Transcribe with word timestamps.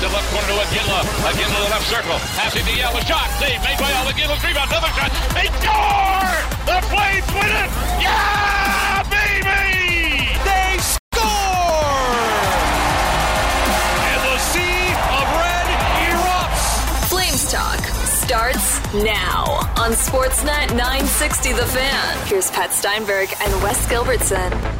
to 0.00 0.08
left 0.08 0.32
corner 0.32 0.48
to 0.48 0.54
Iginla. 0.54 1.00
Iginla 1.28 1.56
to 1.56 1.62
the 1.62 1.70
left 1.70 1.86
circle. 1.86 2.16
Passing 2.32 2.64
to 2.64 2.72
Yell. 2.72 2.96
A 2.96 3.04
shot. 3.04 3.28
Save 3.38 3.60
made 3.60 3.76
by 3.76 3.90
Yell. 3.90 4.08
Iginla's 4.08 4.42
rebound. 4.42 4.70
Another 4.70 4.88
shot. 4.96 5.12
They 5.36 5.46
score! 5.60 6.32
The 6.64 6.80
Flames 6.88 7.28
win 7.36 7.52
it! 7.52 7.70
Yeah, 8.00 9.04
baby! 9.12 10.32
They 10.40 10.80
score! 10.80 11.20
And 14.08 14.20
the 14.24 14.38
sea 14.40 14.88
of 15.20 15.26
red 15.36 15.68
erupts. 16.08 16.64
Flames 17.12 17.44
Talk 17.52 17.80
starts 18.08 18.80
now 19.04 19.68
on 19.76 19.92
Sportsnet 19.92 20.70
960 20.70 21.52
The 21.52 21.66
Fan. 21.66 22.26
Here's 22.26 22.50
Pat 22.50 22.72
Steinberg 22.72 23.28
and 23.42 23.52
Wes 23.62 23.86
Gilbertson. 23.86 24.79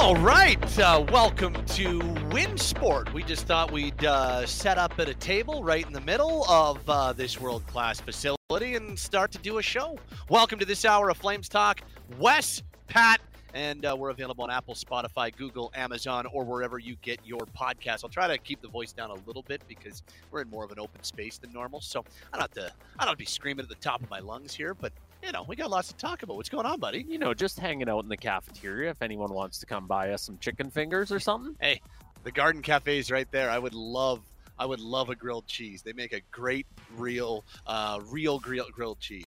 All 0.00 0.14
right, 0.14 0.78
uh, 0.78 1.04
welcome 1.10 1.52
to 1.54 1.98
WinSport. 2.30 3.12
We 3.12 3.24
just 3.24 3.46
thought 3.46 3.72
we'd 3.72 4.04
uh, 4.04 4.46
set 4.46 4.78
up 4.78 4.96
at 5.00 5.08
a 5.08 5.14
table 5.14 5.64
right 5.64 5.84
in 5.84 5.92
the 5.92 6.00
middle 6.00 6.48
of 6.48 6.88
uh, 6.88 7.12
this 7.12 7.40
world 7.40 7.66
class 7.66 8.00
facility 8.00 8.76
and 8.76 8.96
start 8.96 9.32
to 9.32 9.38
do 9.38 9.58
a 9.58 9.62
show. 9.62 9.98
Welcome 10.30 10.60
to 10.60 10.64
this 10.64 10.84
hour 10.84 11.10
of 11.10 11.16
Flames 11.16 11.48
Talk. 11.48 11.80
Wes, 12.16 12.62
Pat, 12.86 13.20
and 13.54 13.84
uh, 13.84 13.96
we're 13.98 14.10
available 14.10 14.44
on 14.44 14.52
Apple, 14.52 14.74
Spotify, 14.74 15.36
Google, 15.36 15.72
Amazon, 15.74 16.26
or 16.26 16.44
wherever 16.44 16.78
you 16.78 16.94
get 17.02 17.18
your 17.24 17.40
podcast. 17.40 18.04
I'll 18.04 18.08
try 18.08 18.28
to 18.28 18.38
keep 18.38 18.62
the 18.62 18.68
voice 18.68 18.92
down 18.92 19.10
a 19.10 19.16
little 19.26 19.42
bit 19.42 19.62
because 19.66 20.04
we're 20.30 20.42
in 20.42 20.48
more 20.48 20.64
of 20.64 20.70
an 20.70 20.78
open 20.78 21.02
space 21.02 21.38
than 21.38 21.52
normal. 21.52 21.80
So 21.80 22.04
I 22.32 22.38
don't 22.38 22.42
have 22.42 22.52
to, 22.52 22.72
I 23.00 23.04
don't 23.04 23.08
have 23.08 23.14
to 23.14 23.16
be 23.16 23.26
screaming 23.26 23.64
at 23.64 23.68
the 23.68 23.74
top 23.74 24.00
of 24.00 24.08
my 24.08 24.20
lungs 24.20 24.54
here, 24.54 24.74
but 24.74 24.92
you 25.22 25.32
know, 25.32 25.44
we 25.46 25.56
got 25.56 25.70
lots 25.70 25.88
to 25.88 25.96
talk 25.96 26.22
about. 26.22 26.36
What's 26.36 26.48
going 26.48 26.66
on, 26.66 26.78
buddy? 26.80 27.04
you 27.08 27.18
know, 27.18 27.34
just 27.34 27.58
hanging 27.58 27.88
out 27.88 28.02
in 28.02 28.08
the 28.08 28.16
cafeteria 28.16 28.90
if 28.90 29.02
anyone 29.02 29.32
wants 29.32 29.58
to 29.58 29.66
come 29.66 29.86
buy 29.86 30.12
us 30.12 30.22
some 30.22 30.38
chicken 30.38 30.70
fingers 30.70 31.10
or 31.12 31.20
something. 31.20 31.56
Hey, 31.60 31.80
the 32.24 32.32
Garden 32.32 32.62
Cafe 32.62 32.98
is 32.98 33.10
right 33.10 33.30
there. 33.30 33.50
I 33.50 33.58
would 33.58 33.74
love, 33.74 34.20
I 34.58 34.66
would 34.66 34.80
love 34.80 35.08
a 35.08 35.14
grilled 35.14 35.46
cheese. 35.46 35.82
They 35.82 35.92
make 35.92 36.12
a 36.12 36.20
great, 36.30 36.66
real, 36.96 37.44
uh, 37.66 38.00
real 38.10 38.38
grilled 38.38 38.72
grilled 38.72 39.00
cheese. 39.00 39.24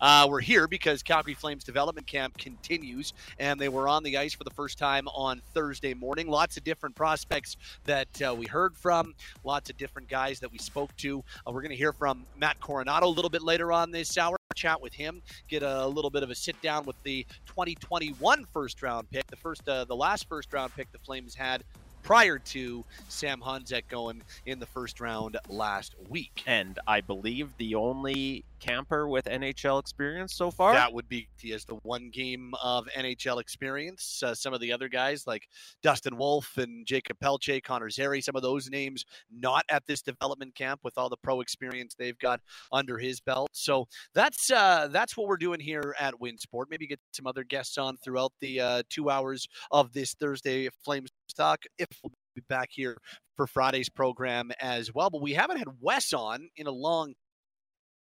Uh, 0.00 0.26
we're 0.28 0.40
here 0.40 0.66
because 0.66 1.02
Calgary 1.02 1.34
Flames 1.34 1.62
development 1.62 2.06
camp 2.06 2.36
continues, 2.36 3.12
and 3.38 3.60
they 3.60 3.68
were 3.68 3.88
on 3.88 4.02
the 4.02 4.16
ice 4.18 4.34
for 4.34 4.44
the 4.44 4.50
first 4.50 4.78
time 4.78 5.06
on 5.08 5.40
Thursday 5.54 5.94
morning. 5.94 6.26
Lots 6.26 6.56
of 6.56 6.64
different 6.64 6.96
prospects 6.96 7.56
that 7.84 8.08
uh, 8.22 8.34
we 8.34 8.46
heard 8.46 8.76
from, 8.76 9.14
lots 9.44 9.70
of 9.70 9.76
different 9.76 10.08
guys 10.08 10.40
that 10.40 10.50
we 10.50 10.58
spoke 10.58 10.94
to. 10.96 11.22
Uh, 11.46 11.52
we're 11.52 11.62
going 11.62 11.70
to 11.70 11.76
hear 11.76 11.92
from 11.92 12.24
Matt 12.36 12.58
Coronato 12.60 13.02
a 13.02 13.06
little 13.06 13.30
bit 13.30 13.42
later 13.42 13.72
on 13.72 13.90
this 13.90 14.18
hour. 14.18 14.36
Chat 14.54 14.82
with 14.82 14.92
him, 14.92 15.22
get 15.48 15.62
a 15.62 15.86
little 15.86 16.10
bit 16.10 16.22
of 16.22 16.28
a 16.28 16.34
sit 16.34 16.60
down 16.60 16.84
with 16.84 16.96
the 17.04 17.24
2021 17.46 18.44
first 18.52 18.82
round 18.82 19.10
pick, 19.10 19.26
the 19.28 19.36
first, 19.36 19.66
uh, 19.66 19.86
the 19.86 19.96
last 19.96 20.28
first 20.28 20.52
round 20.52 20.74
pick 20.76 20.92
the 20.92 20.98
Flames 20.98 21.34
had 21.34 21.64
prior 22.02 22.38
to 22.38 22.84
Sam 23.08 23.40
Honzek 23.40 23.88
going 23.88 24.22
in 24.46 24.58
the 24.58 24.66
first 24.66 25.00
round 25.00 25.36
last 25.48 25.94
week. 26.08 26.42
And 26.46 26.78
I 26.86 27.00
believe 27.00 27.56
the 27.58 27.74
only 27.74 28.44
camper 28.62 29.08
with 29.08 29.24
NHL 29.24 29.80
experience 29.80 30.34
so 30.34 30.50
far. 30.50 30.72
That 30.72 30.92
would 30.92 31.08
be 31.08 31.28
he 31.38 31.50
has 31.50 31.64
the 31.64 31.74
one 31.82 32.10
game 32.10 32.54
of 32.62 32.86
NHL 32.96 33.40
experience. 33.40 34.22
Uh, 34.24 34.34
some 34.34 34.54
of 34.54 34.60
the 34.60 34.72
other 34.72 34.88
guys 34.88 35.26
like 35.26 35.48
Dustin 35.82 36.16
Wolf 36.16 36.56
and 36.56 36.86
Jakob 36.86 37.18
Pelletier, 37.18 37.60
Connor 37.60 37.90
Zary, 37.90 38.20
some 38.20 38.36
of 38.36 38.42
those 38.42 38.70
names 38.70 39.04
not 39.32 39.64
at 39.68 39.84
this 39.86 40.00
development 40.00 40.54
camp 40.54 40.80
with 40.84 40.96
all 40.96 41.08
the 41.08 41.16
pro 41.16 41.40
experience 41.40 41.94
they've 41.94 42.18
got 42.18 42.40
under 42.70 42.98
his 42.98 43.20
belt. 43.20 43.50
So 43.52 43.88
that's 44.14 44.50
uh, 44.50 44.88
that's 44.92 45.16
what 45.16 45.26
we're 45.26 45.36
doing 45.36 45.60
here 45.60 45.94
at 45.98 46.14
WinSport. 46.20 46.66
Maybe 46.70 46.86
get 46.86 47.00
some 47.12 47.26
other 47.26 47.44
guests 47.44 47.78
on 47.78 47.96
throughout 47.96 48.32
the 48.40 48.60
uh, 48.60 48.82
two 48.88 49.10
hours 49.10 49.48
of 49.72 49.92
this 49.92 50.14
Thursday 50.14 50.68
Flames 50.84 51.10
talk. 51.32 51.64
If 51.78 51.88
we'll 52.02 52.12
be 52.34 52.42
back 52.48 52.68
here 52.70 52.96
for 53.36 53.46
Friday's 53.46 53.88
program 53.88 54.50
as 54.60 54.92
well, 54.94 55.10
but 55.10 55.22
we 55.22 55.32
haven't 55.32 55.58
had 55.58 55.68
Wes 55.80 56.12
on 56.12 56.48
in 56.56 56.66
a 56.66 56.72
long 56.72 57.14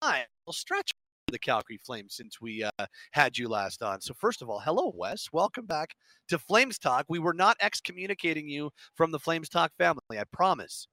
time. 0.01 0.25
We'll 0.45 0.53
stretch 0.53 0.91
the 1.29 1.39
Calgary 1.39 1.77
Flames 1.85 2.15
since 2.15 2.39
we 2.39 2.63
uh, 2.63 2.85
had 3.11 3.38
you 3.38 3.49
last 3.49 3.83
on. 3.83 3.99
So 3.99 4.13
first 4.13 4.41
of 4.41 4.49
all, 4.49 4.59
hello 4.59 4.93
Wes, 4.95 5.27
welcome 5.33 5.65
back 5.65 5.89
to 6.29 6.39
Flames 6.39 6.79
Talk. 6.79 7.05
We 7.09 7.19
were 7.19 7.33
not 7.33 7.57
excommunicating 7.61 8.47
you 8.47 8.71
from 8.95 9.11
the 9.11 9.19
Flames 9.19 9.49
Talk 9.49 9.71
family, 9.77 9.99
I 10.11 10.23
promise. 10.31 10.88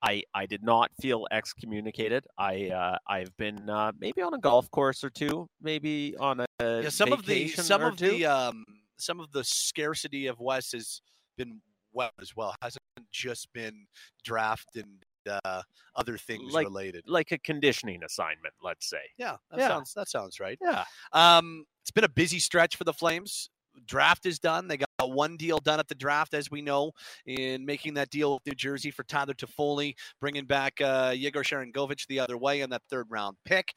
I, 0.00 0.22
I 0.32 0.46
did 0.46 0.62
not 0.62 0.90
feel 1.00 1.26
excommunicated. 1.30 2.24
I 2.38 2.68
uh, 2.68 2.98
I've 3.08 3.36
been 3.36 3.68
uh, 3.68 3.92
maybe 3.98 4.22
on 4.22 4.32
a 4.32 4.38
golf 4.38 4.70
course 4.70 5.02
or 5.02 5.10
two, 5.10 5.48
maybe 5.60 6.14
on 6.18 6.40
a 6.40 6.46
Yeah, 6.60 6.88
some 6.88 7.12
of 7.12 7.26
the 7.26 7.48
some 7.48 7.82
of 7.82 7.96
two. 7.96 8.10
the 8.10 8.26
um, 8.26 8.64
some 8.96 9.18
of 9.20 9.32
the 9.32 9.42
scarcity 9.44 10.28
of 10.28 10.38
Wes 10.38 10.72
has 10.72 11.00
been 11.38 11.60
well 11.92 12.10
as 12.20 12.36
well. 12.36 12.54
Hasn't 12.60 12.82
just 13.10 13.50
been 13.54 13.86
draft 14.24 14.76
and 14.76 15.02
uh, 15.44 15.62
other 15.96 16.16
things 16.18 16.52
Like- 16.52 16.66
related. 16.66 17.04
like 17.06 17.32
a 17.32 17.38
conditioning 17.38 18.02
assignment, 18.04 18.54
let's 18.62 18.88
say. 18.88 19.00
Yeah, 19.18 19.36
that 19.50 19.60
Yeah. 19.60 19.68
sounds 19.68 19.94
that 19.94 20.08
sounds 20.08 20.40
right. 20.40 20.58
Yeah. 20.60 20.84
Um, 21.12 21.64
it's 21.82 21.90
been 21.90 22.04
a 22.04 22.08
busy 22.08 22.38
stretch 22.38 22.76
for 22.76 22.84
the 22.84 22.92
Flames. 22.94 23.50
Draft 23.86 24.26
is 24.26 24.38
done. 24.38 24.66
They 24.68 24.78
got 24.78 24.88
one 24.98 25.36
deal 25.36 25.58
done 25.58 25.78
at 25.78 25.86
the 25.88 25.94
draft, 25.94 26.34
as 26.34 26.50
we 26.50 26.60
know, 26.62 26.92
in 27.26 27.64
making 27.64 27.94
that 27.94 28.10
deal 28.10 28.34
with 28.34 28.46
New 28.46 28.54
Jersey 28.54 28.90
for 28.90 29.04
Tyler 29.04 29.34
Toffoli, 29.34 29.94
bringing 30.20 30.46
back 30.46 30.80
uh, 30.80 31.14
Yegor 31.16 31.42
Sharangovich 31.44 32.06
the 32.08 32.18
other 32.20 32.36
way 32.36 32.62
in 32.62 32.70
that 32.70 32.82
third 32.90 33.06
round 33.10 33.36
pick. 33.44 33.72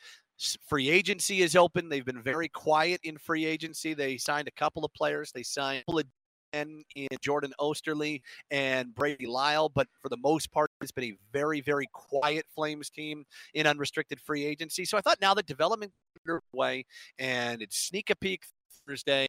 Free 0.68 0.90
agency 0.90 1.42
is 1.44 1.56
open. 1.56 1.88
They've 1.88 2.06
been 2.06 2.24
very 2.24 2.50
quiet 2.50 3.00
in 3.04 3.18
free 3.20 3.46
agency. 3.46 3.94
They 3.94 4.18
signed 4.18 4.48
a 4.48 4.52
couple 4.60 4.84
of 4.84 4.92
players. 4.94 5.32
They 5.32 5.44
signed 5.44 5.82
a 5.82 5.86
couple 5.92 6.00
of 6.00 6.06
in 6.54 6.84
Jordan 7.22 7.54
Oesterle 7.60 8.22
and 8.50 8.94
Brady 8.94 9.28
Lyle, 9.28 9.70
but 9.70 9.88
for 10.02 10.10
the 10.10 10.18
most 10.18 10.52
part, 10.52 10.70
it's 10.82 10.92
been 10.92 11.06
a 11.06 11.18
very, 11.32 11.62
very 11.62 11.88
quiet 11.94 12.46
Flames 12.54 12.90
team 12.90 13.26
in 13.54 13.68
unrestricted 13.68 14.20
free 14.20 14.46
agency. 14.46 14.86
So 14.86 14.98
I 14.98 15.02
thought 15.02 15.20
now 15.22 15.34
that 15.34 15.46
development 15.46 15.92
underway 16.28 16.86
and 17.20 17.62
it's 17.62 17.78
sneak 17.78 18.10
a 18.10 18.16
peek 18.16 18.44
Thursday 18.88 19.28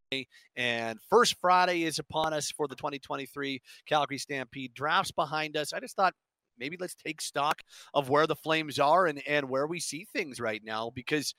and 0.57 0.99
first 1.11 1.37
Friday 1.41 1.85
is 1.85 1.99
upon 1.99 2.33
us 2.33 2.51
for 2.51 2.67
the 2.67 2.75
2023 2.75 3.61
Calgary 3.87 4.19
Stampede 4.19 4.75
drafts 4.75 5.13
behind 5.13 5.57
us. 5.57 5.73
I 5.73 5.81
just 5.81 5.97
thought 5.97 6.15
maybe 6.59 6.77
let's 6.81 6.95
take 6.95 7.21
stock 7.21 7.61
of 7.95 8.09
where 8.09 8.27
the 8.27 8.37
Flames 8.37 8.79
are 8.79 9.07
and, 9.07 9.23
and 9.27 9.49
where 9.49 9.67
we 9.67 9.81
see 9.81 10.07
things 10.13 10.41
right 10.41 10.63
now 10.65 10.91
because 10.95 11.35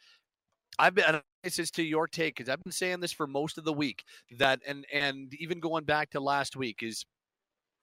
I've 0.80 0.96
been 0.96 1.22
this 1.44 1.60
is 1.60 1.72
to 1.72 1.84
your 1.84 2.08
take 2.08 2.36
because 2.36 2.50
I've 2.50 2.64
been 2.64 2.72
saying 2.72 3.00
this 3.00 3.12
for 3.12 3.28
most 3.28 3.58
of 3.58 3.66
the 3.66 3.74
week 3.74 4.04
that 4.38 4.62
and 4.68 4.86
and 4.92 5.34
even 5.40 5.60
going 5.60 5.84
back 5.84 6.12
to 6.12 6.20
last 6.20 6.56
week 6.56 6.82
is 6.82 7.06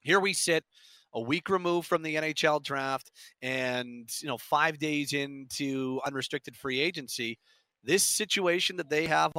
here 0.01 0.21
we 0.21 0.33
sit 0.33 0.65
a 1.13 1.21
week 1.21 1.49
removed 1.49 1.89
from 1.89 2.03
the 2.03 2.15
NHL 2.17 2.63
draft 2.63 3.11
and 3.43 4.09
you 4.21 4.29
know 4.29 4.39
5 4.39 4.79
days 4.79 5.13
into 5.13 6.01
unrestricted 6.05 6.57
free 6.57 6.81
agency 6.81 7.39
this 7.83 8.03
situation 8.03 8.77
that 8.77 8.91
they 8.91 9.07
have 9.07 9.33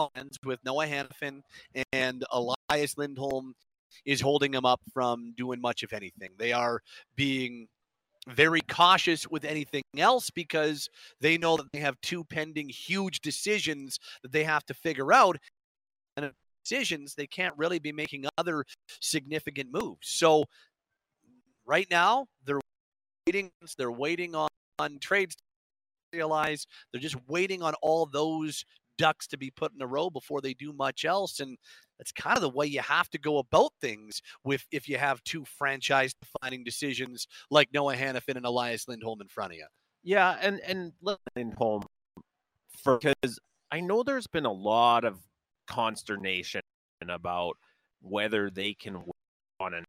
with 0.44 0.59
Noah 0.66 0.88
Hanifin 0.88 1.41
and 1.94 2.23
Elias 2.31 2.97
Lindholm 2.97 3.53
is 4.06 4.22
holding 4.22 4.51
them 4.51 4.66
up 4.66 4.81
from 4.94 5.33
doing 5.38 5.62
much 5.62 5.83
of 5.83 5.94
anything. 5.94 6.29
They 6.38 6.53
are 6.53 6.81
being 7.16 7.68
very 8.27 8.61
cautious 8.61 9.27
with 9.27 9.45
anything 9.45 9.83
else 9.97 10.29
because 10.29 10.89
they 11.19 11.37
know 11.37 11.57
that 11.57 11.71
they 11.73 11.79
have 11.79 11.99
two 12.01 12.23
pending 12.23 12.69
huge 12.69 13.21
decisions 13.21 13.99
that 14.21 14.31
they 14.31 14.43
have 14.43 14.65
to 14.65 14.73
figure 14.73 15.11
out. 15.11 15.37
And 16.17 16.31
decisions, 16.63 17.15
they 17.15 17.27
can't 17.27 17.53
really 17.57 17.79
be 17.79 17.91
making 17.91 18.25
other 18.37 18.65
significant 18.99 19.69
moves. 19.71 20.07
So 20.09 20.45
right 21.65 21.87
now, 21.89 22.27
they're 22.45 22.59
waiting. 23.27 23.51
They're 23.77 23.91
waiting 23.91 24.35
on, 24.35 24.49
on 24.79 24.99
trades 24.99 25.35
to 25.35 26.17
realize. 26.17 26.67
They're 26.91 27.01
just 27.01 27.17
waiting 27.27 27.63
on 27.63 27.73
all 27.81 28.05
those 28.05 28.65
ducks 29.01 29.25
to 29.25 29.38
be 29.38 29.50
put 29.50 29.73
in 29.73 29.81
a 29.81 29.88
row 29.88 30.12
before 30.12 30.41
they 30.41 30.53
do 30.53 30.72
much 30.73 31.06
else. 31.06 31.39
And 31.39 31.57
that's 31.98 32.12
kind 32.12 32.38
of 32.38 32.42
the 32.42 32.50
way 32.50 32.68
you 32.68 32.81
have 32.81 33.09
to 33.09 33.18
go 33.18 33.39
about 33.39 33.71
things 33.81 34.21
with 34.44 34.63
if 34.71 34.88
you 34.88 34.98
have 34.98 35.24
two 35.24 35.44
franchise 35.44 36.13
defining 36.13 36.63
decisions 36.63 37.27
like 37.50 37.69
Noah 37.74 37.95
Hanifin 37.95 38.36
and 38.36 38.45
Elias 38.45 38.88
Lindholm 38.88 39.19
in 39.19 39.27
front 39.27 39.53
of 39.53 39.57
you. 39.57 39.65
Yeah, 40.03 40.38
and 40.39 40.59
and 40.62 40.94
Lindholm, 41.36 41.83
because 42.86 43.39
I 43.71 43.80
know 43.80 44.03
there's 44.03 44.27
been 44.27 44.45
a 44.45 44.51
lot 44.51 45.03
of 45.03 45.19
consternation 45.68 46.62
about 47.07 47.57
whether 48.01 48.51
they 48.51 48.74
can 48.74 48.94
win 48.94 49.12
on 49.59 49.74
an 49.74 49.86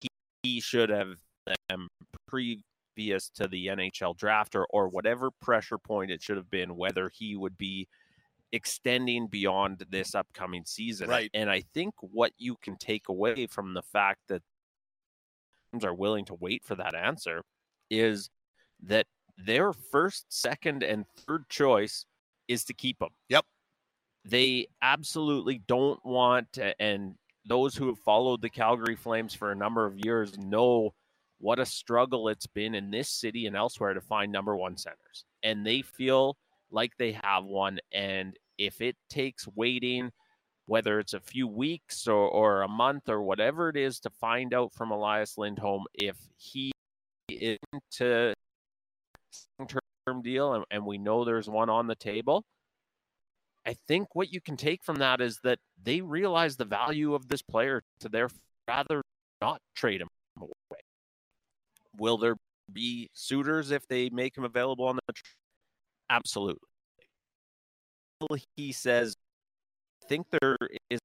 he, 0.00 0.08
he 0.42 0.60
should 0.60 0.90
have 0.90 1.16
um, 1.70 1.88
them 2.30 2.62
previous 2.94 3.28
to 3.30 3.48
the 3.48 3.66
NHL 3.68 4.16
draft 4.16 4.54
or 4.54 4.66
or 4.70 4.88
whatever 4.88 5.30
pressure 5.30 5.78
point 5.78 6.10
it 6.10 6.22
should 6.22 6.36
have 6.36 6.50
been 6.50 6.76
whether 6.76 7.10
he 7.12 7.36
would 7.36 7.56
be 7.58 7.88
extending 8.52 9.26
beyond 9.26 9.84
this 9.90 10.14
upcoming 10.14 10.64
season. 10.64 11.08
Right. 11.08 11.30
And 11.34 11.50
I 11.50 11.62
think 11.74 11.94
what 12.00 12.32
you 12.36 12.56
can 12.62 12.76
take 12.76 13.08
away 13.08 13.46
from 13.46 13.74
the 13.74 13.82
fact 13.82 14.20
that 14.28 14.42
teams 15.72 15.84
are 15.84 15.94
willing 15.94 16.26
to 16.26 16.34
wait 16.34 16.62
for 16.64 16.74
that 16.76 16.94
answer 16.94 17.42
is 17.90 18.28
that 18.82 19.06
their 19.38 19.72
first, 19.72 20.26
second, 20.28 20.82
and 20.82 21.06
third 21.26 21.48
choice 21.48 22.04
is 22.48 22.64
to 22.64 22.74
keep 22.74 23.00
him. 23.00 23.08
Yep. 23.30 23.46
They 24.24 24.68
absolutely 24.82 25.62
don't 25.66 26.04
want 26.04 26.52
to, 26.54 26.80
and 26.80 27.14
those 27.46 27.74
who 27.74 27.88
have 27.88 27.98
followed 27.98 28.40
the 28.40 28.50
Calgary 28.50 28.94
Flames 28.94 29.34
for 29.34 29.50
a 29.50 29.56
number 29.56 29.84
of 29.86 29.98
years 30.04 30.38
know 30.38 30.94
what 31.42 31.58
a 31.58 31.66
struggle 31.66 32.28
it's 32.28 32.46
been 32.46 32.72
in 32.72 32.92
this 32.92 33.10
city 33.10 33.46
and 33.46 33.56
elsewhere 33.56 33.94
to 33.94 34.00
find 34.00 34.30
number 34.30 34.56
one 34.56 34.76
centers. 34.76 35.24
And 35.42 35.66
they 35.66 35.82
feel 35.82 36.36
like 36.70 36.92
they 36.98 37.18
have 37.20 37.44
one. 37.44 37.80
And 37.92 38.36
if 38.58 38.80
it 38.80 38.94
takes 39.10 39.48
waiting, 39.48 40.12
whether 40.66 41.00
it's 41.00 41.14
a 41.14 41.20
few 41.20 41.48
weeks 41.48 42.06
or, 42.06 42.28
or 42.28 42.62
a 42.62 42.68
month 42.68 43.08
or 43.08 43.22
whatever 43.22 43.68
it 43.68 43.76
is, 43.76 43.98
to 44.00 44.10
find 44.10 44.54
out 44.54 44.72
from 44.72 44.92
Elias 44.92 45.36
Lindholm 45.36 45.84
if 45.94 46.16
he 46.36 46.70
is 47.28 47.58
into 47.72 48.34
term 50.06 50.22
deal 50.22 50.54
and, 50.54 50.64
and 50.70 50.86
we 50.86 50.96
know 50.96 51.24
there's 51.24 51.50
one 51.50 51.68
on 51.68 51.88
the 51.88 51.96
table. 51.96 52.44
I 53.66 53.74
think 53.88 54.14
what 54.14 54.32
you 54.32 54.40
can 54.40 54.56
take 54.56 54.84
from 54.84 54.96
that 54.96 55.20
is 55.20 55.40
that 55.42 55.58
they 55.82 56.00
realize 56.00 56.56
the 56.56 56.64
value 56.64 57.14
of 57.14 57.26
this 57.26 57.42
player 57.42 57.82
to 57.98 58.08
their 58.08 58.28
rather 58.68 59.02
not 59.40 59.60
trade 59.74 60.00
him. 60.00 60.08
Will 61.98 62.18
there 62.18 62.36
be 62.72 63.08
suitors 63.12 63.70
if 63.70 63.86
they 63.88 64.10
make 64.10 64.36
him 64.36 64.44
available 64.44 64.86
on 64.86 64.96
the? 64.96 65.14
Absolutely. 66.10 66.60
He 68.56 68.72
says, 68.72 69.16
I 70.04 70.06
think 70.08 70.26
there 70.30 70.56
is 70.90 71.00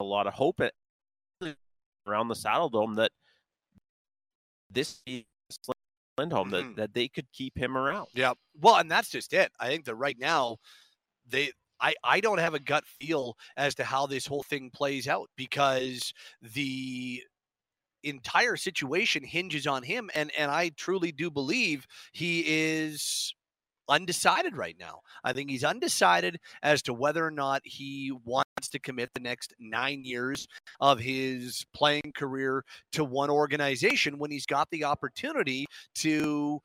a 0.00 0.04
lot 0.04 0.26
of 0.26 0.34
hope 0.34 0.60
around 2.06 2.28
the 2.28 2.34
Saddledome 2.34 2.96
that 2.96 3.12
this 4.70 5.00
Lindholm 6.18 6.50
mm-hmm. 6.50 6.68
that, 6.68 6.76
that 6.76 6.94
they 6.94 7.08
could 7.08 7.26
keep 7.32 7.56
him 7.56 7.76
around. 7.76 8.08
Yeah. 8.14 8.32
Well, 8.60 8.76
and 8.76 8.90
that's 8.90 9.10
just 9.10 9.32
it. 9.32 9.52
I 9.60 9.68
think 9.68 9.84
that 9.84 9.94
right 9.94 10.16
now 10.18 10.56
they 11.28 11.52
I, 11.80 11.94
I 12.02 12.20
don't 12.20 12.38
have 12.38 12.54
a 12.54 12.58
gut 12.58 12.84
feel 13.00 13.36
as 13.56 13.74
to 13.76 13.84
how 13.84 14.06
this 14.06 14.26
whole 14.26 14.42
thing 14.42 14.70
plays 14.72 15.06
out 15.08 15.28
because 15.36 16.12
the 16.40 17.22
entire 18.08 18.56
situation 18.56 19.24
hinges 19.24 19.66
on 19.66 19.82
him 19.82 20.10
and 20.14 20.30
and 20.36 20.50
I 20.50 20.70
truly 20.76 21.12
do 21.12 21.30
believe 21.30 21.86
he 22.12 22.44
is 22.46 23.34
undecided 23.88 24.56
right 24.56 24.76
now. 24.78 25.00
I 25.22 25.32
think 25.32 25.48
he's 25.48 25.62
undecided 25.64 26.38
as 26.62 26.82
to 26.82 26.94
whether 26.94 27.24
or 27.24 27.30
not 27.30 27.62
he 27.64 28.12
wants 28.24 28.68
to 28.70 28.78
commit 28.80 29.10
the 29.14 29.20
next 29.20 29.54
9 29.60 30.04
years 30.04 30.46
of 30.80 30.98
his 30.98 31.64
playing 31.72 32.12
career 32.16 32.64
to 32.92 33.04
one 33.04 33.30
organization 33.30 34.18
when 34.18 34.30
he's 34.30 34.46
got 34.46 34.68
the 34.70 34.84
opportunity 34.84 35.66
to 35.96 36.60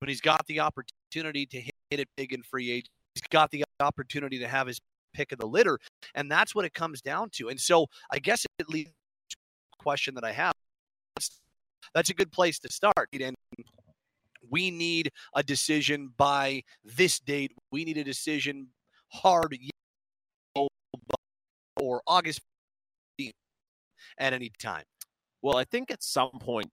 when 0.00 0.08
he's 0.08 0.20
got 0.20 0.44
the 0.46 0.60
opportunity 0.60 1.46
to 1.46 1.60
hit, 1.60 1.72
it 1.90 2.08
big 2.16 2.32
in 2.32 2.42
free 2.42 2.70
agent 2.70 2.90
he's 3.14 3.22
got 3.30 3.50
the 3.52 3.64
opportunity 3.80 4.38
to 4.40 4.48
have 4.48 4.66
his 4.66 4.80
pick 5.14 5.32
of 5.32 5.38
the 5.38 5.46
litter, 5.46 5.78
and 6.14 6.30
that's 6.30 6.54
what 6.54 6.64
it 6.64 6.74
comes 6.74 7.00
down 7.00 7.30
to. 7.30 7.48
And 7.48 7.60
so, 7.60 7.86
I 8.10 8.18
guess 8.18 8.44
it 8.58 8.68
leads 8.68 8.90
question 9.78 10.14
that 10.14 10.24
I 10.24 10.32
have. 10.32 10.53
That's 11.94 12.10
a 12.10 12.14
good 12.14 12.32
place 12.32 12.58
to 12.60 12.72
start. 12.72 13.08
And 13.20 13.36
we 14.50 14.70
need 14.70 15.10
a 15.34 15.42
decision 15.42 16.12
by 16.16 16.62
this 16.84 17.18
date. 17.20 17.52
We 17.70 17.84
need 17.84 17.96
a 17.98 18.04
decision 18.04 18.68
hard 19.08 19.56
or 21.80 22.02
August 22.06 22.40
at 24.18 24.32
any 24.32 24.50
time. 24.58 24.84
Well, 25.42 25.56
I 25.56 25.64
think 25.64 25.90
at 25.90 26.02
some 26.02 26.30
point 26.40 26.70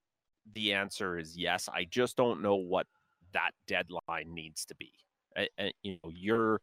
the 0.53 0.73
answer 0.73 1.18
is 1.18 1.38
yes. 1.38 1.69
I 1.74 1.85
just 1.85 2.17
don't 2.17 2.41
know 2.41 2.56
what 2.56 2.88
that 3.33 3.51
deadline 3.67 4.33
needs 4.33 4.65
to 4.65 4.75
be 4.75 4.91
you 5.83 5.97
know 6.03 6.12
you're 6.13 6.62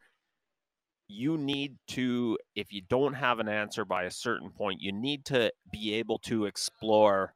you 1.09 1.39
need 1.39 1.77
to 1.89 2.39
if 2.55 2.73
you 2.73 2.83
don't 2.89 3.15
have 3.15 3.39
an 3.39 3.49
answer 3.49 3.85
by 3.85 4.05
a 4.05 4.11
certain 4.11 4.51
point 4.51 4.81
you 4.81 4.93
need 4.93 5.25
to 5.25 5.51
be 5.73 5.95
able 5.95 6.19
to 6.19 6.45
explore 6.45 7.35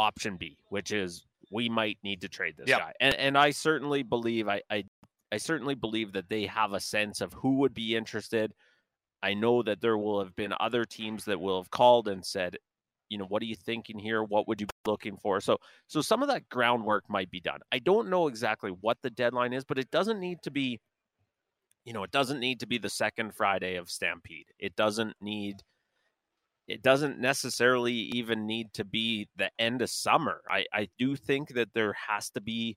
option 0.00 0.36
b 0.36 0.56
which 0.70 0.92
is 0.92 1.26
we 1.50 1.68
might 1.68 1.98
need 2.02 2.20
to 2.22 2.28
trade 2.28 2.54
this 2.56 2.68
yep. 2.68 2.78
guy. 2.78 2.92
And 3.00 3.14
and 3.16 3.36
i 3.36 3.50
certainly 3.50 4.02
believe 4.02 4.48
I, 4.48 4.62
I 4.70 4.84
i 5.30 5.36
certainly 5.36 5.74
believe 5.74 6.12
that 6.12 6.28
they 6.28 6.46
have 6.46 6.72
a 6.72 6.80
sense 6.80 7.20
of 7.20 7.32
who 7.34 7.56
would 7.58 7.74
be 7.74 7.94
interested. 7.94 8.52
I 9.22 9.34
know 9.34 9.62
that 9.64 9.82
there 9.82 9.98
will 9.98 10.24
have 10.24 10.34
been 10.34 10.54
other 10.58 10.86
teams 10.86 11.26
that 11.26 11.38
will 11.38 11.60
have 11.60 11.70
called 11.70 12.08
and 12.08 12.24
said 12.24 12.56
you 13.10 13.18
know 13.18 13.26
what 13.26 13.42
are 13.42 13.46
you 13.46 13.56
thinking 13.56 13.98
here? 13.98 14.22
What 14.22 14.46
would 14.48 14.60
you 14.60 14.68
be 14.68 14.90
looking 14.90 15.16
for? 15.16 15.40
So 15.40 15.58
so 15.86 16.00
some 16.00 16.22
of 16.22 16.28
that 16.28 16.48
groundwork 16.48 17.04
might 17.10 17.30
be 17.30 17.40
done. 17.40 17.60
I 17.70 17.80
don't 17.80 18.08
know 18.08 18.28
exactly 18.28 18.70
what 18.70 18.98
the 19.02 19.10
deadline 19.10 19.52
is 19.52 19.64
but 19.64 19.78
it 19.78 19.90
doesn't 19.90 20.20
need 20.20 20.38
to 20.44 20.50
be 20.50 20.80
you 21.84 21.92
know 21.92 22.04
it 22.04 22.12
doesn't 22.12 22.40
need 22.40 22.60
to 22.60 22.66
be 22.66 22.78
the 22.78 22.88
second 22.88 23.34
friday 23.34 23.76
of 23.76 23.90
stampede. 23.90 24.46
It 24.58 24.76
doesn't 24.76 25.14
need 25.20 25.56
it 26.70 26.82
doesn't 26.82 27.18
necessarily 27.18 27.92
even 27.92 28.46
need 28.46 28.72
to 28.72 28.84
be 28.84 29.28
the 29.36 29.50
end 29.58 29.82
of 29.82 29.90
summer 29.90 30.40
i 30.48 30.64
i 30.72 30.88
do 30.98 31.16
think 31.16 31.50
that 31.50 31.68
there 31.74 31.94
has 32.08 32.30
to 32.30 32.40
be 32.40 32.76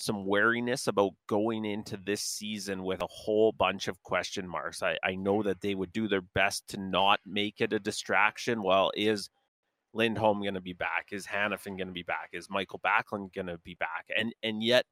some 0.00 0.26
wariness 0.26 0.86
about 0.86 1.12
going 1.28 1.64
into 1.64 1.96
this 1.96 2.22
season 2.22 2.82
with 2.82 3.02
a 3.02 3.08
whole 3.08 3.52
bunch 3.52 3.88
of 3.88 4.02
question 4.02 4.48
marks. 4.48 4.82
I, 4.82 4.96
I 5.04 5.14
know 5.14 5.38
mm-hmm. 5.38 5.48
that 5.48 5.60
they 5.60 5.74
would 5.74 5.92
do 5.92 6.08
their 6.08 6.22
best 6.22 6.68
to 6.68 6.80
not 6.80 7.20
make 7.26 7.60
it 7.60 7.72
a 7.72 7.78
distraction. 7.78 8.62
Well, 8.62 8.90
is 8.94 9.28
Lindholm 9.92 10.40
going 10.42 10.54
to 10.54 10.60
be 10.60 10.72
back? 10.72 11.08
Is 11.12 11.26
Hanifin 11.26 11.76
going 11.76 11.88
to 11.88 11.92
be 11.92 12.02
back? 12.02 12.30
Is 12.32 12.48
Michael 12.48 12.80
Backlund 12.80 13.34
going 13.34 13.48
to 13.48 13.58
be 13.58 13.74
back? 13.74 14.06
And 14.16 14.32
and 14.42 14.62
yet, 14.62 14.86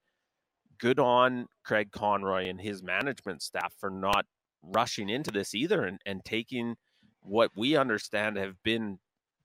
good 0.79 0.99
on 0.99 1.47
Craig 1.65 1.91
Conroy 1.91 2.49
and 2.49 2.61
his 2.61 2.83
management 2.83 3.43
staff 3.43 3.73
for 3.79 3.91
not 3.91 4.27
rushing 4.63 5.09
into 5.09 5.31
this 5.31 5.55
either 5.55 5.85
and, 5.85 6.01
and 6.05 6.25
taking 6.25 6.77
what 7.23 7.51
we 7.57 7.77
understand 7.77 8.37
have 8.37 8.63
been 8.63 8.99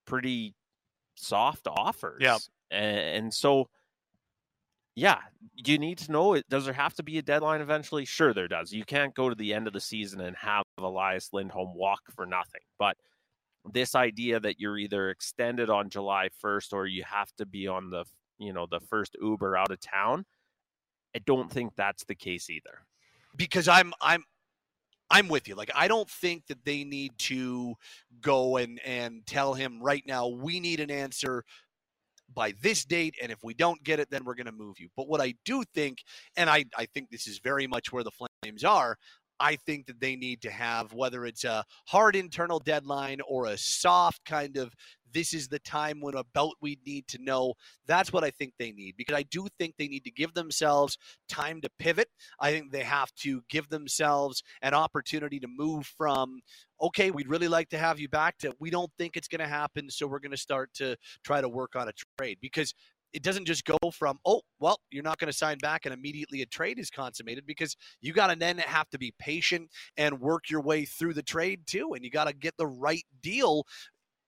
pretty 0.05 0.55
soft 1.15 1.67
offers. 1.67 2.21
Yeah. 2.21 2.37
And, 2.71 2.97
and 2.97 3.33
so, 3.33 3.69
yeah, 4.95 5.19
you 5.55 5.77
need 5.77 5.97
to 5.99 6.11
know 6.11 6.33
it. 6.33 6.47
Does 6.49 6.65
there 6.65 6.73
have 6.73 6.93
to 6.95 7.03
be 7.03 7.17
a 7.17 7.21
deadline 7.21 7.61
eventually? 7.61 8.05
Sure, 8.05 8.33
there 8.33 8.47
does. 8.47 8.71
You 8.71 8.85
can't 8.85 9.13
go 9.15 9.29
to 9.29 9.35
the 9.35 9.53
end 9.53 9.67
of 9.67 9.73
the 9.73 9.81
season 9.81 10.21
and 10.21 10.35
have 10.37 10.63
Elias 10.77 11.29
Lindholm 11.33 11.75
walk 11.75 12.01
for 12.15 12.25
nothing. 12.25 12.61
But– 12.77 12.97
this 13.71 13.95
idea 13.95 14.39
that 14.39 14.59
you're 14.59 14.77
either 14.77 15.09
extended 15.09 15.69
on 15.69 15.89
July 15.89 16.29
1st 16.43 16.73
or 16.73 16.85
you 16.85 17.03
have 17.03 17.31
to 17.37 17.45
be 17.45 17.67
on 17.67 17.89
the 17.89 18.03
you 18.37 18.51
know 18.51 18.67
the 18.69 18.79
first 18.81 19.15
Uber 19.21 19.55
out 19.55 19.71
of 19.71 19.79
town. 19.79 20.25
I 21.15 21.19
don't 21.19 21.51
think 21.51 21.73
that's 21.75 22.03
the 22.05 22.15
case 22.15 22.49
either. 22.49 22.79
Because 23.37 23.67
I'm 23.67 23.93
I'm 24.01 24.23
I'm 25.13 25.27
with 25.27 25.47
you. 25.47 25.53
Like 25.53 25.69
I 25.75 25.87
don't 25.87 26.09
think 26.09 26.47
that 26.47 26.65
they 26.65 26.83
need 26.83 27.17
to 27.19 27.75
go 28.19 28.57
and 28.57 28.81
and 28.83 29.25
tell 29.27 29.53
him 29.53 29.79
right 29.81 30.03
now 30.07 30.27
we 30.27 30.59
need 30.59 30.79
an 30.79 30.89
answer 30.89 31.43
by 32.33 32.53
this 32.61 32.83
date 32.83 33.15
and 33.21 33.31
if 33.31 33.43
we 33.43 33.53
don't 33.53 33.83
get 33.83 33.99
it 33.99 34.09
then 34.09 34.23
we're 34.25 34.33
going 34.33 34.47
to 34.47 34.51
move 34.51 34.79
you. 34.79 34.89
But 34.97 35.07
what 35.07 35.21
I 35.21 35.35
do 35.45 35.63
think 35.75 35.99
and 36.35 36.49
I 36.49 36.65
I 36.75 36.87
think 36.87 37.11
this 37.11 37.27
is 37.27 37.37
very 37.37 37.67
much 37.67 37.91
where 37.91 38.03
the 38.03 38.11
Flames 38.41 38.63
are, 38.63 38.97
I 39.39 39.55
think 39.55 39.87
that 39.87 39.99
they 39.99 40.15
need 40.15 40.41
to 40.43 40.51
have, 40.51 40.93
whether 40.93 41.25
it's 41.25 41.43
a 41.43 41.65
hard 41.87 42.15
internal 42.15 42.59
deadline 42.59 43.19
or 43.27 43.47
a 43.47 43.57
soft 43.57 44.23
kind 44.25 44.57
of 44.57 44.73
this 45.13 45.33
is 45.33 45.47
the 45.47 45.59
time 45.59 46.01
when 46.01 46.15
about 46.15 46.53
we 46.61 46.79
need 46.85 47.07
to 47.07 47.19
know. 47.21 47.53
That's 47.85 48.11
what 48.11 48.23
I 48.23 48.31
think 48.31 48.53
they 48.57 48.71
need 48.71 48.95
because 48.97 49.15
I 49.15 49.23
do 49.23 49.47
think 49.59 49.75
they 49.77 49.87
need 49.87 50.03
to 50.05 50.11
give 50.11 50.33
themselves 50.33 50.97
time 51.29 51.61
to 51.61 51.69
pivot. 51.79 52.09
I 52.39 52.51
think 52.51 52.71
they 52.71 52.83
have 52.83 53.13
to 53.21 53.43
give 53.49 53.69
themselves 53.69 54.43
an 54.61 54.73
opportunity 54.73 55.39
to 55.39 55.47
move 55.47 55.85
from, 55.85 56.41
okay, 56.81 57.11
we'd 57.11 57.29
really 57.29 57.47
like 57.47 57.69
to 57.69 57.77
have 57.77 57.99
you 57.99 58.09
back 58.09 58.37
to 58.39 58.53
we 58.59 58.69
don't 58.69 58.91
think 58.97 59.15
it's 59.15 59.27
going 59.27 59.39
to 59.39 59.47
happen. 59.47 59.89
So 59.89 60.07
we're 60.07 60.19
going 60.19 60.31
to 60.31 60.37
start 60.37 60.73
to 60.75 60.97
try 61.23 61.41
to 61.41 61.49
work 61.49 61.75
on 61.75 61.87
a 61.87 61.93
trade 62.17 62.39
because 62.41 62.73
it 63.13 63.23
doesn't 63.23 63.45
just 63.45 63.65
go 63.65 63.77
from 63.91 64.17
oh 64.25 64.41
well 64.59 64.79
you're 64.91 65.03
not 65.03 65.19
going 65.19 65.31
to 65.31 65.37
sign 65.37 65.57
back 65.59 65.85
and 65.85 65.93
immediately 65.93 66.41
a 66.41 66.45
trade 66.45 66.79
is 66.79 66.89
consummated 66.89 67.45
because 67.45 67.75
you 68.01 68.13
got 68.13 68.27
to 68.27 68.35
then 68.35 68.57
have 68.57 68.89
to 68.89 68.97
be 68.97 69.13
patient 69.19 69.69
and 69.97 70.19
work 70.19 70.49
your 70.49 70.61
way 70.61 70.85
through 70.85 71.13
the 71.13 71.23
trade 71.23 71.61
too 71.65 71.93
and 71.93 72.03
you 72.03 72.11
got 72.11 72.27
to 72.27 72.33
get 72.33 72.55
the 72.57 72.67
right 72.67 73.05
deal 73.21 73.65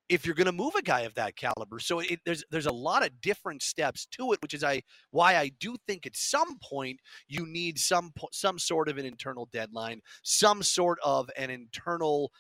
if 0.08 0.26
you're 0.26 0.36
going 0.36 0.46
to 0.46 0.52
move 0.52 0.76
a 0.76 0.82
guy 0.82 1.02
of 1.02 1.16
that 1.16 1.36
caliber. 1.36 1.80
So 1.80 2.00
it, 2.00 2.20
there's 2.26 2.44
there's 2.52 2.68
a 2.68 2.74
lot 2.74 3.04
of 3.04 3.22
different 3.22 3.64
steps 3.64 4.06
to 4.12 4.34
it 4.34 4.42
which 4.42 4.54
is 4.54 4.64
i 4.64 4.82
why 5.12 5.38
i 5.38 5.50
do 5.60 5.76
think 5.88 6.06
at 6.06 6.16
some 6.16 6.58
point 6.60 7.00
you 7.28 7.46
need 7.46 7.80
some 7.80 8.12
some 8.32 8.60
sort 8.60 8.90
of 8.90 8.98
an 8.98 9.06
internal 9.06 9.50
deadline 9.52 10.02
some 10.24 10.62
sort 10.62 11.00
of 11.04 11.30
an 11.38 11.50
internal 11.50 12.32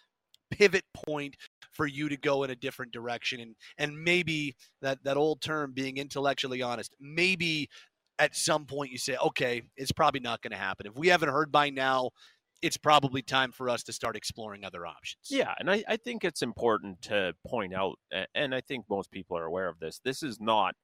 pivot 0.51 0.83
point 0.93 1.35
for 1.75 1.85
you 1.85 2.09
to 2.09 2.17
go 2.17 2.43
in 2.43 2.49
a 2.49 2.55
different 2.55 2.91
direction 2.91 3.39
and 3.39 3.55
and 3.77 4.03
maybe 4.03 4.55
that 4.81 5.03
that 5.03 5.17
old 5.17 5.41
term 5.41 5.73
being 5.73 5.97
intellectually 5.97 6.61
honest 6.61 6.95
maybe 6.99 7.69
at 8.17 8.35
some 8.35 8.65
point 8.65 8.91
you 8.91 8.97
say 8.97 9.17
okay 9.17 9.61
it's 9.75 9.91
probably 9.91 10.21
not 10.21 10.41
going 10.41 10.51
to 10.51 10.57
happen. 10.57 10.87
If 10.87 10.95
we 10.95 11.09
haven't 11.09 11.29
heard 11.29 11.51
by 11.51 11.69
now 11.69 12.11
it's 12.61 12.77
probably 12.77 13.21
time 13.21 13.51
for 13.51 13.69
us 13.69 13.83
to 13.83 13.93
start 13.93 14.15
exploring 14.15 14.63
other 14.63 14.87
options. 14.87 15.27
Yeah 15.29 15.53
and 15.59 15.69
I, 15.69 15.83
I 15.87 15.97
think 15.97 16.23
it's 16.23 16.41
important 16.41 17.01
to 17.03 17.33
point 17.45 17.73
out 17.73 17.99
and 18.33 18.55
i 18.55 18.61
think 18.61 18.85
most 18.89 19.11
people 19.11 19.37
are 19.37 19.45
aware 19.45 19.67
of 19.67 19.79
this 19.79 19.99
this 20.03 20.23
is 20.23 20.39
not 20.39 20.75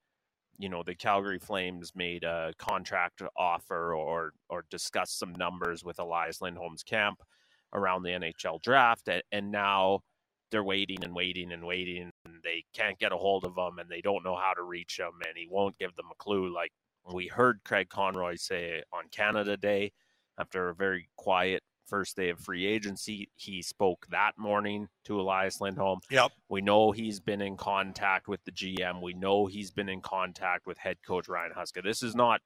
you 0.60 0.70
know 0.70 0.84
the 0.84 0.94
calgary 0.94 1.40
flames 1.40 1.94
made 1.96 2.24
a 2.24 2.54
contract 2.60 3.22
offer 3.38 3.96
or 3.96 4.34
or 4.50 4.66
discussed 4.70 5.18
some 5.18 5.34
numbers 5.34 5.84
with 5.84 6.00
elias 6.00 6.42
lindholm's 6.42 6.84
camp 6.84 7.22
around 7.74 8.04
the 8.04 8.10
NHL 8.10 8.62
draft, 8.62 9.10
and 9.32 9.52
now 9.52 10.02
they're 10.52 10.64
waiting 10.64 11.04
and 11.04 11.16
waiting 11.16 11.52
and 11.52 11.66
waiting, 11.66 12.12
and 12.26 12.34
they 12.44 12.64
can't 12.74 13.00
get 13.00 13.12
a 13.12 13.18
hold 13.18 13.46
of 13.46 13.58
him, 13.58 13.80
and 13.80 13.90
they 13.90 14.02
don't 14.02 14.24
know 14.24 14.36
how 14.36 14.54
to 14.54 14.64
reach 14.64 15.00
him, 15.00 15.12
and 15.28 15.36
he 15.36 15.48
won't 15.50 15.78
give 15.78 15.96
them 15.96 16.08
a 16.12 16.16
clue. 16.16 16.54
Like 16.54 16.72
we 17.12 17.28
heard 17.28 17.62
Craig 17.64 17.90
Conroy 17.90 18.36
say 18.36 18.84
on 18.94 19.06
Canada 19.12 19.58
Day 19.58 19.92
after 20.38 20.70
a 20.70 20.76
very 20.76 21.10
quiet 21.18 21.64
first 21.88 22.16
day 22.16 22.30
of 22.30 22.40
free 22.40 22.66
agency. 22.66 23.30
He 23.36 23.62
spoke 23.62 24.08
that 24.12 24.38
morning 24.38 24.88
to 25.06 25.20
Elias 25.20 25.60
Lindholm. 25.60 26.00
Yep. 26.10 26.32
We 26.48 26.62
know 26.62 26.92
he's 26.92 27.20
been 27.20 27.42
in 27.42 27.58
contact 27.58 28.28
with 28.28 28.40
the 28.46 28.52
GM. 28.52 29.02
We 29.02 29.14
know 29.14 29.46
he's 29.46 29.72
been 29.72 29.90
in 29.90 30.02
contact 30.02 30.68
with 30.68 30.78
head 30.78 30.98
coach 31.06 31.28
Ryan 31.28 31.52
Huska. 31.58 31.84
This 31.84 32.02
is 32.02 32.16
not, 32.16 32.40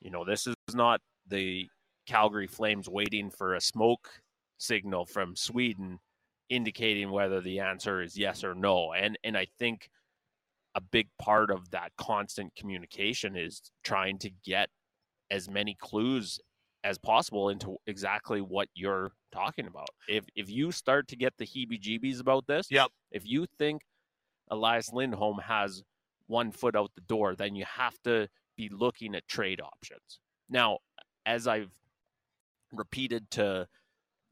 you 0.00 0.10
know, 0.10 0.24
this 0.24 0.46
is 0.46 0.56
not 0.74 1.00
the 1.28 1.68
Calgary 2.06 2.48
Flames 2.48 2.88
waiting 2.88 3.30
for 3.30 3.54
a 3.54 3.60
smoke 3.60 4.08
signal 4.58 5.06
from 5.06 5.36
Sweden 5.36 6.00
indicating 6.50 7.10
whether 7.10 7.40
the 7.40 7.60
answer 7.60 8.02
is 8.02 8.16
yes 8.16 8.44
or 8.44 8.54
no. 8.54 8.92
And 8.92 9.18
and 9.24 9.36
I 9.36 9.46
think 9.58 9.90
a 10.74 10.80
big 10.80 11.08
part 11.18 11.50
of 11.50 11.70
that 11.70 11.92
constant 11.96 12.54
communication 12.56 13.36
is 13.36 13.62
trying 13.84 14.18
to 14.20 14.30
get 14.44 14.68
as 15.30 15.48
many 15.48 15.74
clues 15.74 16.40
as 16.84 16.96
possible 16.98 17.48
into 17.48 17.76
exactly 17.86 18.40
what 18.40 18.68
you're 18.74 19.12
talking 19.32 19.66
about. 19.66 19.88
If 20.08 20.26
if 20.36 20.48
you 20.50 20.72
start 20.72 21.08
to 21.08 21.16
get 21.16 21.36
the 21.36 21.44
heebie-jeebies 21.46 22.20
about 22.20 22.46
this, 22.46 22.70
Yep. 22.70 22.90
if 23.10 23.26
you 23.26 23.46
think 23.58 23.82
Elias 24.50 24.92
Lindholm 24.92 25.38
has 25.38 25.82
one 26.26 26.52
foot 26.52 26.76
out 26.76 26.92
the 26.94 27.00
door, 27.02 27.34
then 27.34 27.54
you 27.54 27.64
have 27.64 28.00
to 28.04 28.28
be 28.56 28.68
looking 28.68 29.14
at 29.14 29.26
trade 29.28 29.60
options. 29.60 30.20
Now, 30.48 30.78
as 31.26 31.46
I've 31.46 31.70
repeated 32.72 33.30
to 33.32 33.68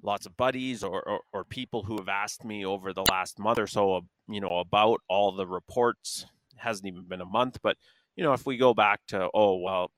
lots 0.06 0.25
of 0.25 0.36
buddies 0.36 0.82
or, 0.84 1.02
or, 1.06 1.20
or 1.32 1.44
people 1.44 1.82
who 1.82 1.96
have 1.98 2.08
asked 2.08 2.44
me 2.44 2.64
over 2.64 2.92
the 2.92 3.04
last 3.10 3.38
month 3.38 3.58
or 3.58 3.66
so, 3.66 4.00
you 4.28 4.40
know, 4.40 4.60
about 4.60 5.00
all 5.08 5.32
the 5.32 5.46
reports, 5.46 6.25
it 6.54 6.60
hasn't 6.60 6.86
even 6.86 7.02
been 7.02 7.20
a 7.20 7.26
month, 7.26 7.58
but 7.62 7.76
you 8.14 8.25
know, 8.25 8.32
if 8.32 8.46
we 8.46 8.56
go 8.56 8.72
back 8.72 9.00
to, 9.08 9.28
oh 9.34 9.56
well, 9.56 9.90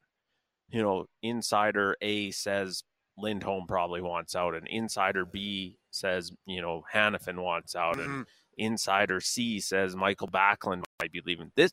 you 0.70 0.82
know, 0.82 1.06
insider 1.22 1.96
A 2.02 2.30
says 2.30 2.82
Lindholm 3.16 3.66
probably 3.68 4.00
wants 4.00 4.34
out, 4.34 4.54
and 4.54 4.66
insider 4.68 5.24
B 5.24 5.76
says, 5.90 6.32
you 6.46 6.60
know, 6.62 6.82
Hanifin 6.92 7.42
wants 7.42 7.76
out, 7.76 7.96
Mm-hmm. 7.96 8.12
and 8.12 8.26
insider 8.56 9.20
C 9.20 9.60
says 9.60 9.94
Michael 9.94 10.28
Backlund 10.28 10.82
might 11.00 11.12
be 11.12 11.22
leaving. 11.24 11.52
This 11.54 11.72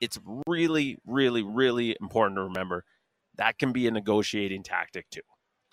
it's 0.00 0.18
really, 0.46 0.98
really, 1.06 1.42
really 1.42 1.96
important 2.00 2.36
to 2.36 2.42
remember 2.42 2.84
that 3.36 3.58
can 3.58 3.72
be 3.72 3.86
a 3.86 3.90
negotiating 3.90 4.62
tactic 4.62 5.08
too. 5.10 5.20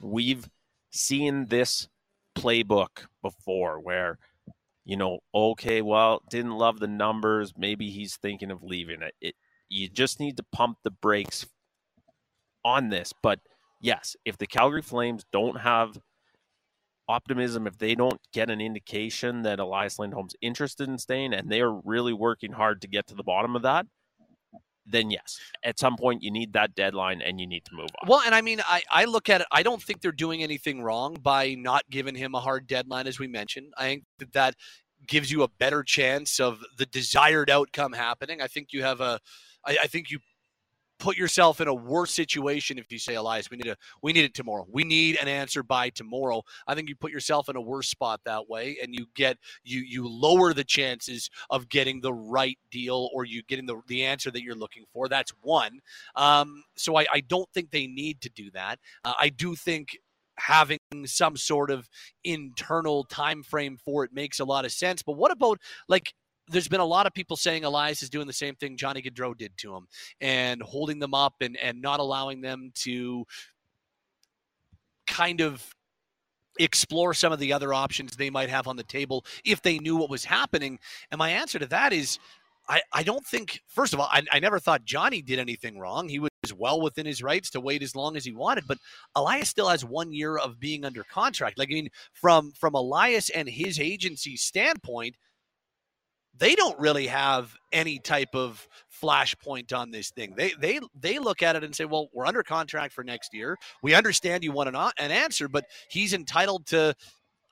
We've 0.01 0.47
seen 0.91 1.47
this 1.47 1.87
playbook 2.37 3.05
before 3.21 3.79
where, 3.79 4.17
you 4.85 4.97
know, 4.97 5.19
okay, 5.33 5.81
well, 5.81 6.21
didn't 6.29 6.57
love 6.57 6.79
the 6.79 6.87
numbers. 6.87 7.53
Maybe 7.57 7.89
he's 7.89 8.17
thinking 8.17 8.51
of 8.51 8.63
leaving 8.63 9.01
it. 9.01 9.13
it 9.21 9.35
you 9.69 9.87
just 9.87 10.19
need 10.19 10.37
to 10.37 10.45
pump 10.51 10.77
the 10.83 10.91
brakes 10.91 11.45
on 12.65 12.89
this. 12.89 13.13
But 13.23 13.39
yes, 13.79 14.15
if 14.25 14.37
the 14.37 14.47
Calgary 14.47 14.81
Flames 14.81 15.25
don't 15.31 15.59
have 15.61 15.97
optimism, 17.07 17.67
if 17.67 17.77
they 17.77 17.95
don't 17.95 18.19
get 18.33 18.49
an 18.49 18.61
indication 18.61 19.43
that 19.43 19.59
Elias 19.59 19.97
Lindholm's 19.97 20.35
interested 20.41 20.89
in 20.89 20.97
staying 20.97 21.33
and 21.33 21.49
they 21.49 21.61
are 21.61 21.73
really 21.73 22.13
working 22.13 22.51
hard 22.51 22.81
to 22.81 22.87
get 22.87 23.07
to 23.07 23.15
the 23.15 23.23
bottom 23.23 23.55
of 23.55 23.61
that, 23.63 23.85
then 24.85 25.11
yes, 25.11 25.39
at 25.63 25.79
some 25.79 25.95
point 25.95 26.23
you 26.23 26.31
need 26.31 26.53
that 26.53 26.75
deadline 26.75 27.21
and 27.21 27.39
you 27.39 27.47
need 27.47 27.65
to 27.65 27.75
move 27.75 27.89
on. 28.01 28.07
Well, 28.07 28.21
and 28.25 28.33
I 28.33 28.41
mean, 28.41 28.61
I, 28.67 28.81
I 28.91 29.05
look 29.05 29.29
at 29.29 29.41
it, 29.41 29.47
I 29.51 29.63
don't 29.63 29.81
think 29.81 30.01
they're 30.01 30.11
doing 30.11 30.43
anything 30.43 30.81
wrong 30.81 31.17
by 31.21 31.55
not 31.55 31.83
giving 31.89 32.15
him 32.15 32.35
a 32.35 32.39
hard 32.39 32.67
deadline, 32.67 33.07
as 33.07 33.19
we 33.19 33.27
mentioned. 33.27 33.73
I 33.77 33.83
think 33.87 34.03
that 34.19 34.33
that 34.33 34.55
gives 35.07 35.31
you 35.31 35.43
a 35.43 35.47
better 35.47 35.83
chance 35.83 36.39
of 36.39 36.59
the 36.77 36.85
desired 36.85 37.49
outcome 37.49 37.93
happening. 37.93 38.41
I 38.41 38.47
think 38.47 38.73
you 38.73 38.83
have 38.83 39.01
a, 39.01 39.19
I, 39.65 39.77
I 39.83 39.87
think 39.87 40.11
you 40.11 40.19
put 41.01 41.17
yourself 41.17 41.59
in 41.59 41.67
a 41.67 41.73
worse 41.73 42.11
situation 42.11 42.77
if 42.77 42.91
you 42.91 42.99
say, 42.99 43.15
Elias, 43.15 43.49
we 43.49 43.57
need 43.57 43.67
a, 43.67 43.75
we 44.03 44.13
need 44.13 44.23
it 44.23 44.35
tomorrow. 44.35 44.65
We 44.71 44.83
need 44.83 45.17
an 45.19 45.27
answer 45.27 45.63
by 45.63 45.89
tomorrow. 45.89 46.43
I 46.67 46.75
think 46.75 46.87
you 46.87 46.95
put 46.95 47.11
yourself 47.11 47.49
in 47.49 47.55
a 47.55 47.61
worse 47.61 47.89
spot 47.89 48.21
that 48.25 48.47
way, 48.47 48.77
and 48.81 48.93
you 48.93 49.07
get 49.15 49.37
you 49.63 49.81
you 49.81 50.07
lower 50.07 50.53
the 50.53 50.63
chances 50.63 51.29
of 51.49 51.67
getting 51.67 52.01
the 52.01 52.13
right 52.13 52.57
deal 52.69 53.09
or 53.13 53.25
you 53.25 53.41
getting 53.43 53.65
the 53.65 53.81
the 53.87 54.05
answer 54.05 54.29
that 54.31 54.43
you're 54.43 54.55
looking 54.55 54.85
for. 54.93 55.09
That's 55.09 55.33
one. 55.41 55.79
Um, 56.15 56.63
so 56.77 56.95
I, 56.95 57.05
I 57.11 57.21
don't 57.21 57.49
think 57.51 57.71
they 57.71 57.87
need 57.87 58.21
to 58.21 58.29
do 58.29 58.51
that. 58.51 58.79
Uh, 59.03 59.13
I 59.19 59.29
do 59.29 59.55
think 59.55 59.97
having 60.37 60.79
some 61.05 61.35
sort 61.35 61.71
of 61.71 61.89
internal 62.23 63.03
time 63.03 63.43
frame 63.43 63.77
for 63.83 64.03
it 64.03 64.11
makes 64.13 64.39
a 64.39 64.45
lot 64.45 64.65
of 64.65 64.71
sense. 64.71 65.01
But 65.01 65.13
what 65.13 65.31
about 65.31 65.59
like 65.87 66.13
there's 66.49 66.67
been 66.67 66.79
a 66.79 66.85
lot 66.85 67.07
of 67.07 67.13
people 67.13 67.37
saying 67.37 67.63
Elias 67.63 68.03
is 68.03 68.09
doing 68.09 68.27
the 68.27 68.33
same 68.33 68.55
thing 68.55 68.77
Johnny 68.77 69.01
Gaudreau 69.01 69.37
did 69.37 69.57
to 69.57 69.75
him 69.75 69.87
and 70.19 70.61
holding 70.61 70.99
them 70.99 71.13
up 71.13 71.35
and 71.41 71.57
and 71.57 71.81
not 71.81 71.99
allowing 71.99 72.41
them 72.41 72.71
to 72.75 73.25
kind 75.07 75.41
of 75.41 75.65
explore 76.59 77.13
some 77.13 77.31
of 77.31 77.39
the 77.39 77.53
other 77.53 77.73
options 77.73 78.15
they 78.15 78.29
might 78.29 78.49
have 78.49 78.67
on 78.67 78.75
the 78.75 78.83
table 78.83 79.25
if 79.45 79.61
they 79.61 79.79
knew 79.79 79.95
what 79.95 80.09
was 80.09 80.25
happening. 80.25 80.79
And 81.09 81.19
my 81.19 81.29
answer 81.29 81.59
to 81.59 81.65
that 81.67 81.93
is 81.93 82.19
I, 82.67 82.81
I 82.93 83.03
don't 83.03 83.25
think, 83.25 83.61
first 83.67 83.93
of 83.93 83.99
all, 83.99 84.07
I, 84.11 84.21
I 84.31 84.39
never 84.39 84.59
thought 84.59 84.85
Johnny 84.85 85.21
did 85.21 85.39
anything 85.39 85.79
wrong. 85.79 86.07
He 86.07 86.19
was 86.19 86.29
well 86.55 86.79
within 86.79 87.05
his 87.05 87.23
rights 87.23 87.49
to 87.51 87.59
wait 87.59 87.83
as 87.83 87.95
long 87.95 88.15
as 88.15 88.23
he 88.23 88.33
wanted, 88.33 88.65
but 88.67 88.77
Elias 89.15 89.49
still 89.49 89.67
has 89.67 89.83
one 89.83 90.13
year 90.13 90.37
of 90.37 90.59
being 90.59 90.85
under 90.85 91.03
contract. 91.03 91.57
Like, 91.57 91.69
I 91.69 91.73
mean, 91.73 91.89
from 92.13 92.51
from 92.51 92.75
Elias 92.75 93.29
and 93.29 93.49
his 93.49 93.79
agency 93.79 94.37
standpoint, 94.37 95.15
they 96.37 96.55
don't 96.55 96.79
really 96.79 97.07
have 97.07 97.55
any 97.71 97.99
type 97.99 98.33
of 98.35 98.67
flashpoint 99.01 99.73
on 99.73 99.91
this 99.91 100.11
thing. 100.11 100.33
They 100.35 100.53
they 100.59 100.79
they 100.99 101.19
look 101.19 101.41
at 101.41 101.55
it 101.55 101.63
and 101.63 101.75
say, 101.75 101.85
"Well, 101.85 102.09
we're 102.13 102.25
under 102.25 102.43
contract 102.43 102.93
for 102.93 103.03
next 103.03 103.33
year. 103.33 103.57
We 103.83 103.93
understand 103.93 104.43
you 104.43 104.51
want 104.51 104.69
an, 104.69 104.75
an 104.75 105.11
answer, 105.11 105.47
but 105.47 105.65
he's 105.89 106.13
entitled 106.13 106.67
to 106.67 106.95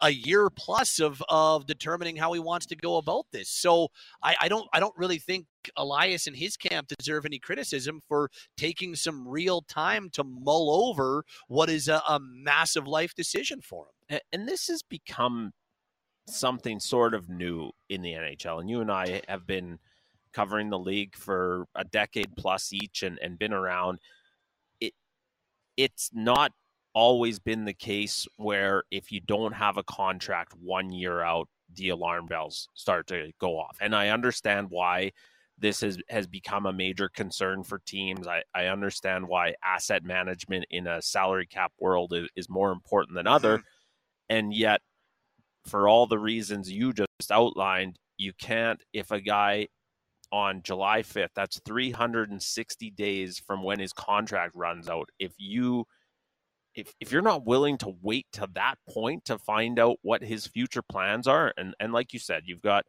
a 0.02 0.10
year 0.10 0.50
plus 0.50 1.00
of 1.00 1.22
of 1.28 1.66
determining 1.66 2.16
how 2.16 2.32
he 2.34 2.40
wants 2.40 2.66
to 2.68 2.76
go 2.76 2.98
about 2.98 3.26
this." 3.32 3.50
So 3.50 3.90
I, 4.24 4.36
I 4.42 4.48
don't 4.48 4.68
I 4.74 4.80
don't 4.80 4.98
really 4.98 5.20
think 5.20 5.46
Elias 5.76 6.28
and 6.28 6.36
his 6.36 6.56
camp 6.58 6.88
deserve 6.98 7.26
any 7.26 7.40
criticism 7.40 8.02
for 8.08 8.30
taking 8.58 8.96
some 8.96 9.28
real 9.28 9.62
time 9.62 10.10
to 10.12 10.24
mull 10.24 10.90
over 10.90 11.26
what 11.48 11.70
is 11.70 11.88
a, 11.88 12.02
a 12.08 12.20
massive 12.22 12.88
life 12.88 13.14
decision 13.14 13.62
for 13.62 13.88
him. 14.08 14.20
And 14.32 14.48
this 14.48 14.68
has 14.68 14.82
become 14.84 15.52
something 16.36 16.80
sort 16.80 17.14
of 17.14 17.30
new 17.30 17.72
in 17.90 18.02
the 18.02 18.14
NHL. 18.14 18.60
And 18.60 18.70
you 18.70 18.82
and 18.82 18.92
I 18.92 19.22
have 19.28 19.46
been 19.46 19.80
covering 20.34 20.70
the 20.70 20.80
league 20.80 21.16
for 21.16 21.66
a 21.76 21.84
decade 21.84 22.36
plus 22.38 22.72
each 22.74 23.04
and, 23.04 23.20
and 23.20 23.40
been 23.40 23.54
around. 23.54 24.00
It 24.80 24.94
it's 25.78 26.10
not 26.14 26.52
always 26.94 27.40
been 27.40 27.66
the 27.66 27.74
case 27.74 28.28
where 28.38 28.84
if 28.92 29.12
you 29.12 29.22
don't 29.22 29.54
have 29.54 29.78
a 29.78 29.84
contract 29.84 30.54
one 30.60 30.92
year 30.92 31.22
out, 31.22 31.48
the 31.76 31.90
alarm 31.90 32.26
bells 32.26 32.68
start 32.74 33.08
to 33.08 33.32
go 33.40 33.58
off. 33.58 33.78
And 33.80 33.96
I 33.96 34.10
understand 34.10 34.68
why 34.70 35.12
this 35.58 35.82
has, 35.82 35.98
has 36.10 36.26
become 36.26 36.66
a 36.66 36.74
major 36.74 37.10
concern 37.10 37.64
for 37.64 37.80
teams. 37.80 38.28
I, 38.28 38.44
I 38.56 38.66
understand 38.66 39.28
why 39.28 39.54
asset 39.64 40.04
management 40.04 40.66
in 40.70 40.88
a 40.88 41.02
salary 41.02 41.46
cap 41.46 41.72
world 41.80 42.14
is, 42.14 42.30
is 42.36 42.50
more 42.50 42.72
important 42.72 43.16
than 43.16 43.26
mm-hmm. 43.26 43.36
other. 43.36 43.64
And 44.30 44.54
yet 44.54 44.82
for 45.66 45.88
all 45.88 46.08
the 46.08 46.20
reasons 46.20 46.72
you 46.72 46.94
just 46.94 47.32
outlined, 47.32 47.98
you 48.18 48.34
can't, 48.40 48.82
if 48.94 49.12
a 49.12 49.22
guy 49.22 49.68
on 50.32 50.62
July 50.64 51.02
5th, 51.04 51.30
that's 51.36 51.62
360 51.66 52.92
days 52.92 53.40
from 53.40 53.64
when 53.64 53.80
his 53.80 53.94
contract 53.94 54.56
runs 54.56 54.90
out. 54.90 55.10
If 55.20 55.34
you, 55.40 55.86
if, 56.76 56.94
if 57.02 57.12
you're 57.12 57.22
not 57.24 57.46
willing 57.46 57.78
to 57.80 57.94
wait 58.02 58.28
to 58.34 58.48
that 58.56 58.76
point 58.90 59.26
to 59.26 59.40
find 59.40 59.80
out 59.80 59.98
what 60.04 60.24
his 60.24 60.48
future 60.48 60.84
plans 60.84 61.28
are, 61.28 61.54
and, 61.58 61.76
and 61.80 61.94
like 61.94 62.14
you 62.14 62.20
said, 62.20 62.44
you've 62.46 62.62
got, 62.64 62.86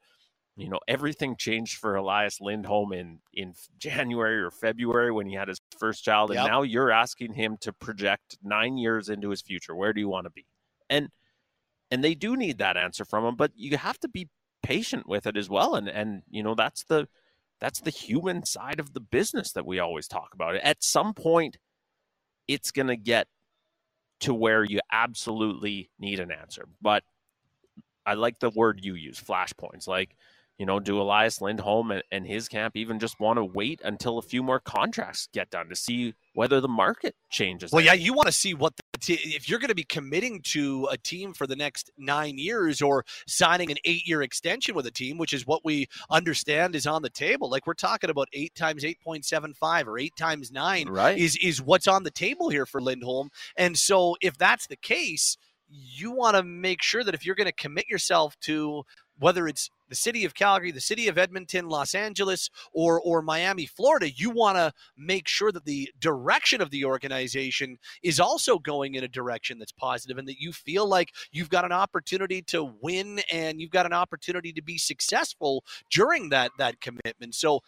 you 0.57 0.69
know, 0.71 0.81
everything 0.89 1.37
changed 1.39 1.79
for 1.79 1.97
Elias 1.97 2.41
Lindholm 2.41 2.93
in, 2.93 3.21
in 3.35 3.55
January 3.79 4.41
or 4.43 4.51
February 4.51 5.13
when 5.13 5.27
he 5.27 5.35
had 5.35 5.49
his 5.49 5.61
first 5.79 6.05
child. 6.05 6.33
And 6.33 6.43
Yep. 6.43 6.45
now 6.45 6.63
you're 6.63 6.93
asking 6.93 7.35
him 7.35 7.57
to 7.63 7.73
project 7.73 8.39
nine 8.43 8.79
years 8.79 9.09
into 9.09 9.31
his 9.31 9.43
future. 9.43 9.77
Where 9.77 9.93
do 9.95 10.01
you 10.01 10.09
want 10.09 10.27
to 10.27 10.31
be? 10.31 10.47
And, 10.91 11.09
and 11.91 12.05
they 12.05 12.15
do 12.15 12.37
need 12.37 12.59
that 12.59 12.77
answer 12.77 13.05
from 13.05 13.25
him 13.25 13.37
but 13.37 13.53
you 13.55 13.77
have 13.77 13.99
to 13.99 14.09
be 14.09 14.29
patient 14.63 15.09
with 15.09 15.27
it 15.27 15.37
as 15.37 15.49
well 15.49 15.75
and 15.75 15.89
and 15.89 16.23
you 16.31 16.43
know 16.43 16.55
that's 16.55 16.85
the 16.85 17.09
that's 17.61 17.81
the 17.81 17.91
human 17.91 18.45
side 18.45 18.81
of 18.81 18.93
the 18.93 19.01
business 19.01 19.53
that 19.53 19.67
we 19.67 19.79
always 19.79 20.09
talk 20.09 20.31
about 20.35 20.55
at 20.57 20.83
some 20.83 21.15
point 21.15 21.59
it's 22.49 22.71
going 22.71 22.89
to 22.89 22.97
get 22.97 23.27
to 24.21 24.35
where 24.35 24.65
you 24.65 24.81
absolutely 24.93 25.91
need 25.99 26.21
an 26.21 26.31
answer 26.31 26.69
but 26.83 27.03
i 28.05 28.15
like 28.15 28.39
the 28.39 28.51
word 28.51 28.81
you 28.83 28.95
use 28.95 29.21
flashpoints 29.21 29.89
like 29.89 30.15
you 30.61 30.67
know, 30.67 30.79
do 30.79 31.01
Elias 31.01 31.41
Lindholm 31.41 31.91
and, 31.91 32.03
and 32.13 32.27
his 32.27 32.47
camp 32.47 32.77
even 32.77 32.99
just 32.99 33.19
want 33.19 33.39
to 33.39 33.45
wait 33.45 33.81
until 33.83 34.19
a 34.19 34.23
few 34.23 34.43
more 34.43 34.61
contracts 34.61 35.27
get 35.33 35.49
done 35.49 35.71
to 35.71 35.75
see 35.75 36.13
whether 36.35 36.61
the 36.61 36.69
market 36.69 37.17
changes? 37.31 37.73
Well, 37.73 37.83
yeah, 37.83 37.95
you 37.95 38.13
want 38.13 38.27
to 38.27 38.33
see 38.33 38.53
what 38.53 38.75
if 39.09 39.49
you're 39.49 39.59
going 39.59 39.69
to 39.69 39.75
be 39.75 39.85
committing 39.85 40.41
to 40.43 40.89
a 40.91 40.97
team 40.97 41.33
for 41.33 41.47
the 41.47 41.57
next 41.57 41.91
nine 41.99 42.39
years 42.39 42.83
or 42.83 43.05
signing 43.27 43.71
an 43.71 43.77
eight-year 43.85 44.23
extension 44.23 44.75
with 44.75 44.87
a 44.87 44.91
team, 44.91 45.19
which 45.19 45.33
is 45.33 45.47
what 45.47 45.65
we 45.65 45.87
understand 46.11 46.75
is 46.75 46.87
on 46.87 47.03
the 47.03 47.11
table. 47.11 47.51
Like 47.51 47.67
we're 47.67 47.75
talking 47.75 48.11
about 48.11 48.29
eight 48.33 48.55
times 48.55 48.85
eight 48.85 49.01
point 49.01 49.25
seven 49.25 49.55
five 49.55 49.89
or 49.89 49.99
eight 49.99 50.17
times 50.17 50.51
nine 50.51 50.89
right? 50.89 51.19
is 51.19 51.37
is 51.43 51.63
what's 51.63 51.89
on 51.89 52.03
the 52.03 52.11
table 52.11 52.49
here 52.49 52.67
for 52.67 52.81
Lindholm. 52.81 53.31
And 53.57 53.79
so, 53.79 54.17
if 54.21 54.37
that's 54.37 54.67
the 54.67 54.77
case, 54.77 55.37
you 55.69 56.11
want 56.11 56.37
to 56.37 56.43
make 56.43 56.83
sure 56.83 57.05
that 57.05 57.15
if 57.15 57.25
you're 57.25 57.35
going 57.35 57.47
to 57.47 57.53
commit 57.53 57.89
yourself 57.89 58.39
to 58.41 58.83
whether 59.19 59.47
it's 59.47 59.71
the 59.91 59.97
city 59.97 60.25
of 60.25 60.35
Calgary, 60.35 60.71
the 60.71 60.81
city 60.81 61.09
of 61.09 61.19
Edmonton, 61.19 61.69
Los 61.69 61.95
Angeles, 61.95 62.49
or 62.73 63.01
or 63.01 63.21
Miami, 63.21 63.67
Florida, 63.67 64.11
you 64.11 64.31
want 64.31 64.57
to 64.57 64.73
make 64.97 65.29
sure 65.29 65.53
that 65.53 65.67
the 65.67 65.91
direction 65.99 66.63
of 66.63 66.71
the 66.71 66.85
organization 66.85 67.77
is 68.03 68.19
also 68.19 68.59
going 68.59 68.95
in 68.95 69.05
a 69.05 69.09
direction 69.09 69.59
that's 69.59 69.73
positive 69.73 70.17
and 70.17 70.29
that 70.29 70.41
you 70.41 70.53
feel 70.53 70.89
like 70.89 71.11
you've 71.33 71.51
got 71.51 71.65
an 71.65 71.73
opportunity 71.73 72.41
to 72.41 72.73
win 72.81 73.21
and 73.31 73.61
you've 73.61 73.71
got 73.71 73.85
an 73.85 73.93
opportunity 73.93 74.53
to 74.53 74.63
be 74.63 74.79
successful 74.79 75.65
during 75.91 76.31
that 76.31 76.53
that 76.59 76.81
commitment. 76.81 77.35
So 77.35 77.61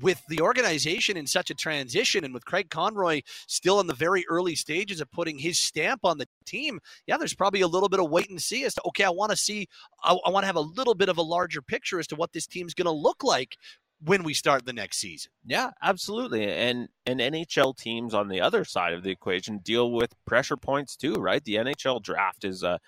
with 0.00 0.22
the 0.28 0.40
organization 0.40 1.16
in 1.16 1.26
such 1.26 1.50
a 1.50 1.54
transition 1.54 2.24
and 2.24 2.34
with 2.34 2.44
Craig 2.44 2.70
Conroy 2.70 3.22
still 3.46 3.80
in 3.80 3.86
the 3.86 3.94
very 3.94 4.24
early 4.28 4.54
stages 4.54 5.00
of 5.00 5.10
putting 5.12 5.38
his 5.38 5.58
stamp 5.58 6.00
on 6.04 6.18
the 6.18 6.26
team, 6.44 6.80
yeah, 7.06 7.16
there's 7.16 7.34
probably 7.34 7.60
a 7.60 7.68
little 7.68 7.88
bit 7.88 8.00
of 8.00 8.10
wait 8.10 8.30
and 8.30 8.42
see 8.42 8.64
as 8.64 8.74
to, 8.74 8.82
okay, 8.88 9.04
I 9.04 9.10
want 9.10 9.30
to 9.30 9.36
see, 9.36 9.68
I, 10.02 10.16
I 10.26 10.30
want 10.30 10.42
to 10.42 10.48
have 10.48 10.56
a 10.56 10.60
little 10.60 10.94
bit 10.94 11.08
of 11.08 11.18
a 11.18 11.22
larger 11.22 11.62
picture 11.62 11.98
as 11.98 12.06
to 12.08 12.16
what 12.16 12.32
this 12.32 12.46
team's 12.46 12.74
going 12.74 12.86
to 12.86 12.90
look 12.90 13.22
like 13.22 13.56
when 14.04 14.22
we 14.22 14.34
start 14.34 14.66
the 14.66 14.72
next 14.72 14.98
season. 14.98 15.32
Yeah, 15.44 15.70
absolutely. 15.82 16.50
And 16.50 16.88
and 17.06 17.20
NHL 17.20 17.76
teams 17.76 18.12
on 18.12 18.28
the 18.28 18.40
other 18.40 18.64
side 18.64 18.92
of 18.92 19.02
the 19.02 19.10
equation 19.10 19.58
deal 19.58 19.90
with 19.90 20.12
pressure 20.26 20.56
points 20.56 20.96
too, 20.96 21.14
right? 21.14 21.42
The 21.42 21.54
NHL 21.54 22.02
draft 22.02 22.44
is 22.44 22.62
a 22.62 22.78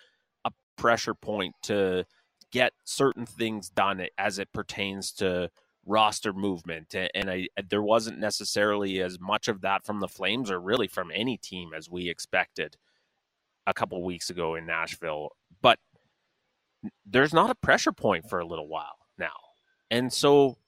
a 0.45 0.51
pressure 0.77 1.15
point 1.15 1.55
to 1.63 2.05
get 2.51 2.73
certain 2.85 3.27
things 3.27 3.71
done 3.71 4.07
as 4.17 4.39
it 4.39 4.53
pertains 4.53 5.13
to 5.13 5.51
roster 5.89 6.33
movement 6.33 6.95
and 6.95 7.31
I 7.31 7.49
uh, 7.59 7.63
there 7.69 7.83
wasn't 7.83 8.19
necessarily 8.19 9.01
as 9.01 9.19
much 9.19 9.49
of 9.49 9.63
that 9.63 9.85
from 9.87 10.01
the 10.01 10.09
Flames 10.09 10.51
or 10.51 10.61
really 10.61 10.87
from 10.87 11.11
any 11.13 11.39
team 11.39 11.71
as 11.75 11.91
we 11.91 12.09
expected 12.09 12.77
a 13.67 13.73
couple 13.73 14.03
weeks 14.05 14.29
ago 14.29 14.55
in 14.55 14.67
Nashville 14.67 15.31
but 15.63 15.79
there's 17.07 17.33
not 17.33 17.51
a 17.51 17.55
pressure 17.55 17.93
point 17.93 18.29
for 18.29 18.39
a 18.39 18.47
little 18.47 18.69
while 18.69 18.99
now. 19.19 19.33
And 19.91 20.13
so 20.13 20.59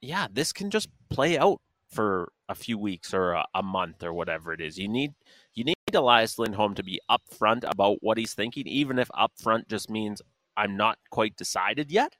yeah 0.00 0.26
this 0.30 0.52
can 0.52 0.70
just 0.70 0.88
play 1.08 1.38
out 1.38 1.60
for 1.90 2.30
a 2.50 2.54
few 2.54 2.78
weeks 2.78 3.14
or 3.14 3.32
a, 3.32 3.46
a 3.54 3.62
month 3.62 4.04
or 4.04 4.12
whatever 4.12 4.52
it 4.52 4.60
is. 4.60 4.78
You 4.78 4.88
need 4.88 5.14
you 5.54 5.64
need 5.64 5.76
Elias 5.94 6.38
Lindholm 6.38 6.74
to 6.74 6.82
be 6.82 7.00
upfront 7.10 7.64
about 7.66 7.98
what 8.02 8.18
he's 8.18 8.34
thinking 8.34 8.66
even 8.66 8.98
if 8.98 9.08
upfront 9.08 9.68
just 9.68 9.90
means 9.90 10.20
I'm 10.54 10.76
not 10.76 10.98
quite 11.10 11.36
decided 11.36 11.90
yet. 11.90 12.16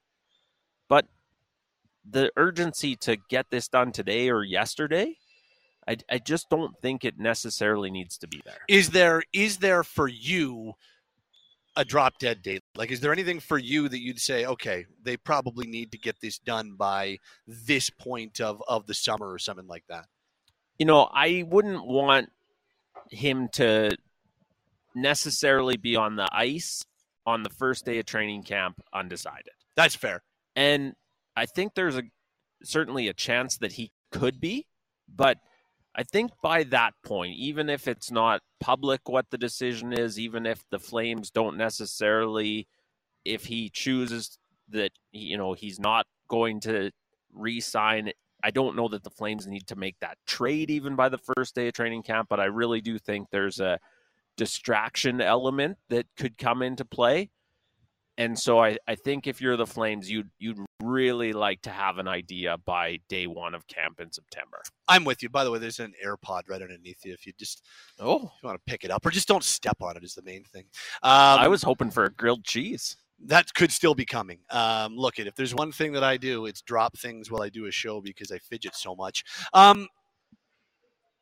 But 0.88 1.06
the 2.08 2.30
urgency 2.36 2.96
to 2.96 3.16
get 3.28 3.50
this 3.50 3.68
done 3.68 3.92
today 3.92 4.30
or 4.30 4.42
yesterday, 4.44 5.16
I, 5.86 5.96
I 6.10 6.18
just 6.18 6.50
don't 6.50 6.78
think 6.80 7.04
it 7.04 7.18
necessarily 7.18 7.90
needs 7.90 8.18
to 8.18 8.28
be 8.28 8.42
there. 8.44 8.58
Is 8.68 8.90
there 8.90 9.22
is 9.32 9.58
there 9.58 9.82
for 9.82 10.06
you 10.06 10.74
a 11.76 11.84
drop 11.84 12.18
dead 12.18 12.42
date? 12.42 12.62
Like, 12.76 12.90
is 12.90 13.00
there 13.00 13.12
anything 13.12 13.40
for 13.40 13.56
you 13.56 13.88
that 13.88 14.00
you'd 14.00 14.20
say, 14.20 14.44
okay, 14.44 14.86
they 15.02 15.16
probably 15.16 15.66
need 15.66 15.92
to 15.92 15.98
get 15.98 16.20
this 16.20 16.38
done 16.38 16.74
by 16.76 17.18
this 17.46 17.88
point 17.88 18.40
of 18.40 18.62
of 18.68 18.86
the 18.86 18.94
summer 18.94 19.32
or 19.32 19.38
something 19.38 19.66
like 19.66 19.84
that? 19.88 20.06
You 20.78 20.86
know, 20.86 21.08
I 21.12 21.44
wouldn't 21.48 21.86
want 21.86 22.30
him 23.10 23.48
to 23.54 23.96
necessarily 24.94 25.76
be 25.76 25.96
on 25.96 26.16
the 26.16 26.28
ice 26.30 26.84
on 27.24 27.42
the 27.42 27.50
first 27.50 27.84
day 27.84 27.98
of 27.98 28.06
training 28.06 28.42
camp 28.42 28.80
undecided. 28.92 29.52
That's 29.76 29.94
fair. 29.94 30.22
And 30.56 30.94
I 31.38 31.46
think 31.46 31.74
there's 31.74 31.96
a 31.96 32.02
certainly 32.64 33.06
a 33.08 33.14
chance 33.14 33.56
that 33.58 33.72
he 33.72 33.92
could 34.10 34.40
be, 34.40 34.66
but 35.08 35.38
I 35.94 36.02
think 36.02 36.32
by 36.42 36.64
that 36.64 36.94
point, 37.04 37.34
even 37.36 37.68
if 37.70 37.86
it's 37.86 38.10
not 38.10 38.42
public 38.60 39.08
what 39.08 39.26
the 39.30 39.38
decision 39.38 39.92
is, 39.92 40.18
even 40.18 40.46
if 40.46 40.64
the 40.70 40.78
Flames 40.78 41.30
don't 41.30 41.56
necessarily, 41.56 42.66
if 43.24 43.46
he 43.46 43.70
chooses 43.70 44.38
that 44.70 44.90
you 45.12 45.38
know 45.38 45.52
he's 45.52 45.78
not 45.78 46.06
going 46.28 46.60
to 46.60 46.90
re-sign, 47.32 48.10
I 48.42 48.50
don't 48.50 48.76
know 48.76 48.88
that 48.88 49.04
the 49.04 49.10
Flames 49.10 49.46
need 49.46 49.68
to 49.68 49.76
make 49.76 49.96
that 50.00 50.18
trade 50.26 50.70
even 50.70 50.96
by 50.96 51.08
the 51.08 51.18
first 51.18 51.54
day 51.54 51.68
of 51.68 51.74
training 51.74 52.02
camp. 52.02 52.28
But 52.28 52.40
I 52.40 52.46
really 52.46 52.80
do 52.80 52.98
think 52.98 53.28
there's 53.30 53.60
a 53.60 53.78
distraction 54.36 55.20
element 55.20 55.78
that 55.88 56.06
could 56.16 56.36
come 56.36 56.62
into 56.62 56.84
play 56.84 57.30
and 58.18 58.36
so 58.36 58.60
I, 58.60 58.76
I 58.88 58.96
think 58.96 59.28
if 59.28 59.40
you're 59.40 59.56
the 59.56 59.66
Flames, 59.66 60.10
you'd 60.10 60.28
you'd 60.40 60.58
really 60.82 61.32
like 61.32 61.62
to 61.62 61.70
have 61.70 61.98
an 61.98 62.08
idea 62.08 62.58
by 62.58 62.98
day 63.08 63.28
one 63.28 63.54
of 63.54 63.66
camp 63.68 64.00
in 64.00 64.12
September. 64.12 64.60
I'm 64.88 65.04
with 65.04 65.22
you. 65.22 65.28
By 65.28 65.44
the 65.44 65.52
way, 65.52 65.60
there's 65.60 65.78
an 65.78 65.94
AirPod 66.04 66.42
right 66.48 66.60
underneath 66.60 67.04
you. 67.04 67.12
If 67.12 67.26
you 67.26 67.32
just 67.38 67.64
oh, 68.00 68.22
you 68.22 68.46
want 68.46 68.58
to 68.58 68.70
pick 68.70 68.84
it 68.84 68.90
up 68.90 69.06
or 69.06 69.10
just 69.10 69.28
don't 69.28 69.44
step 69.44 69.76
on 69.80 69.96
it 69.96 70.02
is 70.02 70.14
the 70.14 70.22
main 70.22 70.42
thing. 70.42 70.64
Um, 71.02 71.38
I 71.38 71.46
was 71.46 71.62
hoping 71.62 71.92
for 71.92 72.04
a 72.04 72.12
grilled 72.12 72.44
cheese. 72.44 72.96
That 73.24 73.54
could 73.54 73.72
still 73.72 73.94
be 73.94 74.04
coming. 74.04 74.40
Um, 74.50 74.96
look, 74.96 75.20
it 75.20 75.28
if 75.28 75.36
there's 75.36 75.54
one 75.54 75.70
thing 75.70 75.92
that 75.92 76.04
I 76.04 76.16
do, 76.16 76.46
it's 76.46 76.60
drop 76.60 76.98
things 76.98 77.30
while 77.30 77.42
I 77.42 77.48
do 77.48 77.66
a 77.66 77.70
show 77.70 78.00
because 78.00 78.32
I 78.32 78.38
fidget 78.38 78.74
so 78.74 78.96
much. 78.96 79.24
Um, 79.54 79.86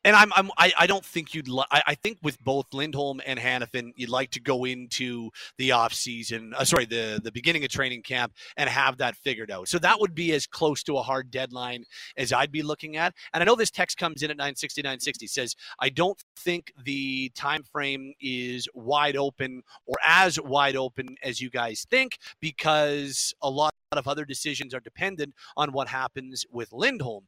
and 0.03 0.15
I'm, 0.15 0.31
I'm 0.35 0.51
I, 0.57 0.73
I 0.77 0.87
don't 0.87 1.03
think 1.03 1.33
you'd 1.33 1.47
li- 1.47 1.65
I, 1.71 1.81
I 1.87 1.95
think 1.95 2.19
with 2.23 2.41
both 2.43 2.65
Lindholm 2.73 3.21
and 3.25 3.39
Hanifin, 3.39 3.91
you'd 3.95 4.09
like 4.09 4.31
to 4.31 4.39
go 4.39 4.65
into 4.65 5.29
the 5.57 5.71
off 5.71 5.93
season, 5.93 6.53
uh, 6.55 6.63
sorry, 6.63 6.85
the 6.85 7.19
the 7.23 7.31
beginning 7.31 7.63
of 7.63 7.69
training 7.69 8.03
camp 8.03 8.33
and 8.55 8.69
have 8.69 8.97
that 8.97 9.15
figured 9.15 9.51
out. 9.51 9.67
So 9.67 9.79
that 9.79 9.99
would 9.99 10.15
be 10.15 10.33
as 10.33 10.47
close 10.47 10.83
to 10.83 10.97
a 10.97 11.01
hard 11.01 11.31
deadline 11.31 11.83
as 12.15 12.31
I'd 12.31 12.51
be 12.51 12.61
looking 12.61 12.97
at. 12.97 13.13
And 13.33 13.41
I 13.41 13.45
know 13.45 13.55
this 13.55 13.71
text 13.71 13.97
comes 13.97 14.23
in 14.23 14.31
at 14.31 14.37
960 14.37 14.81
960 14.81 15.27
says 15.27 15.55
I 15.79 15.89
don't 15.89 16.21
think 16.37 16.71
the 16.83 17.29
time 17.35 17.63
frame 17.63 18.13
is 18.21 18.67
wide 18.73 19.17
open 19.17 19.63
or 19.85 19.95
as 20.03 20.39
wide 20.39 20.75
open 20.75 21.17
as 21.23 21.41
you 21.41 21.49
guys 21.49 21.85
think 21.89 22.17
because 22.39 23.33
a 23.41 23.49
lot 23.49 23.73
of 23.91 24.07
other 24.07 24.25
decisions 24.25 24.73
are 24.73 24.79
dependent 24.79 25.33
on 25.55 25.71
what 25.71 25.87
happens 25.87 26.45
with 26.51 26.71
Lindholm. 26.71 27.25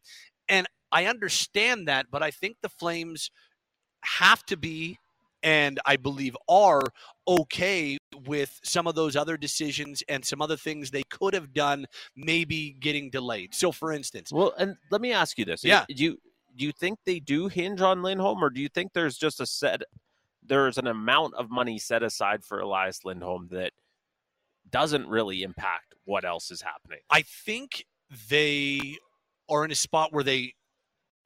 And 0.48 0.68
I 0.92 1.06
understand 1.06 1.88
that, 1.88 2.08
but 2.12 2.24
I 2.24 2.32
think 2.32 2.58
the 2.62 2.70
Flames 2.70 3.32
have 4.02 4.46
to 4.48 4.58
be, 4.58 4.98
and 5.44 5.80
I 5.86 5.98
believe 5.98 6.36
are, 6.48 6.82
okay 7.28 7.98
with 8.26 8.60
some 8.64 8.88
of 8.88 8.96
those 8.96 9.16
other 9.16 9.38
decisions 9.38 10.04
and 10.10 10.26
some 10.26 10.42
other 10.42 10.58
things 10.58 10.92
they 10.92 11.04
could 11.10 11.34
have 11.34 11.54
done, 11.54 11.86
maybe 12.16 12.76
getting 12.80 13.10
delayed. 13.10 13.54
So, 13.54 13.72
for 13.72 13.92
instance, 13.92 14.32
well, 14.32 14.54
and 14.58 14.76
let 14.92 15.02
me 15.02 15.12
ask 15.12 15.38
you 15.38 15.46
this: 15.46 15.64
Yeah, 15.64 15.86
do 15.88 16.04
you 16.04 16.18
do 16.56 16.66
you 16.66 16.72
think 16.72 17.00
they 17.06 17.20
do 17.20 17.48
hinge 17.48 17.82
on 17.82 18.02
Lindholm, 18.02 18.44
or 18.44 18.50
do 18.50 18.62
you 18.62 18.70
think 18.70 18.94
there's 18.94 19.18
just 19.18 19.40
a 19.40 19.46
set? 19.46 19.82
There's 20.46 20.78
an 20.78 20.88
amount 20.88 21.36
of 21.36 21.50
money 21.50 21.78
set 21.78 22.02
aside 22.02 22.44
for 22.44 22.60
Elias 22.60 23.06
Lindholm 23.06 23.50
that 23.52 23.72
doesn't 24.70 25.08
really 25.08 25.44
impact 25.44 25.96
what 26.06 26.26
else 26.26 26.52
is 26.52 26.62
happening. 26.62 27.00
I 27.10 27.22
think 27.22 27.86
they 28.30 28.98
are 29.48 29.66
in 29.66 29.72
a 29.72 29.76
spot 29.76 30.12
where 30.12 30.24
they 30.24 30.54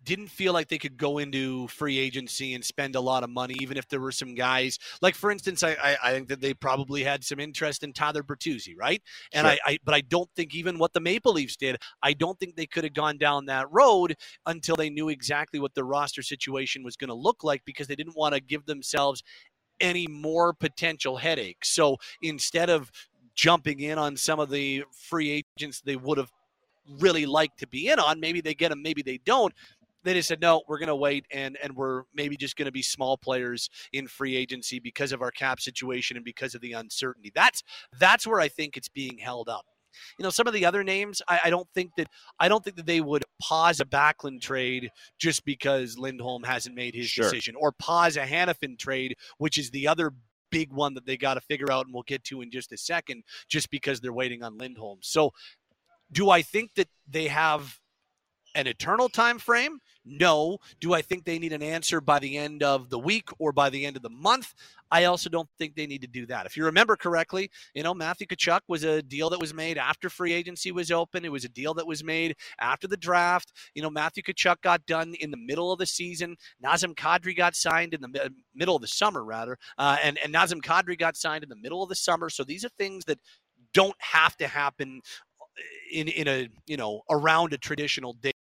didn't 0.04 0.28
feel 0.28 0.54
like 0.54 0.68
they 0.68 0.78
could 0.78 0.98
go 0.98 1.18
into 1.18 1.68
free 1.68 1.98
agency 1.98 2.54
and 2.54 2.64
spend 2.64 2.96
a 2.96 3.00
lot 3.02 3.24
of 3.24 3.30
money, 3.30 3.56
even 3.60 3.78
if 3.78 3.88
there 3.88 4.00
were 4.00 4.12
some 4.12 4.36
guys. 4.36 4.80
Like 5.02 5.16
for 5.16 5.32
instance, 5.32 5.64
I 5.64 5.72
I, 5.82 5.98
I 6.04 6.12
think 6.14 6.28
that 6.30 6.42
they 6.42 6.54
probably 6.54 7.04
had 7.04 7.24
some 7.24 7.40
interest 7.40 7.84
in 7.84 7.94
Tyler 7.94 8.24
Bertuzzi, 8.24 8.76
right? 8.78 9.02
And 9.34 9.46
Sure. 9.46 9.52
I, 9.52 9.60
I 9.66 9.78
but 9.84 9.94
I 9.96 10.02
don't 10.02 10.30
think 10.36 10.56
even 10.56 10.78
what 10.80 10.94
the 10.94 11.00
Maple 11.00 11.34
Leafs 11.34 11.56
did, 11.58 11.78
I 12.02 12.14
don't 12.14 12.40
think 12.40 12.56
they 12.56 12.66
could 12.66 12.84
have 12.84 12.94
gone 12.94 13.18
down 13.18 13.46
that 13.48 13.72
road 13.72 14.16
until 14.46 14.76
they 14.76 14.90
knew 14.90 15.10
exactly 15.10 15.60
what 15.60 15.74
the 15.74 15.84
roster 15.84 16.22
situation 16.22 16.84
was 16.84 16.96
going 16.96 17.10
to 17.10 17.14
look 17.14 17.44
like 17.44 17.64
because 17.66 17.88
they 17.88 17.96
didn't 17.96 18.16
want 18.16 18.36
to 18.36 18.42
give 18.42 18.66
themselves 18.66 19.24
any 19.80 20.08
more 20.08 20.54
potential 20.54 21.18
headaches. 21.18 21.70
So 21.70 21.98
instead 22.22 22.70
of 22.70 22.92
jumping 23.36 23.80
in 23.80 23.98
on 23.98 24.16
some 24.16 24.40
of 24.40 24.50
the 24.50 24.84
free 24.92 25.44
agents 25.58 25.82
they 25.82 25.96
would 25.96 26.18
have 26.20 26.32
really 27.00 27.26
liked 27.26 27.60
to 27.60 27.68
be 27.68 27.90
in 27.90 28.00
on, 28.00 28.20
maybe 28.20 28.42
they 28.42 28.54
get 28.54 28.70
them, 28.70 28.82
maybe 28.82 29.02
they 29.02 29.20
don't 29.26 29.54
they 30.04 30.14
just 30.14 30.28
said 30.28 30.42
no 30.42 30.62
we're 30.68 30.78
going 30.80 30.88
to 30.88 30.96
wait 30.96 31.26
and 31.32 31.58
and 31.64 31.76
we're 31.76 32.04
maybe 32.14 32.36
just 32.38 32.56
going 32.56 32.66
to 32.66 32.72
be 32.72 32.82
small 32.82 33.18
players 33.18 33.70
in 33.92 34.08
free 34.08 34.36
agency 34.36 34.80
because 34.80 35.12
of 35.12 35.22
our 35.22 35.32
cap 35.32 35.60
situation 35.60 36.18
and 36.18 36.26
because 36.26 36.56
of 36.56 36.62
the 36.62 36.74
uncertainty. 36.74 37.32
That's 37.34 37.64
that's 38.00 38.26
where 38.28 38.40
i 38.40 38.48
think 38.48 38.78
it's 38.78 38.90
being 38.90 39.18
held 39.18 39.50
up. 39.50 39.66
You 40.18 40.24
know 40.24 40.30
some 40.30 40.48
of 40.48 40.54
the 40.54 40.66
other 40.66 40.84
names 40.84 41.22
i, 41.28 41.40
I 41.46 41.50
don't 41.50 41.68
think 41.76 41.92
that 41.98 42.08
i 42.40 42.48
don't 42.48 42.64
think 42.64 42.78
that 42.78 42.86
they 42.88 43.02
would 43.02 43.24
pause 43.42 43.80
a 43.80 43.86
Backlund 43.86 44.42
trade 44.42 44.90
just 45.20 45.46
because 45.46 45.98
lindholm 45.98 46.44
hasn't 46.44 46.76
made 46.76 46.96
his 46.96 47.08
Sure. 47.08 47.26
decision 47.26 47.56
or 47.56 47.72
pause 47.72 48.18
a 48.18 48.26
hanifin 48.26 48.78
trade 48.80 49.16
which 49.38 49.58
is 49.58 49.70
the 49.70 49.88
other 49.88 50.14
big 50.50 50.72
one 50.72 50.94
that 50.94 51.06
they 51.06 51.18
got 51.18 51.34
to 51.36 51.42
figure 51.42 51.72
out 51.72 51.86
and 51.86 51.94
we'll 51.94 52.04
get 52.04 52.24
to 52.24 52.42
in 52.42 52.52
just 52.52 52.72
a 52.72 52.78
second 52.78 53.24
just 53.48 53.70
because 53.72 54.00
they're 54.02 54.14
waiting 54.14 54.44
on 54.44 54.58
lindholm. 54.58 55.00
So 55.02 55.32
Do 56.12 56.30
I 56.30 56.42
think 56.44 56.76
that 56.76 56.88
they 57.10 57.28
have 57.28 57.80
an 58.56 58.68
eternal 58.68 59.10
time 59.10 59.40
frame? 59.40 59.80
No. 60.06 60.58
Do 60.82 60.94
I 60.94 61.02
think 61.02 61.24
they 61.24 61.40
need 61.40 61.54
an 61.54 61.64
answer 61.64 62.02
by 62.02 62.20
the 62.20 62.38
end 62.38 62.62
of 62.62 62.90
the 62.90 63.00
week 63.00 63.30
or 63.40 63.52
by 63.52 63.70
the 63.70 63.86
end 63.86 63.96
of 63.96 64.02
the 64.02 64.10
month? 64.10 64.54
I 64.92 65.06
also 65.06 65.30
don't 65.30 65.50
think 65.58 65.76
they 65.76 65.88
need 65.88 66.02
to 66.02 66.08
do 66.08 66.26
that. 66.28 66.46
If 66.46 66.56
you 66.56 66.66
remember 66.66 66.96
correctly, 66.96 67.50
you 67.74 67.84
know, 67.84 67.94
Matthew 67.94 68.28
Tkachuk 68.28 68.60
was 68.68 68.84
a 68.84 69.02
deal 69.02 69.30
that 69.32 69.40
was 69.40 69.54
made 69.54 69.78
after 69.78 70.10
free 70.10 70.34
agency 70.34 70.72
was 70.72 70.92
open. 70.92 71.26
It 71.26 71.32
was 71.32 71.46
a 71.46 71.50
deal 71.50 71.74
that 71.76 71.88
was 71.88 72.04
made 72.04 72.36
after 72.60 72.88
the 72.88 72.98
draft. 72.98 73.54
You 73.74 73.82
know, 73.82 73.90
Matthew 73.90 74.24
Tkachuk 74.24 74.62
got 74.62 74.86
done 74.86 75.16
in 75.20 75.32
the 75.32 75.38
middle 75.38 75.72
of 75.72 75.80
the 75.80 75.86
season. 75.86 76.36
Nazem 76.64 76.94
Kadri 76.94 77.36
got 77.36 77.56
signed 77.56 77.94
in 77.94 78.02
the 78.02 78.32
middle 78.54 78.76
of 78.76 78.82
the 78.82 78.88
summer, 78.88 79.24
rather. 79.24 79.58
Uh, 79.78 79.98
and, 80.04 80.20
and 80.24 80.34
Nazem 80.34 80.62
Kadri 80.62 80.98
got 80.98 81.16
signed 81.16 81.44
in 81.44 81.50
the 81.50 81.56
middle 81.56 81.82
of 81.82 81.90
the 81.90 81.96
summer. 81.96 82.30
So 82.30 82.44
these 82.44 82.66
are 82.66 82.70
things 82.78 83.06
that 83.06 83.20
don't 83.74 83.96
have 84.00 84.38
to 84.38 84.48
happen 84.48 85.02
in 85.92 86.08
in 86.08 86.28
a 86.28 86.50
you 86.66 86.78
know 86.78 87.02
around 87.10 87.54
a 87.54 87.58
traditional 87.58 88.14
date 88.14 88.33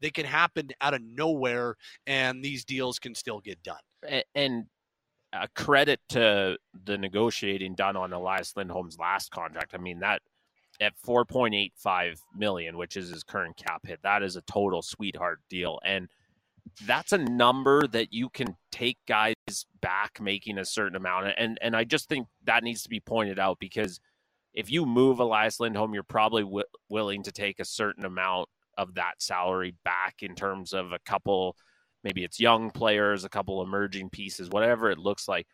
they 0.00 0.10
can 0.10 0.26
happen 0.26 0.68
out 0.80 0.94
of 0.94 1.02
nowhere 1.02 1.76
and 2.06 2.42
these 2.42 2.64
deals 2.64 2.98
can 2.98 3.14
still 3.14 3.40
get 3.40 3.62
done 3.62 4.22
and, 4.34 4.66
a 5.34 5.46
credit 5.48 6.00
to 6.08 6.56
the 6.86 6.96
negotiating 6.96 7.74
done 7.74 7.96
on 7.96 8.14
Elias 8.14 8.56
Lindholm's 8.56 8.98
last 8.98 9.30
contract. 9.30 9.74
I 9.74 9.76
mean 9.76 9.98
that 9.98 10.22
at 10.80 10.94
4.85 11.06 12.20
million, 12.34 12.78
which 12.78 12.96
is 12.96 13.10
his 13.10 13.24
current 13.24 13.56
cap 13.56 13.86
hit, 13.86 14.00
that 14.02 14.22
is 14.22 14.36
a 14.36 14.40
total 14.42 14.80
sweetheart 14.80 15.40
deal. 15.50 15.80
And 15.84 16.08
that's 16.86 17.12
a 17.12 17.18
number 17.18 17.86
that 17.88 18.12
you 18.12 18.28
can 18.28 18.56
take 18.70 18.98
guys 19.06 19.34
back 19.80 20.20
making 20.20 20.58
a 20.58 20.64
certain 20.64 20.96
amount. 20.96 21.34
And 21.36 21.58
and 21.60 21.76
I 21.76 21.84
just 21.84 22.08
think 22.08 22.28
that 22.44 22.62
needs 22.62 22.82
to 22.82 22.88
be 22.88 23.00
pointed 23.00 23.38
out 23.38 23.58
because 23.58 24.00
if 24.54 24.70
you 24.70 24.86
move 24.86 25.18
Elias 25.18 25.60
Lindholm, 25.60 25.94
you're 25.94 26.02
probably 26.02 26.42
w- 26.42 26.64
willing 26.88 27.22
to 27.24 27.32
take 27.32 27.60
a 27.60 27.64
certain 27.64 28.04
amount 28.04 28.48
of 28.78 28.94
that 28.94 29.14
salary 29.18 29.74
back 29.84 30.22
in 30.22 30.34
terms 30.34 30.72
of 30.72 30.92
a 30.92 30.98
couple, 31.04 31.56
maybe 32.04 32.24
it's 32.24 32.40
young 32.40 32.70
players, 32.70 33.24
a 33.24 33.28
couple 33.28 33.60
emerging 33.62 34.08
pieces, 34.08 34.48
whatever 34.48 34.90
it 34.90 34.98
looks 34.98 35.28
like. 35.28 35.46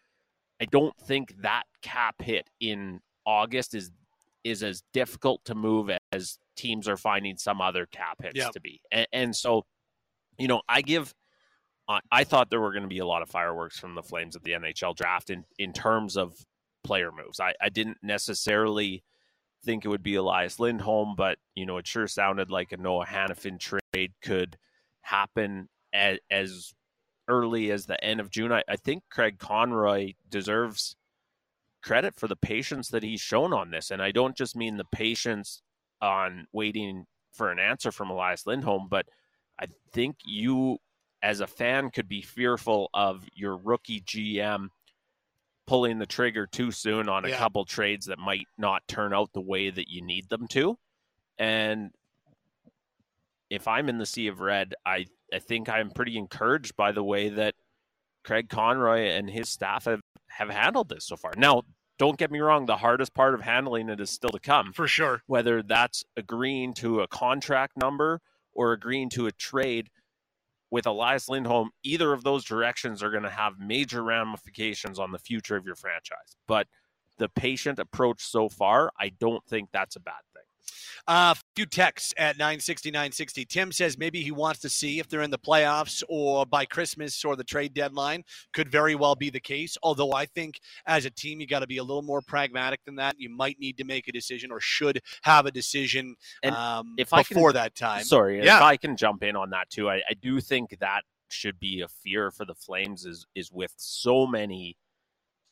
I 0.60 0.66
don't 0.66 0.96
think 1.00 1.34
that 1.42 1.64
cap 1.82 2.22
hit 2.22 2.48
in 2.60 3.00
August 3.26 3.74
is 3.74 3.90
is 4.44 4.62
as 4.62 4.82
difficult 4.92 5.42
to 5.46 5.54
move 5.54 5.90
as 6.12 6.38
teams 6.54 6.86
are 6.86 6.98
finding 6.98 7.36
some 7.36 7.62
other 7.62 7.86
cap 7.86 8.22
hits 8.22 8.36
yep. 8.36 8.52
to 8.52 8.60
be. 8.60 8.78
And, 8.92 9.06
and, 9.10 9.34
so, 9.34 9.64
you 10.38 10.46
know, 10.46 10.60
I 10.68 10.82
give. 10.82 11.14
Uh, 11.88 12.00
I 12.12 12.24
thought 12.24 12.48
there 12.50 12.60
were 12.60 12.72
going 12.72 12.82
to 12.82 12.88
be 12.88 13.00
a 13.00 13.06
lot 13.06 13.22
of 13.22 13.28
fireworks 13.30 13.78
from 13.78 13.94
the 13.94 14.02
Flames 14.02 14.36
at 14.36 14.42
the 14.42 14.52
NHL 14.52 14.94
draft 14.96 15.30
in 15.30 15.44
in 15.58 15.72
terms 15.72 16.16
of 16.16 16.34
player 16.82 17.10
moves. 17.10 17.40
I, 17.40 17.54
I 17.60 17.68
didn't 17.68 17.98
necessarily 18.02 19.02
think 19.64 19.84
it 19.84 19.88
would 19.88 20.02
be 20.02 20.14
Elias 20.14 20.60
Lindholm, 20.60 21.14
but 21.16 21.38
you 21.54 21.66
know, 21.66 21.78
it 21.78 21.86
sure 21.86 22.06
sounded 22.06 22.50
like 22.50 22.72
a 22.72 22.76
Noah 22.76 23.06
Hanifin 23.06 23.58
trade 23.58 24.12
could 24.22 24.56
happen 25.02 25.68
as, 25.92 26.18
as 26.30 26.74
early 27.28 27.70
as 27.70 27.86
the 27.86 28.02
end 28.02 28.20
of 28.20 28.30
June. 28.30 28.52
I, 28.52 28.62
I 28.68 28.76
think 28.76 29.04
Craig 29.10 29.38
Conroy 29.38 30.12
deserves 30.28 30.96
credit 31.82 32.14
for 32.16 32.28
the 32.28 32.36
patience 32.36 32.88
that 32.88 33.02
he's 33.02 33.20
shown 33.20 33.52
on 33.52 33.70
this. 33.70 33.90
And 33.90 34.02
I 34.02 34.10
don't 34.10 34.36
just 34.36 34.56
mean 34.56 34.76
the 34.76 34.86
patience 34.92 35.62
on 36.00 36.46
waiting 36.52 37.06
for 37.32 37.50
an 37.50 37.58
answer 37.58 37.92
from 37.92 38.10
Elias 38.10 38.46
Lindholm, 38.46 38.88
but 38.88 39.06
I 39.60 39.66
think 39.92 40.16
you 40.24 40.78
as 41.22 41.40
a 41.40 41.46
fan 41.46 41.90
could 41.90 42.08
be 42.08 42.22
fearful 42.22 42.90
of 42.94 43.24
your 43.34 43.56
rookie 43.56 44.00
GM 44.00 44.68
pulling 45.66 45.98
the 45.98 46.06
trigger 46.06 46.46
too 46.46 46.70
soon 46.70 47.08
on 47.08 47.24
a 47.24 47.28
yeah. 47.28 47.38
couple 47.38 47.64
trades 47.64 48.06
that 48.06 48.18
might 48.18 48.46
not 48.58 48.86
turn 48.86 49.12
out 49.12 49.32
the 49.32 49.40
way 49.40 49.70
that 49.70 49.88
you 49.88 50.02
need 50.02 50.28
them 50.28 50.46
to. 50.48 50.78
And 51.38 51.90
if 53.50 53.66
I'm 53.66 53.88
in 53.88 53.98
the 53.98 54.06
sea 54.06 54.26
of 54.26 54.40
red, 54.40 54.74
I, 54.84 55.06
I 55.32 55.38
think 55.38 55.68
I'm 55.68 55.90
pretty 55.90 56.16
encouraged 56.18 56.76
by 56.76 56.92
the 56.92 57.04
way 57.04 57.28
that 57.30 57.54
Craig 58.24 58.48
Conroy 58.48 59.08
and 59.08 59.30
his 59.30 59.48
staff 59.48 59.84
have, 59.84 60.00
have 60.28 60.50
handled 60.50 60.88
this 60.88 61.06
so 61.06 61.16
far. 61.16 61.32
Now, 61.36 61.62
don't 61.98 62.18
get 62.18 62.30
me 62.30 62.40
wrong, 62.40 62.66
the 62.66 62.78
hardest 62.78 63.14
part 63.14 63.34
of 63.34 63.42
handling 63.42 63.88
it 63.88 64.00
is 64.00 64.10
still 64.10 64.30
to 64.30 64.40
come. 64.40 64.72
For 64.72 64.88
sure. 64.88 65.22
Whether 65.26 65.62
that's 65.62 66.04
agreeing 66.16 66.74
to 66.74 67.00
a 67.00 67.06
contract 67.06 67.76
number 67.76 68.20
or 68.52 68.72
agreeing 68.72 69.10
to 69.10 69.26
a 69.26 69.32
trade 69.32 69.90
with 70.74 70.86
Elias 70.86 71.28
Lindholm, 71.28 71.70
either 71.84 72.12
of 72.12 72.24
those 72.24 72.44
directions 72.44 73.00
are 73.00 73.10
going 73.12 73.22
to 73.22 73.30
have 73.30 73.60
major 73.60 74.02
ramifications 74.02 74.98
on 74.98 75.12
the 75.12 75.20
future 75.20 75.54
of 75.54 75.64
your 75.64 75.76
franchise. 75.76 76.36
But 76.48 76.66
the 77.16 77.28
patient 77.28 77.78
approach 77.78 78.24
so 78.24 78.48
far, 78.48 78.90
I 78.98 79.12
don't 79.20 79.44
think 79.46 79.68
that's 79.72 79.94
a 79.94 80.00
bad. 80.00 80.14
A 81.06 81.10
uh, 81.10 81.34
few 81.54 81.66
texts 81.66 82.14
at 82.16 82.38
960, 82.38 82.90
960. 82.90 83.44
Tim 83.44 83.72
says 83.72 83.98
maybe 83.98 84.22
he 84.22 84.30
wants 84.30 84.60
to 84.60 84.70
see 84.70 84.98
if 84.98 85.08
they're 85.08 85.22
in 85.22 85.30
the 85.30 85.38
playoffs 85.38 86.02
or 86.08 86.46
by 86.46 86.64
Christmas 86.64 87.24
or 87.24 87.36
the 87.36 87.44
trade 87.44 87.74
deadline. 87.74 88.22
Could 88.52 88.70
very 88.70 88.94
well 88.94 89.14
be 89.14 89.28
the 89.28 89.40
case. 89.40 89.76
Although 89.82 90.12
I 90.12 90.26
think 90.26 90.60
as 90.86 91.04
a 91.04 91.10
team, 91.10 91.40
you 91.40 91.46
got 91.46 91.60
to 91.60 91.66
be 91.66 91.76
a 91.76 91.84
little 91.84 92.02
more 92.02 92.22
pragmatic 92.22 92.80
than 92.86 92.96
that. 92.96 93.16
You 93.18 93.28
might 93.28 93.58
need 93.58 93.76
to 93.78 93.84
make 93.84 94.08
a 94.08 94.12
decision 94.12 94.50
or 94.50 94.60
should 94.60 95.00
have 95.22 95.46
a 95.46 95.50
decision 95.50 96.16
um, 96.44 96.94
if 96.96 97.10
before 97.10 97.50
can, 97.50 97.62
that 97.62 97.74
time. 97.74 98.04
Sorry, 98.04 98.42
yeah. 98.42 98.56
if 98.56 98.62
I 98.62 98.76
can 98.76 98.96
jump 98.96 99.22
in 99.22 99.36
on 99.36 99.50
that 99.50 99.68
too, 99.70 99.90
I, 99.90 99.96
I 100.08 100.14
do 100.20 100.40
think 100.40 100.78
that 100.80 101.02
should 101.30 101.58
be 101.58 101.82
a 101.82 101.88
fear 101.88 102.30
for 102.30 102.44
the 102.44 102.54
Flames 102.54 103.04
is 103.04 103.26
is 103.34 103.50
with 103.52 103.72
so 103.76 104.26
many 104.26 104.76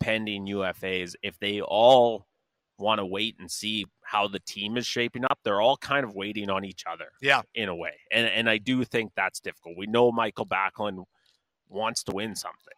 pending 0.00 0.46
UFAs. 0.46 1.14
If 1.22 1.38
they 1.38 1.60
all 1.60 2.26
want 2.78 2.98
to 2.98 3.06
wait 3.06 3.36
and 3.38 3.50
see 3.50 3.84
how 4.02 4.28
the 4.28 4.40
team 4.40 4.76
is 4.76 4.86
shaping 4.86 5.24
up. 5.24 5.38
They're 5.44 5.60
all 5.60 5.76
kind 5.76 6.04
of 6.04 6.14
waiting 6.14 6.50
on 6.50 6.64
each 6.64 6.84
other. 6.90 7.06
Yeah. 7.20 7.42
In 7.54 7.68
a 7.68 7.74
way. 7.74 7.94
And 8.10 8.26
and 8.28 8.48
I 8.48 8.58
do 8.58 8.84
think 8.84 9.12
that's 9.14 9.40
difficult. 9.40 9.76
We 9.76 9.86
know 9.86 10.12
Michael 10.12 10.46
Backlund 10.46 11.04
wants 11.68 12.02
to 12.04 12.12
win 12.12 12.34
something. 12.34 12.74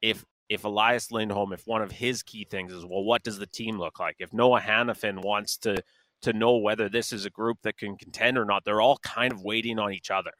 If 0.00 0.24
if 0.48 0.64
Elias 0.64 1.10
Lindholm, 1.12 1.52
if 1.52 1.66
one 1.66 1.82
of 1.82 1.92
his 1.92 2.22
key 2.22 2.46
things 2.48 2.72
is, 2.72 2.84
well, 2.84 3.04
what 3.04 3.22
does 3.22 3.38
the 3.38 3.46
team 3.46 3.78
look 3.78 3.98
like? 3.98 4.16
If 4.18 4.32
Noah 4.32 4.60
Hanifin 4.60 5.22
wants 5.22 5.58
to 5.58 5.82
to 6.22 6.32
know 6.32 6.56
whether 6.56 6.88
this 6.88 7.12
is 7.12 7.26
a 7.26 7.30
group 7.30 7.58
that 7.62 7.76
can 7.76 7.96
contend 7.96 8.38
or 8.38 8.44
not, 8.44 8.64
they're 8.64 8.80
all 8.80 8.98
kind 8.98 9.32
of 9.32 9.42
waiting 9.42 9.78
on 9.78 9.92
each 9.92 10.10
other. 10.10 10.32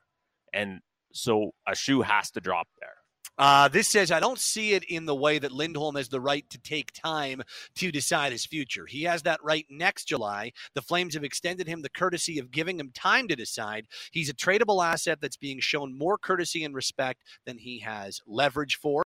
And 0.53 0.81
so 1.13 1.53
a 1.67 1.75
shoe 1.75 2.03
has 2.03 2.31
to 2.33 2.41
drop 2.41 2.69
there. 2.81 2.98
Uh, 3.39 3.69
this 3.69 3.87
says, 3.87 4.11
I 4.11 4.19
don't 4.19 4.39
see 4.39 4.73
it 4.73 4.85
in 4.85 5.07
the 5.07 5.15
way 5.15 5.39
that 5.39 5.53
Lindholm 5.53 5.95
has 5.95 6.09
the 6.09 6.21
right 6.21 6.49
to 6.51 6.59
take 6.59 6.93
time 6.93 7.43
to 7.77 7.93
decide 7.93 8.33
his 8.33 8.45
future. 8.45 8.85
He 8.87 9.05
has 9.05 9.23
that 9.23 9.43
right 9.45 9.65
next 9.71 10.07
July. 10.07 10.53
The 10.75 10.83
Flames 10.83 11.15
have 11.15 11.25
extended 11.25 11.69
him 11.69 11.83
the 11.83 11.89
courtesy 11.89 12.39
of 12.39 12.51
giving 12.51 12.81
him 12.81 12.91
time 12.95 13.29
to 13.29 13.37
decide. 13.37 13.87
He's 14.11 14.29
a 14.29 14.35
tradable 14.35 14.85
asset 14.85 15.19
that's 15.21 15.37
being 15.37 15.61
shown 15.61 15.97
more 15.97 16.19
courtesy 16.19 16.65
and 16.65 16.75
respect 16.75 17.23
than 17.47 17.59
he 17.59 17.79
has 17.81 18.21
leverage 18.27 18.77
for. 18.77 19.05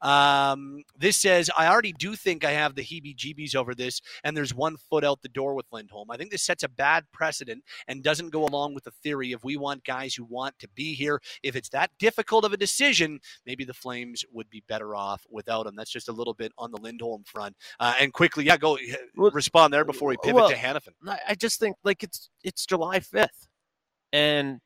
Um, 0.00 0.82
this 0.96 1.16
says, 1.16 1.50
I 1.56 1.66
already 1.66 1.92
do 1.92 2.14
think 2.14 2.44
I 2.44 2.52
have 2.52 2.74
the 2.74 2.82
heebie 2.82 3.16
jeebies 3.16 3.54
over 3.54 3.74
this, 3.74 4.00
and 4.24 4.36
there's 4.36 4.54
one 4.54 4.76
foot 4.76 5.04
out 5.04 5.22
the 5.22 5.28
door 5.28 5.54
with 5.54 5.66
Lindholm. 5.72 6.10
I 6.10 6.16
think 6.16 6.30
this 6.30 6.42
sets 6.42 6.62
a 6.62 6.68
bad 6.68 7.04
precedent 7.12 7.64
and 7.88 8.02
doesn't 8.02 8.30
go 8.30 8.44
along 8.44 8.74
with 8.74 8.84
the 8.84 8.90
theory 8.90 9.32
of 9.32 9.44
we 9.44 9.56
want 9.56 9.84
guys 9.84 10.14
who 10.14 10.24
want 10.24 10.58
to 10.58 10.68
be 10.68 10.94
here. 10.94 11.20
If 11.42 11.56
it's 11.56 11.68
that 11.70 11.90
difficult 11.98 12.44
of 12.44 12.52
a 12.52 12.56
decision, 12.56 13.20
maybe 13.46 13.64
the 13.64 13.74
Flames 13.74 14.24
would 14.32 14.50
be 14.50 14.62
better 14.68 14.94
off 14.94 15.26
without 15.30 15.66
him. 15.66 15.76
That's 15.76 15.90
just 15.90 16.08
a 16.08 16.12
little 16.12 16.34
bit 16.34 16.52
on 16.58 16.70
the 16.70 16.80
Lindholm 16.80 17.24
front. 17.24 17.56
Uh, 17.78 17.94
and 18.00 18.12
quickly, 18.12 18.44
yeah, 18.44 18.56
go 18.56 18.78
well, 19.16 19.30
respond 19.30 19.72
there 19.72 19.84
before 19.84 20.08
we 20.08 20.16
pivot 20.22 20.34
well, 20.34 20.48
to 20.48 20.54
Hanifin. 20.54 20.94
I 21.26 21.34
just 21.34 21.58
think 21.60 21.76
like 21.84 22.02
it's 22.02 22.30
it's 22.42 22.66
July 22.66 23.00
fifth, 23.00 23.48
and 24.12 24.60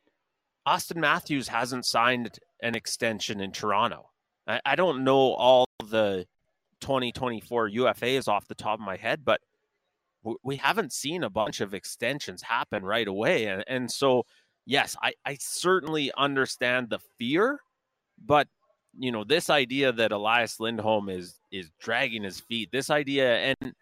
Auston 0.66 0.96
Matthews 0.96 1.48
hasn't 1.48 1.84
signed 1.84 2.38
an 2.62 2.74
extension 2.74 3.40
in 3.40 3.52
Toronto. 3.52 4.10
I, 4.46 4.60
I 4.64 4.76
don't 4.76 5.04
know 5.04 5.34
all 5.34 5.66
the 5.84 6.26
2024 6.80 7.70
UFAs 7.70 8.28
off 8.28 8.46
the 8.46 8.54
top 8.54 8.78
of 8.78 8.84
my 8.84 8.96
head, 8.96 9.24
but 9.24 9.40
we 10.42 10.56
haven't 10.56 10.92
seen 10.92 11.22
a 11.22 11.30
bunch 11.30 11.60
of 11.60 11.74
extensions 11.74 12.42
happen 12.42 12.82
right 12.82 13.06
away. 13.06 13.46
And, 13.46 13.64
and 13.66 13.90
so, 13.90 14.24
yes, 14.64 14.96
I, 15.02 15.12
I 15.24 15.36
certainly 15.38 16.10
understand 16.16 16.88
the 16.88 17.00
fear, 17.18 17.60
but 18.24 18.48
you 18.98 19.12
know, 19.12 19.24
this 19.24 19.50
idea 19.50 19.92
that 19.92 20.12
Elias 20.12 20.60
Lindholm 20.60 21.08
is 21.08 21.40
is 21.50 21.70
dragging 21.80 22.22
his 22.22 22.40
feet, 22.40 22.70
this 22.70 22.90
idea, 22.90 23.38
and 23.38 23.74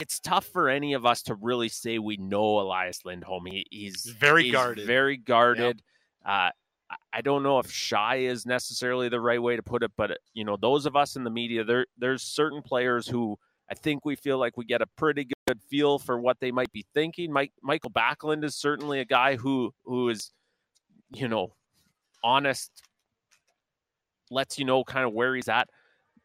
it's 0.00 0.20
tough 0.20 0.46
for 0.46 0.68
any 0.68 0.92
of 0.94 1.04
us 1.06 1.22
to 1.22 1.34
really 1.34 1.68
say 1.68 1.98
we 1.98 2.16
know 2.16 2.60
Elias 2.60 3.04
Lindholm. 3.04 3.46
He, 3.46 3.66
he's 3.70 4.06
very 4.06 4.44
he's 4.44 4.52
guarded, 4.52 4.86
very 4.86 5.16
guarded. 5.16 5.82
Yep. 6.26 6.32
Uh, 6.34 6.50
I 7.12 7.20
don't 7.20 7.42
know 7.42 7.58
if 7.58 7.70
shy 7.70 8.16
is 8.16 8.46
necessarily 8.46 9.08
the 9.08 9.20
right 9.20 9.42
way 9.42 9.56
to 9.56 9.62
put 9.62 9.82
it, 9.82 9.92
but 9.96 10.18
you 10.34 10.44
know, 10.44 10.56
those 10.56 10.86
of 10.86 10.96
us 10.96 11.16
in 11.16 11.24
the 11.24 11.30
media, 11.30 11.64
there 11.64 11.86
there's 11.98 12.22
certain 12.22 12.62
players 12.62 13.06
who 13.06 13.36
I 13.70 13.74
think 13.74 14.04
we 14.04 14.16
feel 14.16 14.38
like 14.38 14.56
we 14.56 14.64
get 14.64 14.80
a 14.80 14.86
pretty 14.96 15.28
good 15.46 15.60
feel 15.68 15.98
for 15.98 16.18
what 16.18 16.38
they 16.40 16.50
might 16.50 16.72
be 16.72 16.86
thinking. 16.94 17.32
Mike 17.32 17.52
Michael 17.62 17.90
Backlund 17.90 18.44
is 18.44 18.56
certainly 18.56 19.00
a 19.00 19.04
guy 19.04 19.36
who 19.36 19.72
who 19.84 20.08
is, 20.08 20.32
you 21.14 21.28
know, 21.28 21.54
honest 22.24 22.70
lets 24.30 24.58
you 24.58 24.64
know 24.64 24.84
kind 24.84 25.06
of 25.06 25.12
where 25.12 25.34
he's 25.34 25.48
at. 25.48 25.68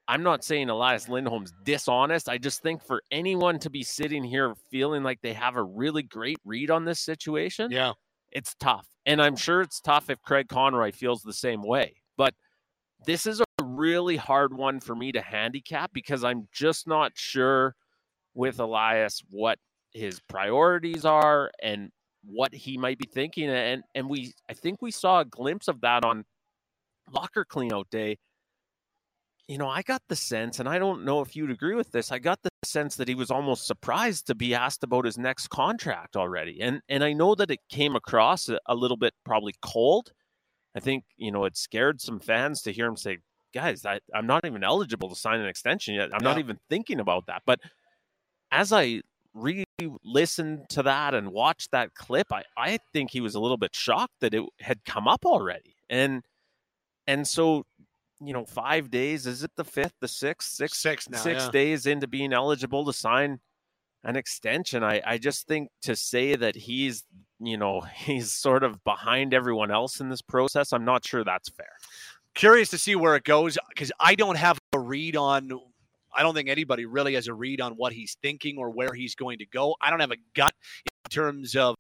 I'm 0.07 0.23
not 0.23 0.43
saying 0.43 0.69
Elias 0.69 1.07
Lindholm's 1.07 1.53
dishonest. 1.63 2.27
I 2.27 2.37
just 2.37 2.61
think 2.61 2.83
for 2.83 3.01
anyone 3.09 3.57
to 3.59 3.69
be 3.69 3.83
sitting 3.83 4.23
here 4.23 4.53
feeling 4.69 5.01
like 5.01 5.21
they 5.21 5.33
have 5.33 5.55
a 5.55 5.63
really 5.63 6.03
great 6.03 6.37
read 6.43 6.69
on 6.69 6.83
this 6.83 6.99
situation, 6.99 7.71
Yeah. 7.71 7.93
It's 8.33 8.55
tough. 8.55 8.87
And 9.05 9.21
I'm 9.21 9.35
sure 9.35 9.61
it's 9.61 9.79
tough 9.79 10.09
if 10.09 10.21
Craig 10.21 10.47
Conroy 10.49 10.91
feels 10.91 11.21
the 11.21 11.33
same 11.33 11.61
way. 11.61 11.95
But 12.17 12.33
this 13.05 13.25
is 13.25 13.41
a 13.41 13.63
really 13.63 14.17
hard 14.17 14.53
one 14.53 14.79
for 14.79 14.95
me 14.95 15.11
to 15.11 15.21
handicap 15.21 15.91
because 15.93 16.23
I'm 16.23 16.47
just 16.51 16.87
not 16.87 17.11
sure 17.15 17.75
with 18.33 18.59
Elias 18.59 19.21
what 19.29 19.59
his 19.91 20.19
priorities 20.21 21.05
are 21.05 21.51
and 21.61 21.89
what 22.25 22.53
he 22.53 22.77
might 22.77 22.97
be 22.97 23.07
thinking. 23.11 23.49
And 23.49 23.83
and 23.93 24.09
we 24.09 24.33
I 24.49 24.53
think 24.53 24.81
we 24.81 24.91
saw 24.91 25.19
a 25.19 25.25
glimpse 25.25 25.67
of 25.67 25.81
that 25.81 26.03
on 26.03 26.23
locker 27.11 27.45
cleanout 27.49 27.89
day. 27.91 28.17
You 29.47 29.57
know, 29.57 29.67
I 29.67 29.81
got 29.81 30.01
the 30.07 30.15
sense, 30.15 30.59
and 30.59 30.69
I 30.69 30.79
don't 30.79 31.03
know 31.03 31.19
if 31.19 31.35
you'd 31.35 31.51
agree 31.51 31.75
with 31.75 31.91
this. 31.91 32.11
I 32.13 32.19
got 32.19 32.41
the 32.43 32.49
sense 32.63 32.95
that 32.95 33.07
he 33.07 33.15
was 33.15 33.31
almost 33.31 33.67
surprised 33.67 34.27
to 34.27 34.35
be 34.35 34.53
asked 34.55 34.83
about 34.83 35.05
his 35.05 35.17
next 35.17 35.49
contract 35.49 36.15
already, 36.15 36.61
and 36.61 36.81
and 36.89 37.03
I 37.03 37.13
know 37.13 37.35
that 37.35 37.51
it 37.51 37.59
came 37.69 37.95
across 37.95 38.49
a, 38.49 38.59
a 38.65 38.75
little 38.75 38.97
bit 38.97 39.13
probably 39.23 39.53
cold. 39.61 40.11
I 40.75 40.79
think 40.79 41.03
you 41.17 41.31
know 41.31 41.45
it 41.45 41.57
scared 41.57 42.01
some 42.01 42.19
fans 42.19 42.61
to 42.63 42.71
hear 42.71 42.87
him 42.87 42.97
say, 42.97 43.19
"Guys, 43.53 43.85
I, 43.85 43.99
I'm 44.13 44.27
not 44.27 44.45
even 44.45 44.63
eligible 44.63 45.09
to 45.09 45.15
sign 45.15 45.39
an 45.39 45.47
extension 45.47 45.95
yet. 45.95 46.09
I'm 46.13 46.23
not 46.23 46.39
even 46.39 46.59
thinking 46.69 46.99
about 46.99 47.27
that." 47.27 47.43
But 47.45 47.59
as 48.51 48.71
I 48.73 49.01
re-listened 49.33 50.65
to 50.69 50.83
that 50.83 51.13
and 51.15 51.31
watched 51.31 51.71
that 51.71 51.93
clip, 51.95 52.31
I 52.31 52.43
I 52.57 52.79
think 52.93 53.11
he 53.11 53.21
was 53.21 53.35
a 53.35 53.39
little 53.39 53.57
bit 53.57 53.75
shocked 53.75 54.15
that 54.21 54.33
it 54.33 54.43
had 54.59 54.85
come 54.85 55.07
up 55.07 55.25
already, 55.25 55.75
and 55.89 56.23
and 57.07 57.27
so 57.27 57.65
you 58.25 58.33
know, 58.33 58.45
five 58.45 58.89
days 58.89 59.27
is 59.27 59.43
it 59.43 59.51
the 59.55 59.63
fifth, 59.63 59.93
the 59.99 60.07
sixth, 60.07 60.49
six 60.49 60.77
Six 60.77 61.09
now. 61.09 61.17
six 61.17 61.45
yeah. 61.45 61.51
days 61.51 61.85
into 61.85 62.07
being 62.07 62.33
eligible 62.33 62.85
to 62.85 62.93
sign 62.93 63.39
an 64.03 64.15
extension. 64.15 64.83
I, 64.83 65.01
I 65.05 65.17
just 65.17 65.47
think 65.47 65.69
to 65.83 65.95
say 65.95 66.35
that 66.35 66.55
he's, 66.55 67.03
you 67.39 67.57
know, 67.57 67.81
he's 67.95 68.31
sort 68.31 68.63
of 68.63 68.83
behind 68.83 69.33
everyone 69.33 69.71
else 69.71 69.99
in 69.99 70.09
this 70.09 70.21
process, 70.21 70.73
I'm 70.73 70.85
not 70.85 71.05
sure 71.05 71.23
that's 71.23 71.49
fair. 71.49 71.71
Curious 72.35 72.69
to 72.69 72.77
see 72.77 72.95
where 72.95 73.15
it 73.15 73.23
goes 73.23 73.57
because 73.69 73.91
I 73.99 74.15
don't 74.15 74.37
have 74.37 74.57
a 74.73 74.79
read 74.79 75.15
on. 75.15 75.51
I 76.15 76.21
don't 76.21 76.35
think 76.35 76.49
anybody 76.49 76.85
really 76.85 77.13
has 77.15 77.27
a 77.27 77.33
read 77.33 77.61
on 77.61 77.73
what 77.73 77.93
he's 77.93 78.17
thinking 78.21 78.57
or 78.57 78.69
where 78.69 78.93
he's 78.93 79.15
going 79.15 79.39
to 79.39 79.45
go. 79.45 79.75
I 79.81 79.89
don't 79.89 79.99
have 79.99 80.11
a 80.11 80.17
gut 80.35 80.53
in 80.85 81.09
terms 81.09 81.55
of 81.55 81.75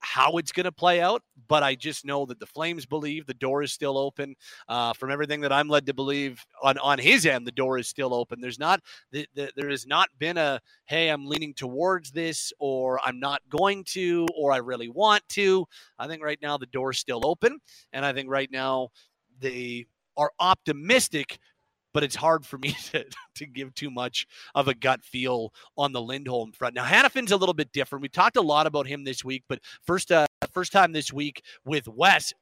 how 0.00 0.38
it's 0.38 0.52
going 0.52 0.64
to 0.64 0.72
play 0.72 1.00
out, 1.00 1.22
but 1.48 1.62
I 1.62 1.74
just 1.74 2.04
know 2.04 2.26
that 2.26 2.40
the 2.40 2.46
Flames 2.46 2.86
believe 2.86 3.26
the 3.26 3.34
door 3.34 3.62
is 3.62 3.72
still 3.72 3.98
open. 3.98 4.34
Uh, 4.68 4.92
from 4.94 5.10
everything 5.10 5.42
that 5.42 5.52
I'm 5.52 5.68
led 5.68 5.86
to 5.86 5.94
believe 5.94 6.44
on 6.62 6.78
on 6.78 6.98
his 6.98 7.26
end, 7.26 7.46
the 7.46 7.52
door 7.52 7.78
is 7.78 7.88
still 7.88 8.14
open. 8.14 8.40
There's 8.40 8.58
not 8.58 8.80
the, 9.12 9.26
the, 9.34 9.50
there 9.56 9.70
has 9.70 9.86
not 9.86 10.08
been 10.18 10.38
a 10.38 10.60
hey, 10.86 11.08
I'm 11.08 11.26
leaning 11.26 11.54
towards 11.54 12.10
this, 12.10 12.52
or 12.58 13.00
I'm 13.04 13.20
not 13.20 13.42
going 13.48 13.84
to, 13.90 14.26
or 14.36 14.52
I 14.52 14.58
really 14.58 14.88
want 14.88 15.22
to. 15.30 15.66
I 15.98 16.08
think 16.08 16.22
right 16.22 16.38
now 16.42 16.58
the 16.58 16.66
door's 16.66 16.98
still 16.98 17.20
open, 17.24 17.58
and 17.92 18.04
I 18.04 18.12
think 18.12 18.30
right 18.30 18.50
now 18.50 18.88
they 19.38 19.86
are 20.16 20.32
optimistic. 20.38 21.38
But 21.92 22.04
it's 22.04 22.16
hard 22.16 22.46
for 22.46 22.58
me 22.58 22.72
to, 22.92 23.04
to 23.36 23.46
give 23.46 23.74
too 23.74 23.90
much 23.90 24.26
of 24.54 24.68
a 24.68 24.74
gut 24.74 25.02
feel 25.02 25.52
on 25.76 25.92
the 25.92 26.00
Lindholm 26.00 26.52
front. 26.52 26.74
Now 26.74 26.84
Hanifin's 26.84 27.32
a 27.32 27.36
little 27.36 27.54
bit 27.54 27.72
different. 27.72 28.02
We 28.02 28.08
talked 28.08 28.36
a 28.36 28.42
lot 28.42 28.66
about 28.66 28.86
him 28.86 29.04
this 29.04 29.24
week, 29.24 29.44
but 29.48 29.60
first 29.82 30.12
uh, 30.12 30.26
first 30.52 30.72
time 30.72 30.92
this 30.92 31.12
week 31.12 31.42
with 31.64 31.88
Wes, 31.88 32.32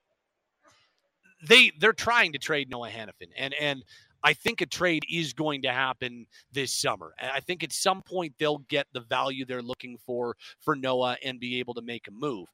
they 1.46 1.72
they're 1.78 1.92
trying 1.92 2.32
to 2.32 2.38
trade 2.38 2.70
Noah 2.70 2.90
Hanifin, 2.90 3.30
and 3.36 3.54
and 3.54 3.84
I 4.22 4.32
think 4.32 4.60
a 4.60 4.66
trade 4.66 5.04
is 5.10 5.32
going 5.32 5.62
to 5.62 5.72
happen 5.72 6.26
this 6.52 6.72
summer. 6.72 7.14
I 7.20 7.40
think 7.40 7.62
at 7.62 7.72
some 7.72 8.02
point 8.02 8.34
they'll 8.38 8.58
get 8.68 8.86
the 8.92 9.00
value 9.00 9.44
they're 9.44 9.62
looking 9.62 9.98
for 10.04 10.36
for 10.60 10.74
Noah 10.74 11.16
and 11.22 11.38
be 11.38 11.58
able 11.60 11.74
to 11.74 11.82
make 11.82 12.08
a 12.08 12.10
move. 12.10 12.48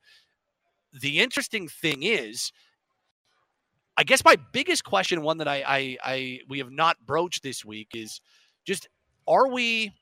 The 1.00 1.20
interesting 1.20 1.68
thing 1.68 2.02
is, 2.02 2.52
I 3.96 4.04
guess 4.04 4.24
my 4.24 4.36
biggest 4.52 4.84
question, 4.84 5.22
one 5.22 5.38
that 5.38 5.48
I 5.48 5.62
I, 5.66 5.96
I 6.04 6.40
we 6.48 6.58
have 6.58 6.70
not 6.70 6.96
broached 7.04 7.42
this 7.42 7.64
week, 7.64 7.88
is 7.94 8.20
just 8.66 8.88
are 9.26 9.48
we 9.48 9.92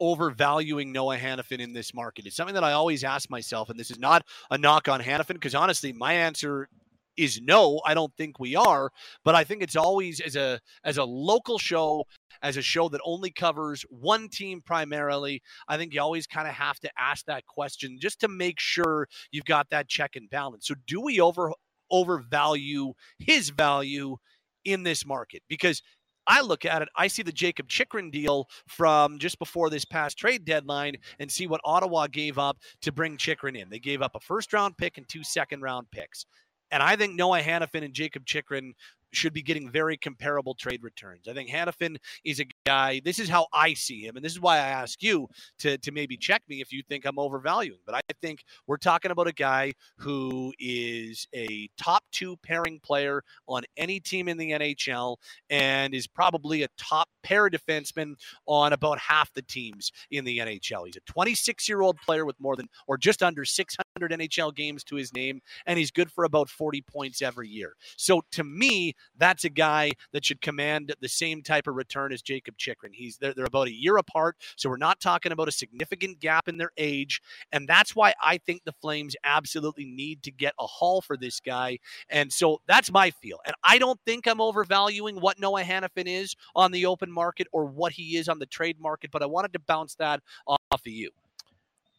overvaluing 0.00 0.92
Noah 0.92 1.16
Hanifin 1.16 1.60
in 1.60 1.72
this 1.72 1.94
market? 1.94 2.26
It's 2.26 2.36
something 2.36 2.54
that 2.54 2.64
I 2.64 2.72
always 2.72 3.04
ask 3.04 3.30
myself, 3.30 3.70
and 3.70 3.78
this 3.78 3.90
is 3.90 3.98
not 3.98 4.24
a 4.50 4.58
knock 4.58 4.88
on 4.88 5.00
Hanifin 5.00 5.34
because 5.34 5.54
honestly, 5.54 5.92
my 5.92 6.12
answer 6.12 6.68
is 7.16 7.40
no. 7.40 7.80
I 7.84 7.94
don't 7.94 8.14
think 8.16 8.38
we 8.38 8.56
are, 8.56 8.90
but 9.24 9.34
I 9.34 9.44
think 9.44 9.62
it's 9.62 9.76
always 9.76 10.20
as 10.20 10.36
a 10.36 10.60
as 10.84 10.98
a 10.98 11.04
local 11.04 11.58
show, 11.58 12.04
as 12.42 12.56
a 12.56 12.62
show 12.62 12.88
that 12.90 13.00
only 13.04 13.30
covers 13.30 13.84
one 13.88 14.28
team 14.28 14.60
primarily. 14.60 15.42
I 15.68 15.76
think 15.76 15.94
you 15.94 16.00
always 16.00 16.26
kind 16.26 16.48
of 16.48 16.54
have 16.54 16.78
to 16.80 16.90
ask 16.98 17.24
that 17.26 17.46
question 17.46 17.98
just 18.00 18.20
to 18.20 18.28
make 18.28 18.60
sure 18.60 19.08
you've 19.30 19.44
got 19.44 19.70
that 19.70 19.88
check 19.88 20.16
and 20.16 20.28
balance. 20.28 20.66
So, 20.66 20.74
do 20.86 21.00
we 21.00 21.20
over 21.20 21.52
overvalue 21.90 22.92
his 23.18 23.50
value 23.50 24.16
in 24.64 24.82
this 24.82 25.06
market? 25.06 25.42
Because 25.48 25.82
I 26.26 26.40
look 26.40 26.64
at 26.64 26.82
it, 26.82 26.88
I 26.96 27.08
see 27.08 27.22
the 27.22 27.32
Jakob 27.32 27.68
Chychrun 27.68 28.10
deal 28.10 28.48
from 28.66 29.18
just 29.18 29.38
before 29.38 29.68
this 29.70 29.84
past 29.84 30.18
trade 30.18 30.44
deadline 30.44 30.96
and 31.18 31.30
see 31.30 31.46
what 31.46 31.60
Ottawa 31.64 32.06
gave 32.06 32.38
up 32.38 32.58
to 32.82 32.92
bring 32.92 33.16
Chychrun 33.16 33.56
in. 33.56 33.68
They 33.68 33.78
gave 33.78 34.02
up 34.02 34.14
a 34.14 34.20
first 34.20 34.52
round 34.52 34.76
pick 34.78 34.96
and 34.96 35.08
two 35.08 35.22
second 35.22 35.60
round 35.60 35.90
picks. 35.90 36.24
And 36.70 36.82
I 36.82 36.96
think 36.96 37.14
Noah 37.14 37.40
Hanifin 37.40 37.84
and 37.84 37.94
Jakob 37.94 38.24
Chychrun 38.24 38.72
should 39.12 39.32
be 39.32 39.42
getting 39.42 39.70
very 39.70 39.96
comparable 39.96 40.54
trade 40.54 40.82
returns. 40.82 41.28
I 41.28 41.34
think 41.34 41.50
Hanifin 41.50 41.96
is 42.24 42.40
a 42.40 42.46
guy, 42.64 43.00
this 43.04 43.18
is 43.18 43.28
how 43.28 43.46
I 43.52 43.74
see 43.74 44.00
him. 44.00 44.16
And 44.16 44.24
this 44.24 44.32
is 44.32 44.40
why 44.40 44.56
I 44.56 44.68
ask 44.68 45.02
you 45.02 45.28
to, 45.58 45.76
to 45.78 45.92
maybe 45.92 46.16
check 46.16 46.42
me 46.48 46.60
if 46.60 46.72
you 46.72 46.82
think 46.82 47.04
I'm 47.04 47.18
overvaluing. 47.18 47.80
But 47.84 47.94
I 47.94 48.00
think 48.22 48.44
we're 48.66 48.78
talking 48.78 49.10
about 49.10 49.26
a 49.26 49.32
guy 49.32 49.74
who 49.98 50.52
is 50.58 51.26
a 51.34 51.68
top 51.76 52.04
two 52.10 52.36
pairing 52.38 52.80
player 52.80 53.22
on 53.46 53.64
any 53.76 54.00
team 54.00 54.28
in 54.28 54.38
the 54.38 54.52
NHL 54.52 55.16
and 55.50 55.94
is 55.94 56.06
probably 56.06 56.62
a 56.62 56.68
top 56.78 57.08
pair 57.22 57.50
defenseman 57.50 58.14
on 58.46 58.72
about 58.72 58.98
half 58.98 59.32
the 59.34 59.42
teams 59.42 59.92
in 60.10 60.24
the 60.24 60.38
NHL. 60.38 60.86
He's 60.86 60.96
a 60.96 61.00
26 61.00 61.68
year 61.68 61.82
old 61.82 61.98
player 61.98 62.24
with 62.24 62.40
more 62.40 62.56
than 62.56 62.68
or 62.86 62.96
just 62.96 63.22
under 63.22 63.44
600 63.44 64.12
NHL 64.12 64.54
games 64.54 64.84
to 64.84 64.96
his 64.96 65.12
name, 65.12 65.40
and 65.66 65.78
he's 65.78 65.90
good 65.90 66.10
for 66.10 66.24
about 66.24 66.48
40 66.48 66.82
points 66.82 67.22
every 67.22 67.48
year. 67.48 67.74
So 67.96 68.22
to 68.32 68.44
me, 68.44 68.94
that's 69.18 69.44
a 69.44 69.50
guy 69.50 69.92
that 70.12 70.24
should 70.24 70.40
command 70.40 70.94
the 71.00 71.08
same 71.08 71.42
type 71.42 71.66
of 71.66 71.74
return 71.74 72.12
as 72.12 72.22
Jakob 72.22 72.53
Chychrun. 72.56 72.92
He's 72.92 73.16
they're, 73.18 73.34
they're 73.34 73.44
about 73.44 73.68
a 73.68 73.72
year 73.72 73.96
apart, 73.96 74.36
so 74.56 74.68
we're 74.68 74.76
not 74.76 75.00
talking 75.00 75.32
about 75.32 75.48
a 75.48 75.52
significant 75.52 76.20
gap 76.20 76.48
in 76.48 76.58
their 76.58 76.72
age, 76.76 77.20
and 77.52 77.68
that's 77.68 77.94
why 77.94 78.14
I 78.22 78.38
think 78.38 78.62
the 78.64 78.72
Flames 78.72 79.16
absolutely 79.24 79.84
need 79.84 80.22
to 80.24 80.30
get 80.30 80.54
a 80.58 80.66
haul 80.66 81.00
for 81.00 81.16
this 81.16 81.40
guy. 81.40 81.78
And 82.08 82.32
so 82.32 82.60
that's 82.66 82.90
my 82.90 83.10
feel. 83.10 83.38
And 83.46 83.54
I 83.62 83.78
don't 83.78 84.00
think 84.04 84.26
I'm 84.26 84.40
overvaluing 84.40 85.20
what 85.20 85.38
Noah 85.38 85.62
Hanifin 85.62 86.06
is 86.06 86.34
on 86.54 86.72
the 86.72 86.86
open 86.86 87.10
market 87.10 87.46
or 87.52 87.64
what 87.66 87.92
he 87.92 88.16
is 88.16 88.28
on 88.28 88.38
the 88.38 88.46
trade 88.46 88.80
market, 88.80 89.10
but 89.10 89.22
I 89.22 89.26
wanted 89.26 89.52
to 89.54 89.58
bounce 89.58 89.94
that 89.96 90.20
off 90.46 90.58
of 90.72 90.86
you. 90.86 91.10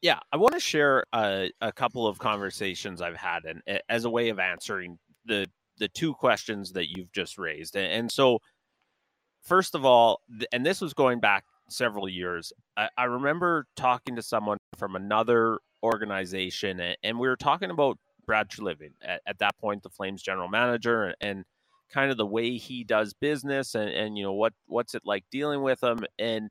Yeah, 0.01 0.19
I 0.31 0.37
want 0.37 0.53
to 0.53 0.59
share 0.59 1.03
a, 1.13 1.51
a 1.61 1.71
couple 1.71 2.05
of 2.05 2.19
conversations 2.19 3.01
I've 3.01 3.15
had, 3.15 3.45
and 3.45 3.61
as 3.89 4.05
a 4.05 4.09
way 4.09 4.29
of 4.29 4.39
answering 4.39 4.99
the 5.25 5.47
the 5.77 5.87
two 5.89 6.13
questions 6.13 6.71
that 6.73 6.89
you've 6.89 7.11
just 7.11 7.37
raised. 7.37 7.75
And 7.75 8.11
so, 8.11 8.39
first 9.45 9.75
of 9.75 9.85
all, 9.85 10.21
and 10.51 10.65
this 10.65 10.81
was 10.81 10.93
going 10.93 11.19
back 11.19 11.45
several 11.69 12.09
years, 12.09 12.51
I, 12.75 12.89
I 12.97 13.03
remember 13.05 13.65
talking 13.75 14.15
to 14.15 14.21
someone 14.21 14.57
from 14.77 14.95
another 14.95 15.59
organization, 15.83 16.79
and, 16.79 16.97
and 17.03 17.19
we 17.19 17.27
were 17.27 17.35
talking 17.37 17.69
about 17.69 17.97
Brad 18.25 18.49
Treliving 18.49 18.93
at, 19.01 19.21
at 19.25 19.39
that 19.39 19.57
point, 19.57 19.83
the 19.83 19.89
Flames 19.89 20.21
general 20.21 20.47
manager, 20.47 21.03
and, 21.03 21.15
and 21.21 21.45
kind 21.91 22.11
of 22.11 22.17
the 22.17 22.25
way 22.25 22.57
he 22.57 22.83
does 22.83 23.13
business, 23.13 23.75
and, 23.75 23.89
and 23.89 24.17
you 24.17 24.23
know 24.23 24.33
what 24.33 24.53
what's 24.67 24.95
it 24.95 25.03
like 25.05 25.23
dealing 25.31 25.61
with 25.61 25.83
him, 25.83 25.99
and 26.17 26.49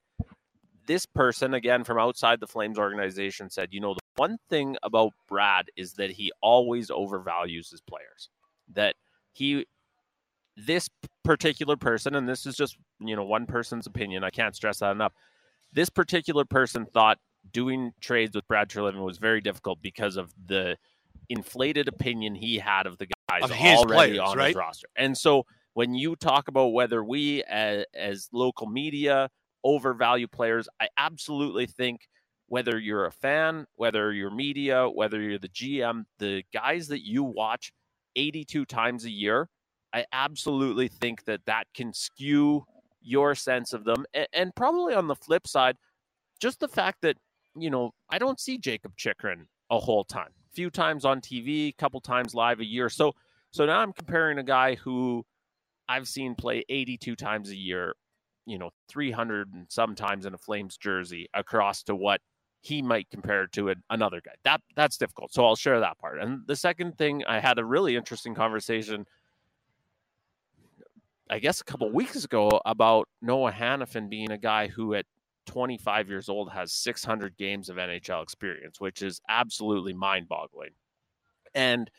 this 0.86 1.06
person 1.06 1.54
again 1.54 1.84
from 1.84 1.98
outside 1.98 2.40
the 2.40 2.46
Flames 2.46 2.78
organization 2.78 3.50
said, 3.50 3.68
you 3.72 3.80
know, 3.80 3.94
the 3.94 4.00
one 4.16 4.38
thing 4.48 4.76
about 4.82 5.12
Brad 5.28 5.66
is 5.76 5.94
that 5.94 6.10
he 6.12 6.30
always 6.42 6.90
overvalues 6.90 7.70
his 7.70 7.80
players. 7.80 8.28
That 8.72 8.94
he 9.32 9.66
this 10.56 10.88
particular 11.24 11.76
person 11.76 12.14
and 12.14 12.28
this 12.28 12.46
is 12.46 12.56
just, 12.56 12.76
you 13.00 13.16
know, 13.16 13.24
one 13.24 13.46
person's 13.46 13.86
opinion. 13.86 14.24
I 14.24 14.30
can't 14.30 14.54
stress 14.54 14.78
that 14.78 14.92
enough. 14.92 15.12
This 15.72 15.88
particular 15.88 16.44
person 16.44 16.86
thought 16.86 17.18
doing 17.52 17.92
trades 18.00 18.34
with 18.34 18.46
Brad 18.46 18.68
Treliving 18.68 19.04
was 19.04 19.18
very 19.18 19.40
difficult 19.40 19.82
because 19.82 20.16
of 20.16 20.32
the 20.46 20.76
inflated 21.28 21.88
opinion 21.88 22.34
he 22.34 22.58
had 22.58 22.86
of 22.86 22.98
the 22.98 23.06
guys 23.28 23.42
Of 23.42 23.52
already 23.52 24.14
players, 24.16 24.18
on 24.20 24.38
right? 24.38 24.46
his 24.48 24.56
roster. 24.56 24.88
And 24.96 25.16
so 25.16 25.46
when 25.74 25.94
you 25.94 26.14
talk 26.16 26.48
about 26.48 26.68
whether 26.68 27.02
we 27.02 27.42
as, 27.44 27.84
as 27.94 28.28
local 28.32 28.66
media 28.68 29.28
overvalue 29.64 30.28
players. 30.28 30.68
I 30.80 30.88
absolutely 30.96 31.66
think 31.66 32.02
whether 32.46 32.78
you're 32.78 33.06
a 33.06 33.12
fan, 33.12 33.66
whether 33.74 34.12
you're 34.12 34.30
media, 34.30 34.88
whether 34.88 35.20
you're 35.20 35.38
the 35.38 35.48
GM, 35.48 36.04
the 36.18 36.44
guys 36.52 36.88
that 36.88 37.04
you 37.04 37.24
watch 37.24 37.72
82 38.14 38.66
times 38.66 39.06
a 39.06 39.10
year, 39.10 39.48
I 39.94 40.04
absolutely 40.12 40.88
think 40.88 41.24
that 41.24 41.46
that 41.46 41.68
can 41.72 41.94
skew 41.94 42.66
your 43.00 43.34
sense 43.34 43.72
of 43.72 43.84
them, 43.84 44.04
and, 44.12 44.26
and 44.32 44.54
probably 44.54 44.94
on 44.94 45.06
the 45.06 45.14
flip 45.14 45.46
side, 45.46 45.76
just 46.40 46.58
the 46.60 46.68
fact 46.68 47.02
that 47.02 47.16
you 47.56 47.70
know 47.70 47.92
I 48.10 48.18
don't 48.18 48.40
see 48.40 48.58
Jakob 48.58 48.96
Chychrun 48.96 49.46
a 49.70 49.78
whole 49.78 50.04
ton. 50.04 50.26
A 50.26 50.54
few 50.54 50.68
times 50.70 51.04
on 51.04 51.20
TV, 51.20 51.68
a 51.68 51.72
couple 51.72 52.00
times 52.00 52.34
live 52.34 52.60
a 52.60 52.64
year. 52.64 52.88
So 52.88 53.12
so 53.52 53.64
now 53.64 53.78
I'm 53.78 53.92
comparing 53.92 54.38
a 54.38 54.42
guy 54.42 54.74
who 54.74 55.24
I've 55.88 56.08
seen 56.08 56.34
play 56.34 56.64
82 56.68 57.14
times 57.14 57.50
a 57.50 57.56
year, 57.56 57.94
you 58.46 58.58
know, 58.58 58.70
300 58.88 59.52
and 59.54 59.66
sometimes 59.70 60.26
in 60.26 60.34
a 60.34 60.38
Flames 60.38 60.76
jersey 60.76 61.28
across 61.34 61.84
to 61.84 61.94
what 61.94 62.20
he 62.62 62.82
might 62.82 63.10
compare 63.10 63.46
to 63.48 63.74
another 63.90 64.20
guy. 64.24 64.32
That 64.42 64.60
that's 64.74 64.96
difficult. 64.96 65.32
So 65.32 65.44
I'll 65.44 65.54
share 65.54 65.78
that 65.80 65.98
part. 65.98 66.18
And 66.18 66.40
the 66.48 66.56
second 66.56 66.98
thing, 66.98 67.22
I 67.26 67.38
had 67.38 67.58
a 67.60 67.64
really 67.64 67.94
interesting 67.94 68.34
conversation 68.34 69.06
I 71.34 71.40
guess 71.40 71.60
a 71.60 71.64
couple 71.64 71.90
weeks 71.90 72.24
ago 72.24 72.60
about 72.64 73.08
Noah 73.20 73.50
Hanifin 73.50 74.08
being 74.08 74.30
a 74.30 74.38
guy 74.38 74.68
who 74.68 74.94
at 74.94 75.04
25 75.46 76.08
years 76.08 76.28
old 76.28 76.52
has 76.52 76.72
600 76.72 77.36
games 77.36 77.68
of 77.68 77.74
NHL 77.76 78.22
experience, 78.22 78.80
which 78.80 79.02
is 79.02 79.20
absolutely 79.28 79.94
mind 79.94 80.28
boggling. 80.28 80.70
And 81.52 81.90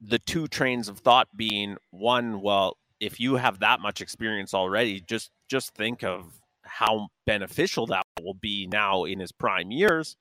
the 0.00 0.20
two 0.20 0.46
trains 0.46 0.88
of 0.88 1.00
thought 1.00 1.26
being 1.34 1.78
one, 1.90 2.42
well, 2.42 2.76
if 3.00 3.18
you 3.18 3.34
have 3.34 3.58
that 3.58 3.80
much 3.80 4.00
experience 4.00 4.54
already, 4.54 5.00
just 5.00 5.32
just 5.50 5.74
think 5.74 6.04
of 6.04 6.38
how 6.62 7.08
beneficial 7.26 7.88
that 7.88 8.06
will 8.22 8.34
be 8.34 8.68
now 8.68 9.02
in 9.02 9.18
his 9.18 9.32
prime 9.32 9.72
years. 9.72 10.14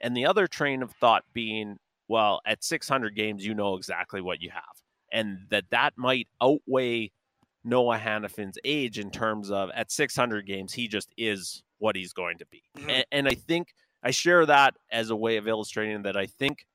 And 0.00 0.16
the 0.16 0.26
other 0.26 0.48
train 0.48 0.82
of 0.82 0.90
thought 1.00 1.22
being, 1.32 1.76
well, 2.08 2.40
at 2.44 2.64
600 2.64 3.14
games, 3.14 3.46
you 3.46 3.54
know 3.54 3.76
exactly 3.76 4.20
what 4.20 4.42
you 4.42 4.50
have, 4.50 4.82
and 5.12 5.46
that 5.50 5.70
that 5.70 5.92
might 5.96 6.26
outweigh 6.42 7.12
Noah 7.64 7.98
Hanifin's 7.98 8.58
age 8.64 8.98
in 8.98 9.10
terms 9.10 9.50
of 9.50 9.70
at 9.74 9.90
600 9.90 10.46
games, 10.46 10.72
he 10.72 10.88
just 10.88 11.12
is 11.16 11.62
what 11.78 11.96
he's 11.96 12.12
going 12.12 12.38
to 12.38 12.46
be. 12.46 12.62
Mm-hmm. 12.76 12.90
And, 12.90 13.06
and 13.12 13.28
I 13.28 13.34
think 13.34 13.68
I 14.02 14.10
share 14.10 14.46
that 14.46 14.74
as 14.90 15.10
a 15.10 15.16
way 15.16 15.36
of 15.36 15.48
illustrating 15.48 16.02
that 16.02 16.16
I 16.16 16.26
think 16.26 16.66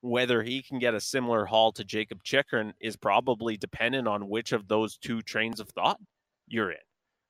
whether 0.00 0.42
he 0.42 0.62
can 0.62 0.78
get 0.78 0.94
a 0.94 1.00
similar 1.00 1.46
haul 1.46 1.72
to 1.72 1.84
Jakob 1.84 2.22
Chychrun 2.22 2.74
is 2.78 2.96
probably 2.96 3.56
dependent 3.56 4.06
on 4.06 4.28
which 4.28 4.52
of 4.52 4.68
those 4.68 4.98
two 4.98 5.22
trains 5.22 5.60
of 5.60 5.70
thought 5.70 5.98
you're 6.46 6.70
in. 6.70 6.76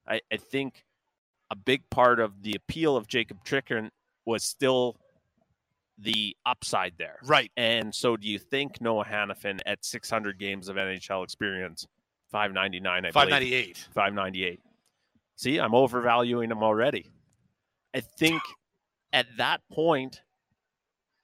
I, 0.09 0.21
I 0.33 0.37
think 0.38 0.85
a 1.51 1.57
big 1.57 1.88
part 1.90 2.19
of 2.19 2.43
the 2.43 2.55
appeal 2.57 2.97
of 2.97 3.07
Jakob 3.07 3.45
Chychrun 3.45 3.90
was 4.27 4.43
still 4.43 4.97
the 5.99 6.37
upside 6.45 6.95
there. 6.99 7.19
Right. 7.25 7.53
And 7.57 7.95
so 7.95 8.17
do 8.17 8.27
you 8.27 8.38
think 8.38 8.81
Noah 8.81 9.05
Hanifin 9.05 9.61
at 9.67 9.85
600 9.85 10.38
games 10.38 10.69
of 10.69 10.77
NHL 10.77 11.23
experience, 11.23 11.87
599, 12.35 13.05
I 13.07 13.11
598. 13.12 13.88
598. 13.94 14.61
See, 15.37 15.59
I'm 15.61 15.73
overvaluing 15.73 16.51
him 16.51 16.64
already. 16.64 17.07
I 17.94 18.01
think 18.01 18.42
at 19.12 19.27
that 19.37 19.61
point, 19.70 20.20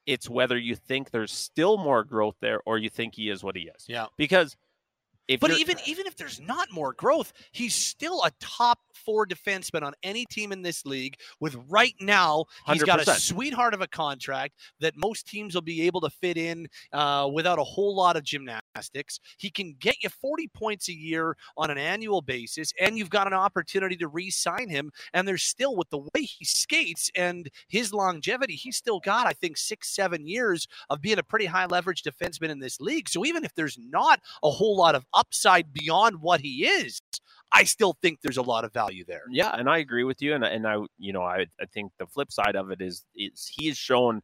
it's 0.07 0.31
whether 0.31 0.57
you 0.57 0.77
think 0.77 1.11
there's 1.11 1.33
still 1.33 1.79
more 1.79 2.05
growth 2.05 2.37
there 2.41 2.61
or 2.65 2.79
you 2.79 2.89
think 2.89 3.17
he 3.17 3.29
is 3.29 3.43
what 3.43 3.57
he 3.57 3.63
is. 3.63 3.87
Yeah. 3.89 4.07
Because 4.17 4.57
if 5.31 5.39
but 5.39 5.53
even 5.53 5.77
even 5.87 6.09
if 6.09 6.17
there's 6.17 6.41
not 6.41 6.73
more 6.73 6.93
growth, 6.93 7.33
he's 7.53 7.75
still 7.75 8.23
a 8.25 8.33
top 8.41 8.81
four 9.05 9.25
defenseman 9.25 9.83
on 9.83 9.93
any 10.03 10.27
team 10.27 10.51
in 10.51 10.61
this 10.61 10.85
league. 10.85 11.15
With 11.39 11.57
right 11.69 11.95
now, 12.01 12.47
he's 12.67 12.83
100%. 12.83 12.87
got 12.87 13.01
a 13.01 13.15
sweetheart 13.15 13.73
of 13.73 13.81
a 13.81 13.87
contract 13.87 14.55
that 14.81 14.97
most 14.97 15.29
teams 15.29 15.55
will 15.55 15.63
be 15.63 15.83
able 15.83 16.01
to 16.01 16.11
fit 16.11 16.37
in 16.37 16.67
uh, 16.93 17.31
without 17.33 17.61
a 17.61 17.65
whole 17.65 17.95
lot 17.95 18.17
of 18.17 18.25
gymnastics. 18.25 19.21
He 19.39 19.51
can 19.51 19.77
get 19.79 20.03
you 20.03 20.09
40 20.09 20.49
points 20.49 20.89
a 20.89 20.93
year 20.93 21.37
on 21.57 21.71
an 21.71 21.79
annual 21.79 22.23
basis, 22.23 22.73
and 22.81 22.99
you've 22.99 23.09
got 23.09 23.29
an 23.29 23.33
opportunity 23.33 23.97
to 23.99 24.09
re-sign 24.09 24.69
him. 24.69 24.91
And 25.15 25.29
there's 25.29 25.45
still 25.45 25.77
with 25.77 25.91
the 25.91 25.99
way 25.99 26.23
he 26.23 26.45
skates 26.45 27.09
and 27.15 27.49
his 27.69 27.95
longevity, 27.95 28.57
he's 28.57 28.77
still 28.77 28.99
got 28.99 29.29
I 29.29 29.33
think 29.33 29.57
six 29.57 29.95
seven 29.95 30.27
years 30.27 30.67
of 30.89 31.01
being 31.01 31.19
a 31.19 31.23
pretty 31.23 31.47
high 31.47 31.67
leverage 31.67 32.03
defenseman 32.03 32.49
in 32.49 32.59
this 32.59 32.81
league. 32.81 33.09
So 33.09 33.25
even 33.25 33.45
if 33.45 33.55
there's 33.55 33.79
not 33.79 34.21
a 34.43 34.51
whole 34.51 34.77
lot 34.77 34.97
of 34.97 35.07
upside 35.21 35.73
beyond 35.73 36.23
what 36.23 36.41
he 36.41 36.65
is, 36.65 37.03
I 37.53 37.65
still 37.65 37.97
think 38.01 38.21
there's 38.23 38.39
a 38.39 38.43
lot 38.43 38.65
of 38.65 38.73
value 38.73 39.05
there. 39.07 39.25
Yeah, 39.31 39.51
and 39.55 39.69
I 39.69 39.79
agree 39.79 40.05
with 40.05 40.23
you. 40.23 40.35
And 40.35 40.45
and 40.45 40.67
I, 40.67 40.77
you 40.99 41.13
know, 41.13 41.23
I 41.23 41.47
I 41.61 41.67
think 41.73 41.93
the 41.99 42.07
flip 42.07 42.33
side 42.33 42.57
of 42.57 42.71
it 42.71 42.81
is 42.81 43.05
is 43.15 43.51
he 43.55 43.69
has 43.69 43.77
shown, 43.77 44.23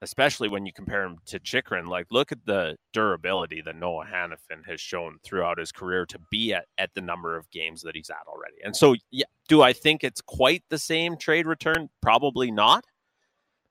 especially 0.00 0.48
when 0.48 0.64
you 0.64 0.72
compare 0.72 1.04
him 1.04 1.18
to 1.26 1.38
Chychrun, 1.38 1.86
like 1.86 2.06
look 2.10 2.32
at 2.32 2.46
the 2.46 2.76
durability 2.92 3.60
that 3.62 3.76
Noah 3.76 4.06
Hanifin 4.06 4.64
has 4.66 4.80
shown 4.80 5.18
throughout 5.22 5.58
his 5.58 5.72
career 5.72 6.06
to 6.06 6.18
be 6.30 6.54
at 6.54 6.66
at 6.78 6.94
the 6.94 7.02
number 7.02 7.36
of 7.36 7.50
games 7.50 7.82
that 7.82 7.94
he's 7.94 8.10
at 8.10 8.26
already. 8.26 8.56
And 8.64 8.74
so, 8.74 8.94
yeah, 9.10 9.26
do 9.48 9.62
I 9.62 9.72
think 9.72 10.02
it's 10.02 10.22
quite 10.22 10.62
the 10.70 10.78
same 10.78 11.16
trade 11.16 11.46
return? 11.46 11.90
Probably 12.00 12.50
not. 12.50 12.84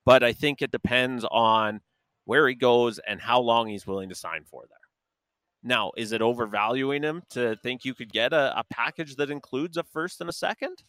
But 0.05 0.23
I 0.23 0.33
think 0.33 0.61
it 0.61 0.71
depends 0.71 1.25
on 1.31 1.81
where 2.25 2.47
he 2.47 2.55
goes 2.55 2.99
and 3.07 3.19
how 3.21 3.39
long 3.39 3.67
he's 3.67 3.87
willing 3.87 4.09
to 4.09 4.15
sign 4.15 4.43
for 4.45 4.65
there. 4.67 4.77
Now, 5.67 5.91
is 5.97 6.11
it 6.11 6.21
overvaluing 6.21 7.01
him 7.01 7.23
to 7.31 7.55
think 7.63 7.83
you 7.83 7.95
could 7.95 8.13
get 8.13 8.33
a, 8.33 8.57
a 8.59 8.63
package 8.69 9.15
that 9.15 9.31
includes 9.31 9.77
a 9.77 9.83
first 9.83 10.21
and 10.21 10.29
a 10.29 10.33
second? 10.33 10.83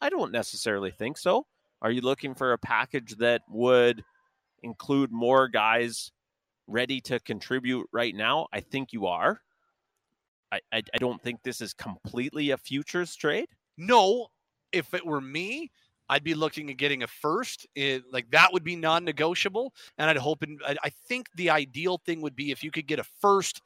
I 0.00 0.08
don't 0.08 0.32
necessarily 0.32 0.90
think 0.90 1.18
so. 1.18 1.44
Are 1.82 1.90
you 1.90 2.00
looking 2.00 2.34
for 2.34 2.52
a 2.52 2.58
package 2.58 3.16
that 3.18 3.42
would 3.46 4.02
include 4.62 5.12
more 5.12 5.48
guys 5.48 6.12
ready 6.66 6.98
to 7.02 7.20
contribute 7.20 7.86
right 7.92 8.14
now? 8.14 8.46
I 8.54 8.60
think 8.60 8.94
you 8.94 9.06
are. 9.06 9.42
I, 10.50 10.60
I, 10.72 10.82
I 10.94 10.98
don't 10.98 11.22
think 11.22 11.42
this 11.42 11.60
is 11.60 11.74
completely 11.74 12.50
a 12.50 12.56
futures 12.56 13.14
trade. 13.16 13.48
No, 13.76 14.28
if 14.72 14.94
it 14.94 15.04
were 15.04 15.20
me, 15.20 15.70
I'd 16.08 16.24
be 16.24 16.34
looking 16.34 16.70
at 16.70 16.78
getting 16.78 17.02
a 17.02 17.06
first. 17.06 17.66
It, 17.74 18.04
like 18.10 18.30
that 18.30 18.50
would 18.52 18.64
be 18.64 18.76
non-negotiable, 18.76 19.74
and 19.98 20.08
I'd 20.08 20.16
hope. 20.16 20.42
And 20.42 20.58
I, 20.66 20.76
I 20.84 20.88
think 21.08 21.28
the 21.34 21.50
ideal 21.50 21.98
thing 22.06 22.22
would 22.22 22.36
be 22.36 22.50
if 22.50 22.64
you 22.64 22.70
could 22.70 22.86
get 22.86 22.98
a 22.98 23.04
first 23.20 23.60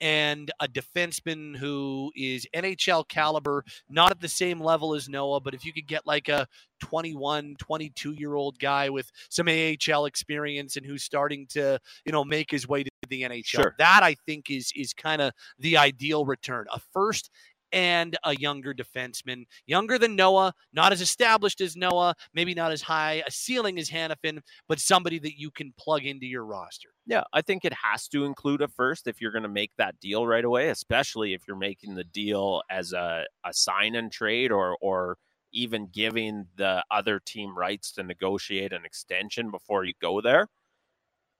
and 0.00 0.50
a 0.60 0.68
defenseman 0.68 1.56
who 1.56 2.12
is 2.14 2.46
NHL 2.54 3.08
caliber, 3.08 3.64
not 3.88 4.10
at 4.10 4.20
the 4.20 4.28
same 4.28 4.60
level 4.60 4.94
as 4.94 5.08
Noah, 5.08 5.40
but 5.40 5.54
if 5.54 5.64
you 5.64 5.72
could 5.72 5.86
get 5.86 6.06
like 6.06 6.28
a 6.28 6.46
21, 6.80 7.56
22 7.58 8.12
year 8.12 8.34
old 8.34 8.58
guy 8.58 8.90
with 8.90 9.10
some 9.28 9.48
AHL 9.48 10.06
experience 10.06 10.76
and 10.76 10.84
who's 10.84 11.02
starting 11.02 11.46
to, 11.48 11.78
you 12.04 12.12
know, 12.12 12.24
make 12.24 12.50
his 12.50 12.68
way 12.68 12.82
to 12.82 12.90
the 13.08 13.22
NHL, 13.22 13.44
sure. 13.44 13.74
that 13.78 14.00
I 14.02 14.14
think 14.26 14.50
is 14.50 14.72
is 14.74 14.92
kind 14.92 15.22
of 15.22 15.32
the 15.58 15.76
ideal 15.76 16.26
return. 16.26 16.66
A 16.72 16.80
first 16.92 17.30
and 17.72 18.16
a 18.24 18.34
younger 18.36 18.72
defenseman, 18.74 19.44
younger 19.66 19.98
than 19.98 20.16
Noah, 20.16 20.54
not 20.72 20.92
as 20.92 21.00
established 21.00 21.60
as 21.60 21.76
Noah, 21.76 22.14
maybe 22.34 22.54
not 22.54 22.72
as 22.72 22.82
high 22.82 23.22
a 23.26 23.30
ceiling 23.30 23.78
as 23.78 23.90
Hanifin, 23.90 24.40
but 24.68 24.80
somebody 24.80 25.18
that 25.18 25.38
you 25.38 25.50
can 25.50 25.72
plug 25.78 26.04
into 26.04 26.26
your 26.26 26.44
roster. 26.44 26.88
Yeah, 27.06 27.24
I 27.32 27.42
think 27.42 27.64
it 27.64 27.72
has 27.72 28.08
to 28.08 28.24
include 28.24 28.62
a 28.62 28.68
first 28.68 29.06
if 29.06 29.20
you're 29.20 29.32
going 29.32 29.42
to 29.42 29.48
make 29.48 29.72
that 29.78 29.98
deal 30.00 30.26
right 30.26 30.44
away, 30.44 30.70
especially 30.70 31.34
if 31.34 31.42
you're 31.46 31.56
making 31.56 31.94
the 31.94 32.04
deal 32.04 32.62
as 32.70 32.92
a, 32.92 33.24
a 33.44 33.52
sign 33.52 33.94
and 33.94 34.10
trade 34.10 34.50
or 34.50 34.76
or 34.80 35.18
even 35.52 35.88
giving 35.92 36.46
the 36.56 36.84
other 36.90 37.18
team 37.18 37.56
rights 37.56 37.92
to 37.92 38.02
negotiate 38.02 38.72
an 38.72 38.84
extension 38.84 39.50
before 39.50 39.84
you 39.84 39.94
go 40.00 40.20
there. 40.20 40.48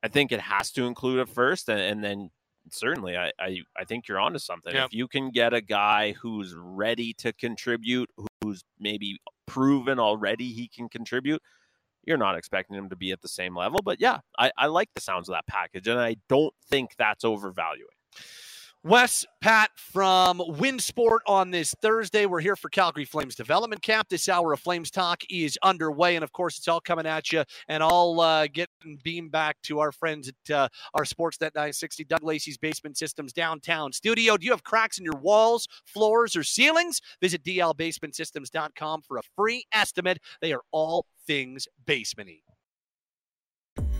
I 0.02 0.08
think 0.08 0.30
it 0.30 0.40
has 0.40 0.70
to 0.72 0.86
include 0.86 1.18
a 1.20 1.26
first, 1.26 1.68
and, 1.68 1.80
and 1.80 2.04
then 2.04 2.30
certainly 2.70 3.16
I, 3.16 3.32
I, 3.38 3.60
I 3.76 3.84
think 3.84 4.08
you're 4.08 4.20
onto 4.20 4.38
something. 4.38 4.74
If 4.86 4.94
you 4.94 5.08
can 5.08 5.30
get 5.30 5.54
a 5.54 5.60
guy 5.60 6.12
who's 6.12 6.54
ready 6.56 7.12
to 7.14 7.32
contribute, 7.32 8.10
who's 8.42 8.64
maybe 8.78 9.18
proven 9.46 9.98
already 9.98 10.52
he 10.52 10.68
can 10.68 10.88
contribute, 10.88 11.42
you're 12.06 12.16
not 12.16 12.36
expecting 12.36 12.76
him 12.76 12.88
to 12.88 12.96
be 12.96 13.12
at 13.12 13.20
the 13.20 13.28
same 13.28 13.56
level. 13.56 13.80
But 13.84 14.00
yeah, 14.00 14.18
I, 14.38 14.52
I 14.56 14.66
like 14.66 14.90
the 14.94 15.00
sounds 15.00 15.28
of 15.28 15.34
that 15.34 15.46
package, 15.46 15.88
and 15.88 15.98
I 16.00 16.16
don't 16.28 16.54
think 16.68 16.90
that's 16.96 17.24
overvaluing. 17.24 17.88
Wes, 18.86 19.26
Pat 19.40 19.72
from 19.74 20.38
WinSport 20.38 21.18
on 21.26 21.50
this 21.50 21.74
Thursday. 21.82 22.24
We're 22.24 22.38
here 22.38 22.54
for 22.54 22.68
Calgary 22.68 23.04
Flames 23.04 23.34
Development 23.34 23.82
Camp. 23.82 24.08
This 24.08 24.28
hour 24.28 24.52
of 24.52 24.60
Flames 24.60 24.92
Talk 24.92 25.24
is 25.28 25.58
underway. 25.64 26.14
And 26.14 26.22
of 26.22 26.30
course, 26.30 26.56
it's 26.56 26.68
all 26.68 26.80
coming 26.80 27.04
at 27.04 27.32
you. 27.32 27.42
And 27.66 27.82
I'll 27.82 28.20
uh, 28.20 28.46
get 28.46 28.70
beam 29.02 29.28
back 29.28 29.56
to 29.62 29.80
our 29.80 29.90
friends 29.90 30.28
at 30.28 30.54
uh, 30.54 30.68
our 30.94 31.02
Sportsnet 31.02 31.50
960, 31.56 32.04
Doug 32.04 32.22
Lacey's 32.22 32.58
Basement 32.58 32.96
Systems 32.96 33.32
downtown 33.32 33.92
studio. 33.92 34.36
Do 34.36 34.46
you 34.46 34.52
have 34.52 34.62
cracks 34.62 34.98
in 34.98 35.04
your 35.04 35.18
walls, 35.20 35.66
floors, 35.84 36.36
or 36.36 36.44
ceilings? 36.44 37.00
Visit 37.20 37.42
dlbasementsystems.com 37.42 39.02
for 39.02 39.18
a 39.18 39.22
free 39.34 39.64
estimate. 39.72 40.18
They 40.40 40.52
are 40.52 40.62
all 40.70 41.06
things 41.26 41.66
basementy. 41.88 42.45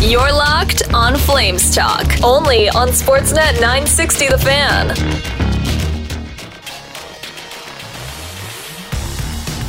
You're 0.00 0.32
locked 0.32 0.92
on 0.94 1.16
Flames 1.16 1.74
Talk, 1.74 2.06
only 2.24 2.68
on 2.70 2.88
Sportsnet 2.88 3.60
960 3.60 4.28
The 4.28 4.38
Fan. 4.38 4.90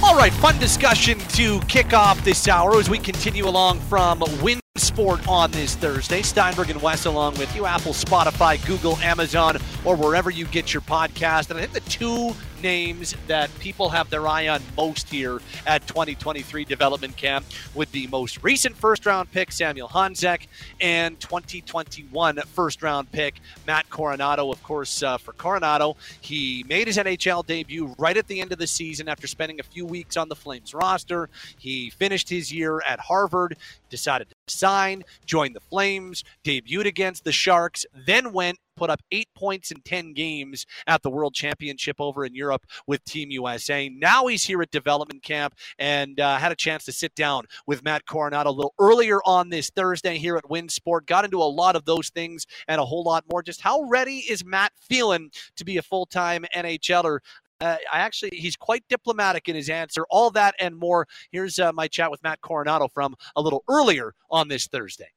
All 0.03 0.17
right, 0.17 0.33
fun 0.33 0.57
discussion 0.57 1.19
to 1.19 1.59
kick 1.67 1.93
off 1.93 2.23
this 2.23 2.47
hour 2.47 2.77
as 2.77 2.89
we 2.89 2.97
continue 2.97 3.47
along 3.47 3.79
from 3.81 4.23
Win 4.41 4.59
Sport 4.77 5.27
on 5.27 5.51
this 5.51 5.75
Thursday. 5.75 6.21
Steinberg 6.21 6.69
and 6.69 6.81
Wes 6.81 7.05
along 7.05 7.37
with 7.37 7.55
you, 7.55 7.65
Apple, 7.65 7.93
Spotify, 7.93 8.65
Google, 8.65 8.97
Amazon, 8.97 9.57
or 9.85 9.95
wherever 9.95 10.29
you 10.29 10.45
get 10.45 10.73
your 10.73 10.81
podcast. 10.81 11.49
And 11.49 11.59
I 11.59 11.65
think 11.65 11.73
the 11.73 11.89
two 11.89 12.35
names 12.61 13.15
that 13.27 13.49
people 13.59 13.89
have 13.89 14.09
their 14.09 14.27
eye 14.27 14.47
on 14.47 14.61
most 14.77 15.09
here 15.09 15.41
at 15.65 15.85
2023 15.87 16.65
development 16.65 17.15
camp 17.17 17.45
would 17.75 17.91
be 17.91 18.07
most 18.07 18.43
recent 18.43 18.75
first 18.75 19.05
round 19.05 19.31
pick 19.31 19.51
Samuel 19.51 19.87
Honzek 19.87 20.47
and 20.79 21.19
2021 21.19 22.37
first 22.53 22.81
round 22.81 23.11
pick 23.11 23.39
Matt 23.67 23.89
Coronato. 23.89 24.51
Of 24.51 24.61
course, 24.63 25.03
uh, 25.03 25.17
for 25.17 25.33
Coronato, 25.33 25.95
he 26.21 26.65
made 26.67 26.87
his 26.87 26.97
NHL 26.97 27.45
debut 27.45 27.95
right 27.97 28.17
at 28.17 28.27
the 28.27 28.41
end 28.41 28.51
of 28.51 28.59
the 28.59 28.67
season 28.67 29.07
after 29.07 29.27
spending 29.27 29.59
a 29.59 29.63
few 29.63 29.85
weeks 29.85 30.17
on 30.17 30.29
the 30.29 30.35
Flames 30.35 30.73
roster. 30.73 31.29
He 31.57 31.89
finished 31.89 32.29
his 32.29 32.51
year 32.51 32.81
at 32.87 32.99
Harvard, 32.99 33.57
decided 33.89 34.27
to 34.51 34.57
sign, 34.57 35.03
joined 35.25 35.55
the 35.55 35.59
Flames, 35.59 36.23
debuted 36.43 36.85
against 36.85 37.23
the 37.23 37.31
Sharks, 37.31 37.85
then 38.05 38.33
went 38.33 38.57
put 38.81 38.89
up 38.89 39.01
eight 39.11 39.27
points 39.35 39.69
in 39.69 39.79
10 39.81 40.13
games 40.13 40.65
at 40.87 41.03
the 41.03 41.09
World 41.09 41.35
Championship 41.35 41.97
over 41.99 42.25
in 42.25 42.33
Europe 42.33 42.65
with 42.87 43.03
Team 43.03 43.29
USA. 43.29 43.89
Now 43.89 44.25
he's 44.25 44.43
here 44.43 44.61
at 44.61 44.71
development 44.71 45.21
camp 45.21 45.53
and 45.77 46.19
uh, 46.19 46.37
had 46.37 46.51
a 46.51 46.55
chance 46.55 46.85
to 46.85 46.91
sit 46.91 47.13
down 47.13 47.45
with 47.67 47.83
Matt 47.83 48.07
Coronato 48.07 48.47
a 48.47 48.49
little 48.49 48.73
earlier 48.79 49.19
on 49.23 49.49
this 49.49 49.69
Thursday 49.69 50.17
here 50.17 50.35
at 50.35 50.45
WinSport. 50.45 51.05
Got 51.05 51.25
into 51.25 51.37
a 51.37 51.43
lot 51.43 51.75
of 51.75 51.85
those 51.85 52.09
things 52.09 52.47
and 52.67 52.81
a 52.81 52.85
whole 52.85 53.03
lot 53.03 53.23
more. 53.29 53.43
Just 53.43 53.61
how 53.61 53.83
ready 53.83 54.23
is 54.27 54.43
Matt 54.43 54.71
feeling 54.79 55.29
to 55.57 55.65
be 55.65 55.77
a 55.77 55.83
full 55.83 56.07
time 56.07 56.45
NHLer? 56.55 57.19
Uh, 57.61 57.77
I 57.91 57.99
actually, 57.99 58.31
he's 58.33 58.55
quite 58.55 58.83
diplomatic 58.89 59.47
in 59.47 59.55
his 59.55 59.69
answer. 59.69 60.05
All 60.09 60.31
that 60.31 60.55
and 60.59 60.75
more. 60.75 61.07
Here's 61.31 61.59
uh, 61.59 61.71
my 61.73 61.87
chat 61.87 62.11
with 62.11 62.23
Matt 62.23 62.41
Coronato 62.41 62.91
from 62.91 63.15
a 63.35 63.41
little 63.41 63.63
earlier 63.69 64.13
on 64.29 64.47
this 64.47 64.67
Thursday 64.67 65.09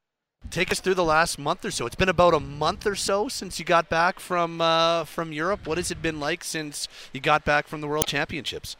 take 0.51 0.70
us 0.70 0.80
through 0.80 0.95
the 0.95 1.05
last 1.05 1.38
month 1.38 1.64
or 1.64 1.70
so. 1.70 1.86
It's 1.86 1.97
been 1.97 2.09
about 2.09 2.34
a 2.34 2.40
month 2.40 2.86
or 2.86 2.95
so 2.95 3.28
since 3.28 3.59
you 3.59 3.64
got 3.64 3.88
back 3.88 4.20
from 4.20 4.61
uh, 4.61 5.05
from 5.05 5.32
Europe. 5.32 5.66
What 5.66 5.78
has 5.78 5.90
it 5.90 6.03
been 6.03 6.20
like 6.20 6.45
since 6.45 6.88
you 7.12 7.20
got 7.20 7.45
back 7.45 7.66
from 7.66 7.80
the 7.80 7.88
World 7.88 8.07
Championships? 8.07 8.76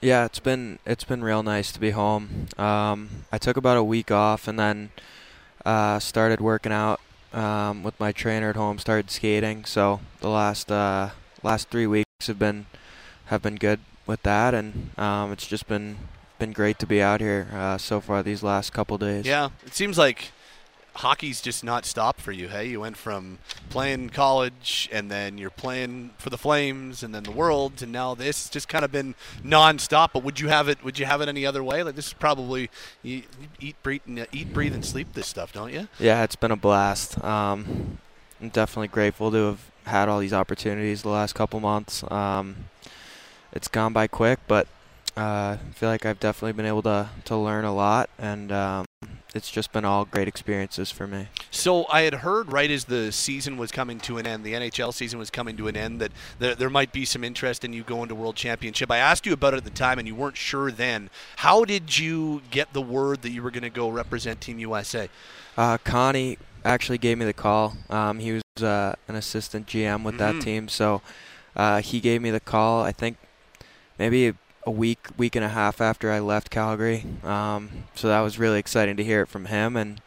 Yeah, 0.00 0.24
it's 0.24 0.40
been 0.40 0.78
it's 0.86 1.04
been 1.04 1.22
real 1.22 1.42
nice 1.42 1.72
to 1.72 1.80
be 1.80 1.90
home. 1.90 2.46
Um, 2.56 3.24
I 3.30 3.38
took 3.38 3.56
about 3.56 3.76
a 3.76 3.84
week 3.84 4.10
off 4.10 4.48
and 4.48 4.58
then 4.58 4.90
uh, 5.64 5.98
started 5.98 6.40
working 6.40 6.72
out 6.72 7.00
um, 7.32 7.82
with 7.82 7.98
my 8.00 8.12
trainer 8.12 8.50
at 8.50 8.56
home. 8.56 8.78
Started 8.78 9.10
skating. 9.10 9.64
So 9.64 10.00
the 10.20 10.28
last 10.28 10.70
uh, 10.72 11.10
last 11.42 11.68
three 11.68 11.86
weeks 11.86 12.26
have 12.26 12.38
been 12.38 12.66
have 13.30 13.42
been 13.42 13.56
good 13.56 13.78
with 14.06 14.22
that, 14.24 14.54
and 14.54 14.90
um, 14.98 15.32
it's 15.32 15.46
just 15.46 15.66
been 15.66 15.96
been 16.38 16.52
great 16.52 16.78
to 16.80 16.86
be 16.86 17.02
out 17.02 17.20
here 17.20 17.46
uh, 17.52 17.78
so 17.78 18.00
far 18.00 18.22
these 18.22 18.42
last 18.42 18.72
couple 18.72 18.98
days. 18.98 19.26
Yeah, 19.26 19.50
it 19.64 19.74
seems 19.74 19.96
like 19.98 20.32
hockey's 20.94 21.40
just 21.40 21.62
not 21.62 21.84
stopped 21.84 22.20
for 22.20 22.32
you. 22.32 22.48
Hey, 22.48 22.66
you 22.66 22.80
went 22.80 22.96
from 22.96 23.38
playing 23.68 24.10
college 24.10 24.88
and 24.90 25.10
then 25.10 25.38
you're 25.38 25.50
playing 25.50 26.10
for 26.18 26.30
the 26.30 26.38
Flames 26.38 27.02
and 27.02 27.14
then 27.14 27.22
the 27.22 27.30
World 27.30 27.82
and 27.82 27.92
now 27.92 28.14
this 28.14 28.48
just 28.48 28.68
kind 28.68 28.84
of 28.84 28.90
been 28.90 29.14
nonstop. 29.44 30.10
But 30.12 30.24
would 30.24 30.40
you 30.40 30.48
have 30.48 30.68
it? 30.68 30.82
Would 30.82 30.98
you 30.98 31.06
have 31.06 31.20
it 31.20 31.28
any 31.28 31.46
other 31.46 31.62
way? 31.62 31.82
Like 31.82 31.94
this 31.94 32.08
is 32.08 32.12
probably 32.14 32.70
you, 33.02 33.22
eat, 33.60 33.76
breathe, 33.82 34.02
and, 34.06 34.26
eat, 34.32 34.52
breathe, 34.52 34.74
and 34.74 34.84
sleep 34.84 35.12
this 35.12 35.28
stuff, 35.28 35.52
don't 35.52 35.72
you? 35.72 35.88
Yeah, 35.98 36.24
it's 36.24 36.36
been 36.36 36.50
a 36.50 36.56
blast. 36.56 37.22
Um, 37.22 37.98
I'm 38.40 38.48
definitely 38.48 38.88
grateful 38.88 39.30
to 39.30 39.36
have 39.46 39.70
had 39.84 40.08
all 40.08 40.18
these 40.18 40.32
opportunities 40.32 41.02
the 41.02 41.10
last 41.10 41.34
couple 41.34 41.60
months. 41.60 42.02
Um, 42.10 42.56
it's 43.52 43.68
gone 43.68 43.92
by 43.92 44.06
quick, 44.06 44.40
but 44.46 44.66
uh, 45.16 45.56
I 45.58 45.72
feel 45.74 45.88
like 45.88 46.06
I've 46.06 46.20
definitely 46.20 46.52
been 46.52 46.66
able 46.66 46.82
to 46.82 47.08
to 47.26 47.36
learn 47.36 47.64
a 47.64 47.74
lot 47.74 48.10
and. 48.18 48.52
Um, 48.52 48.86
it's 49.34 49.50
just 49.50 49.72
been 49.72 49.84
all 49.84 50.04
great 50.04 50.26
experiences 50.26 50.90
for 50.90 51.06
me. 51.06 51.28
So 51.50 51.86
I 51.88 52.02
had 52.02 52.14
heard 52.14 52.52
right 52.52 52.70
as 52.70 52.86
the 52.86 53.12
season 53.12 53.56
was 53.56 53.70
coming 53.70 54.00
to 54.00 54.18
an 54.18 54.26
end, 54.26 54.44
the 54.44 54.54
NHL 54.54 54.92
season 54.92 55.18
was 55.18 55.30
coming 55.30 55.56
to 55.58 55.68
an 55.68 55.76
end, 55.76 56.00
that 56.00 56.12
there, 56.38 56.54
there 56.54 56.70
might 56.70 56.92
be 56.92 57.04
some 57.04 57.22
interest 57.22 57.64
in 57.64 57.72
you 57.72 57.82
going 57.82 58.08
to 58.08 58.14
World 58.14 58.36
Championship. 58.36 58.90
I 58.90 58.98
asked 58.98 59.26
you 59.26 59.32
about 59.32 59.54
it 59.54 59.58
at 59.58 59.64
the 59.64 59.70
time, 59.70 59.98
and 59.98 60.08
you 60.08 60.14
weren't 60.14 60.36
sure 60.36 60.70
then. 60.70 61.10
How 61.36 61.64
did 61.64 61.96
you 61.96 62.42
get 62.50 62.72
the 62.72 62.82
word 62.82 63.22
that 63.22 63.30
you 63.30 63.42
were 63.42 63.50
going 63.50 63.62
to 63.62 63.70
go 63.70 63.88
represent 63.88 64.40
Team 64.40 64.58
USA? 64.58 65.08
Uh, 65.56 65.78
Connie 65.78 66.38
actually 66.64 66.98
gave 66.98 67.18
me 67.18 67.24
the 67.24 67.32
call. 67.32 67.76
Um, 67.88 68.18
he 68.18 68.32
was 68.32 68.64
uh, 68.64 68.94
an 69.06 69.14
assistant 69.14 69.66
GM 69.66 70.02
with 70.02 70.16
mm-hmm. 70.16 70.38
that 70.38 70.44
team, 70.44 70.68
so 70.68 71.02
uh, 71.54 71.80
he 71.82 72.00
gave 72.00 72.20
me 72.20 72.30
the 72.30 72.40
call. 72.40 72.82
I 72.82 72.92
think 72.92 73.16
maybe 74.00 74.34
a 74.66 74.70
week, 74.70 75.08
week 75.18 75.36
and 75.36 75.44
a 75.44 75.50
half 75.50 75.80
after 75.80 76.10
I 76.10 76.20
left 76.20 76.50
Calgary. 76.50 77.04
Um, 77.22 77.84
so 77.94 78.08
that 78.08 78.20
was 78.20 78.38
really 78.38 78.58
exciting 78.58 78.96
to 78.96 79.04
hear 79.04 79.20
it 79.20 79.28
from 79.28 79.44
him. 79.44 79.76
And 79.76 80.00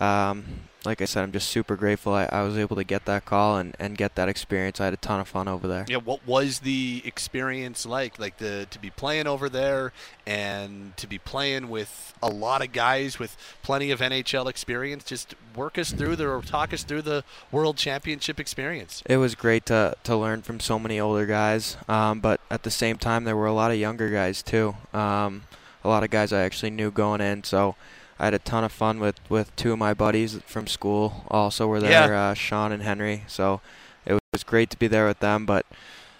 um, 0.00 0.44
like 0.84 1.00
I 1.00 1.06
said, 1.06 1.22
I'm 1.22 1.32
just 1.32 1.48
super 1.48 1.76
grateful 1.76 2.12
I, 2.12 2.24
I, 2.26 2.42
was 2.42 2.58
able 2.58 2.76
to 2.76 2.84
get 2.84 3.06
that 3.06 3.24
call 3.24 3.56
and, 3.56 3.74
and 3.78 3.96
get 3.96 4.16
that 4.16 4.28
experience. 4.28 4.80
I 4.80 4.84
had 4.84 4.94
a 4.94 4.98
ton 4.98 5.20
of 5.20 5.28
fun 5.28 5.48
over 5.48 5.66
there. 5.66 5.86
Yeah, 5.88 5.96
what 5.96 6.26
was 6.26 6.60
the 6.60 7.02
experience 7.04 7.86
like? 7.86 8.18
Like 8.18 8.38
the 8.38 8.66
to 8.70 8.78
be 8.78 8.90
playing 8.90 9.26
over 9.26 9.48
there 9.48 9.92
and 10.26 10.96
to 10.96 11.06
be 11.06 11.18
playing 11.18 11.70
with 11.70 12.14
a 12.22 12.28
lot 12.28 12.62
of 12.62 12.72
guys 12.72 13.18
with 13.18 13.36
plenty 13.62 13.90
of 13.90 14.00
NHL 14.00 14.48
experience. 14.48 15.04
Just 15.04 15.34
work 15.56 15.78
us 15.78 15.92
through 15.92 16.16
the 16.16 16.28
or 16.28 16.42
talk 16.42 16.72
us 16.72 16.84
through 16.84 17.02
the 17.02 17.24
World 17.50 17.76
Championship 17.76 18.38
experience. 18.38 19.02
It 19.06 19.16
was 19.16 19.34
great 19.34 19.66
to 19.66 19.96
to 20.04 20.16
learn 20.16 20.42
from 20.42 20.60
so 20.60 20.78
many 20.78 21.00
older 21.00 21.26
guys, 21.26 21.76
um, 21.88 22.20
but 22.20 22.40
at 22.50 22.62
the 22.62 22.70
same 22.70 22.98
time, 22.98 23.24
there 23.24 23.36
were 23.36 23.46
a 23.46 23.54
lot 23.54 23.70
of 23.70 23.78
younger 23.78 24.10
guys 24.10 24.42
too. 24.42 24.76
Um, 24.92 25.44
a 25.82 25.88
lot 25.88 26.02
of 26.02 26.10
guys 26.10 26.32
I 26.32 26.42
actually 26.42 26.70
knew 26.70 26.90
going 26.90 27.20
in, 27.20 27.44
so 27.44 27.76
I 28.18 28.26
had 28.26 28.34
a 28.34 28.38
ton 28.38 28.64
of 28.64 28.72
fun 28.72 29.00
with, 29.00 29.18
with 29.28 29.54
two 29.56 29.72
of 29.72 29.78
my 29.78 29.94
buddies 29.94 30.40
from 30.46 30.66
school. 30.66 31.24
Also 31.28 31.66
were 31.66 31.80
there, 31.80 32.12
yeah. 32.12 32.30
uh, 32.30 32.34
Sean 32.34 32.72
and 32.72 32.82
Henry. 32.82 33.24
So 33.26 33.60
it 34.06 34.18
was 34.32 34.44
great 34.44 34.70
to 34.70 34.78
be 34.78 34.86
there 34.86 35.06
with 35.06 35.18
them. 35.20 35.46
But 35.46 35.66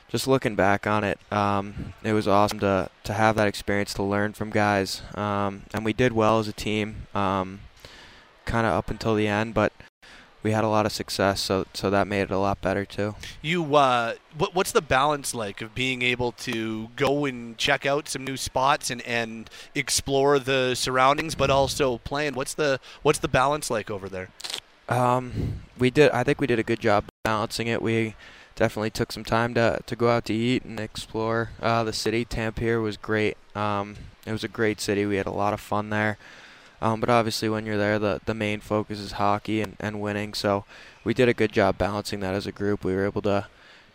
just 0.08 0.26
looking 0.26 0.54
back 0.54 0.86
on 0.86 1.04
it, 1.04 1.18
um, 1.32 1.94
it 2.02 2.12
was 2.12 2.28
awesome 2.28 2.60
to 2.60 2.88
to 3.04 3.12
have 3.12 3.36
that 3.36 3.48
experience 3.48 3.94
to 3.94 4.02
learn 4.02 4.32
from 4.32 4.50
guys. 4.50 5.02
Um, 5.14 5.62
and 5.72 5.84
we 5.84 5.92
did 5.92 6.12
well 6.12 6.38
as 6.38 6.48
a 6.48 6.52
team, 6.52 7.06
um, 7.14 7.60
kind 8.44 8.66
of 8.66 8.72
up 8.72 8.90
until 8.90 9.14
the 9.14 9.26
end. 9.26 9.54
But 9.54 9.72
we 10.44 10.52
had 10.52 10.62
a 10.62 10.68
lot 10.68 10.84
of 10.86 10.92
success, 10.92 11.40
so 11.40 11.64
so 11.72 11.88
that 11.90 12.06
made 12.06 12.20
it 12.20 12.30
a 12.30 12.38
lot 12.38 12.60
better 12.60 12.84
too. 12.84 13.16
You, 13.40 13.74
uh, 13.74 14.14
what, 14.36 14.54
what's 14.54 14.72
the 14.72 14.82
balance 14.82 15.34
like 15.34 15.62
of 15.62 15.74
being 15.74 16.02
able 16.02 16.32
to 16.32 16.88
go 16.96 17.24
and 17.24 17.56
check 17.56 17.86
out 17.86 18.08
some 18.08 18.24
new 18.24 18.36
spots 18.36 18.90
and, 18.90 19.00
and 19.02 19.48
explore 19.74 20.38
the 20.38 20.74
surroundings, 20.74 21.34
but 21.34 21.50
also 21.50 21.98
playing? 21.98 22.34
What's 22.34 22.54
the 22.54 22.78
what's 23.02 23.18
the 23.18 23.28
balance 23.28 23.70
like 23.70 23.90
over 23.90 24.08
there? 24.08 24.28
Um, 24.88 25.62
we 25.78 25.90
did. 25.90 26.10
I 26.10 26.22
think 26.22 26.40
we 26.40 26.46
did 26.46 26.58
a 26.58 26.62
good 26.62 26.80
job 26.80 27.06
balancing 27.24 27.66
it. 27.66 27.80
We 27.80 28.14
definitely 28.54 28.90
took 28.90 29.12
some 29.12 29.24
time 29.24 29.54
to 29.54 29.80
to 29.84 29.96
go 29.96 30.10
out 30.10 30.26
to 30.26 30.34
eat 30.34 30.62
and 30.64 30.78
explore 30.78 31.50
uh, 31.62 31.84
the 31.84 31.94
city. 31.94 32.26
Tampere 32.26 32.82
was 32.82 32.98
great. 32.98 33.38
Um, 33.56 33.96
it 34.26 34.32
was 34.32 34.44
a 34.44 34.48
great 34.48 34.78
city. 34.78 35.06
We 35.06 35.16
had 35.16 35.26
a 35.26 35.30
lot 35.32 35.54
of 35.54 35.60
fun 35.60 35.88
there. 35.88 36.18
Um, 36.84 37.00
but 37.00 37.08
obviously, 37.08 37.48
when 37.48 37.64
you're 37.64 37.78
there, 37.78 37.98
the, 37.98 38.20
the 38.26 38.34
main 38.34 38.60
focus 38.60 39.00
is 39.00 39.12
hockey 39.12 39.62
and, 39.62 39.74
and 39.80 40.02
winning. 40.02 40.34
So 40.34 40.66
we 41.02 41.14
did 41.14 41.30
a 41.30 41.34
good 41.34 41.50
job 41.50 41.78
balancing 41.78 42.20
that 42.20 42.34
as 42.34 42.46
a 42.46 42.52
group. 42.52 42.84
We 42.84 42.94
were 42.94 43.06
able 43.06 43.22
to 43.22 43.46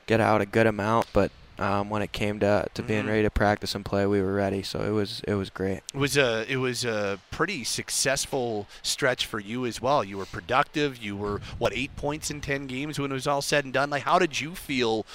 get 0.08 0.20
out 0.20 0.42
a 0.42 0.48
good 0.48 0.66
amount, 0.66 1.06
but 1.14 1.30
um, 1.60 1.92
when 1.92 2.02
it 2.02 2.12
came 2.12 2.40
to, 2.40 2.66
to 2.74 2.82
being 2.82 3.02
mm-hmm. 3.02 3.10
ready 3.10 3.22
to 3.22 3.30
practice 3.30 3.76
and 3.76 3.86
play, 3.86 4.08
we 4.08 4.24
were 4.24 4.34
ready. 4.34 4.64
So 4.64 4.80
it 4.80 4.90
was 4.90 5.22
it 5.28 5.36
was 5.36 5.52
great. 5.52 5.82
It 5.94 5.98
was 5.98 6.18
a 6.18 6.52
it 6.52 6.56
was 6.56 6.84
a 6.84 7.20
pretty 7.30 7.64
successful 7.64 8.66
stretch 8.82 9.28
for 9.28 9.40
you 9.40 9.68
as 9.68 9.80
well. 9.80 10.04
You 10.04 10.18
were 10.18 10.26
productive. 10.26 10.98
You 10.98 11.16
were 11.16 11.42
what 11.60 11.74
eight 11.76 11.96
points 11.96 12.32
in 12.32 12.42
ten 12.42 12.66
games 12.66 12.98
when 12.98 13.12
it 13.12 13.14
was 13.14 13.28
all 13.28 13.44
said 13.44 13.66
and 13.66 13.74
done. 13.74 13.92
Like 13.92 14.04
how 14.04 14.18
did 14.18 14.42
you 14.42 14.56
feel 14.56 15.06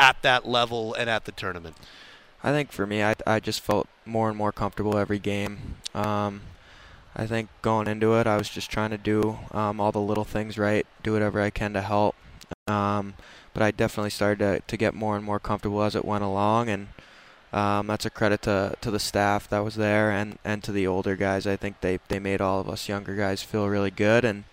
at 0.00 0.20
that 0.22 0.48
level 0.48 0.94
and 0.94 1.08
at 1.08 1.26
the 1.26 1.32
tournament? 1.32 1.76
I 2.42 2.50
think 2.50 2.72
for 2.72 2.88
me, 2.88 3.04
I 3.04 3.14
I 3.24 3.38
just 3.38 3.60
felt 3.60 3.86
more 4.04 4.28
and 4.28 4.36
more 4.36 4.50
comfortable 4.50 4.98
every 4.98 5.20
game. 5.20 5.76
Um, 5.94 6.40
I 7.16 7.26
think 7.26 7.48
going 7.62 7.86
into 7.86 8.14
it, 8.14 8.26
I 8.26 8.36
was 8.36 8.48
just 8.48 8.70
trying 8.70 8.90
to 8.90 8.98
do 8.98 9.38
um, 9.52 9.80
all 9.80 9.92
the 9.92 10.00
little 10.00 10.24
things 10.24 10.58
right, 10.58 10.86
do 11.02 11.12
whatever 11.12 11.40
I 11.40 11.50
can 11.50 11.72
to 11.74 11.80
help. 11.80 12.16
Um, 12.66 13.14
but 13.52 13.62
I 13.62 13.70
definitely 13.70 14.10
started 14.10 14.38
to, 14.40 14.60
to 14.66 14.76
get 14.76 14.94
more 14.94 15.16
and 15.16 15.24
more 15.24 15.38
comfortable 15.38 15.82
as 15.82 15.94
it 15.94 16.04
went 16.04 16.24
along, 16.24 16.68
and 16.68 16.88
um, 17.52 17.86
that's 17.86 18.04
a 18.04 18.10
credit 18.10 18.42
to 18.42 18.74
to 18.80 18.90
the 18.90 18.98
staff 18.98 19.48
that 19.48 19.60
was 19.60 19.76
there 19.76 20.10
and, 20.10 20.38
and 20.44 20.62
to 20.64 20.72
the 20.72 20.86
older 20.86 21.14
guys. 21.14 21.46
I 21.46 21.56
think 21.56 21.80
they 21.80 22.00
they 22.08 22.18
made 22.18 22.40
all 22.40 22.60
of 22.60 22.68
us 22.68 22.88
younger 22.88 23.14
guys 23.14 23.42
feel 23.42 23.68
really 23.68 23.92
good, 23.92 24.24
and 24.24 24.44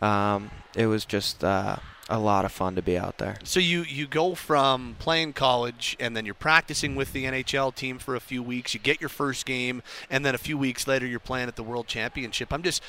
um, 0.00 0.50
it 0.74 0.86
was 0.86 1.04
just 1.04 1.44
uh, 1.44 1.76
a 2.08 2.18
lot 2.18 2.44
of 2.44 2.52
fun 2.52 2.74
to 2.74 2.82
be 2.82 2.98
out 2.98 3.18
there. 3.18 3.36
So 3.44 3.60
you 3.60 3.82
you 3.82 4.06
go 4.06 4.34
from 4.34 4.96
playing 4.98 5.34
college 5.34 5.96
and 6.00 6.16
then 6.16 6.24
you're 6.24 6.34
practicing 6.34 6.96
with 6.96 7.12
the 7.12 7.24
NHL 7.24 7.74
team 7.74 7.98
for 7.98 8.14
a 8.16 8.20
few 8.20 8.42
weeks. 8.42 8.74
You 8.74 8.80
get 8.80 9.00
your 9.00 9.08
first 9.08 9.46
game, 9.46 9.82
and 10.10 10.24
then 10.24 10.34
a 10.34 10.38
few 10.38 10.58
weeks 10.58 10.86
later 10.86 11.06
you're 11.06 11.20
playing 11.20 11.48
at 11.48 11.56
the 11.56 11.62
World 11.62 11.86
Championship. 11.86 12.52
I'm 12.52 12.62
just 12.62 12.82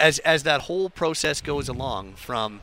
as 0.00 0.18
as 0.20 0.44
that 0.44 0.62
whole 0.62 0.90
process 0.90 1.40
goes 1.40 1.68
along 1.68 2.14
from 2.14 2.60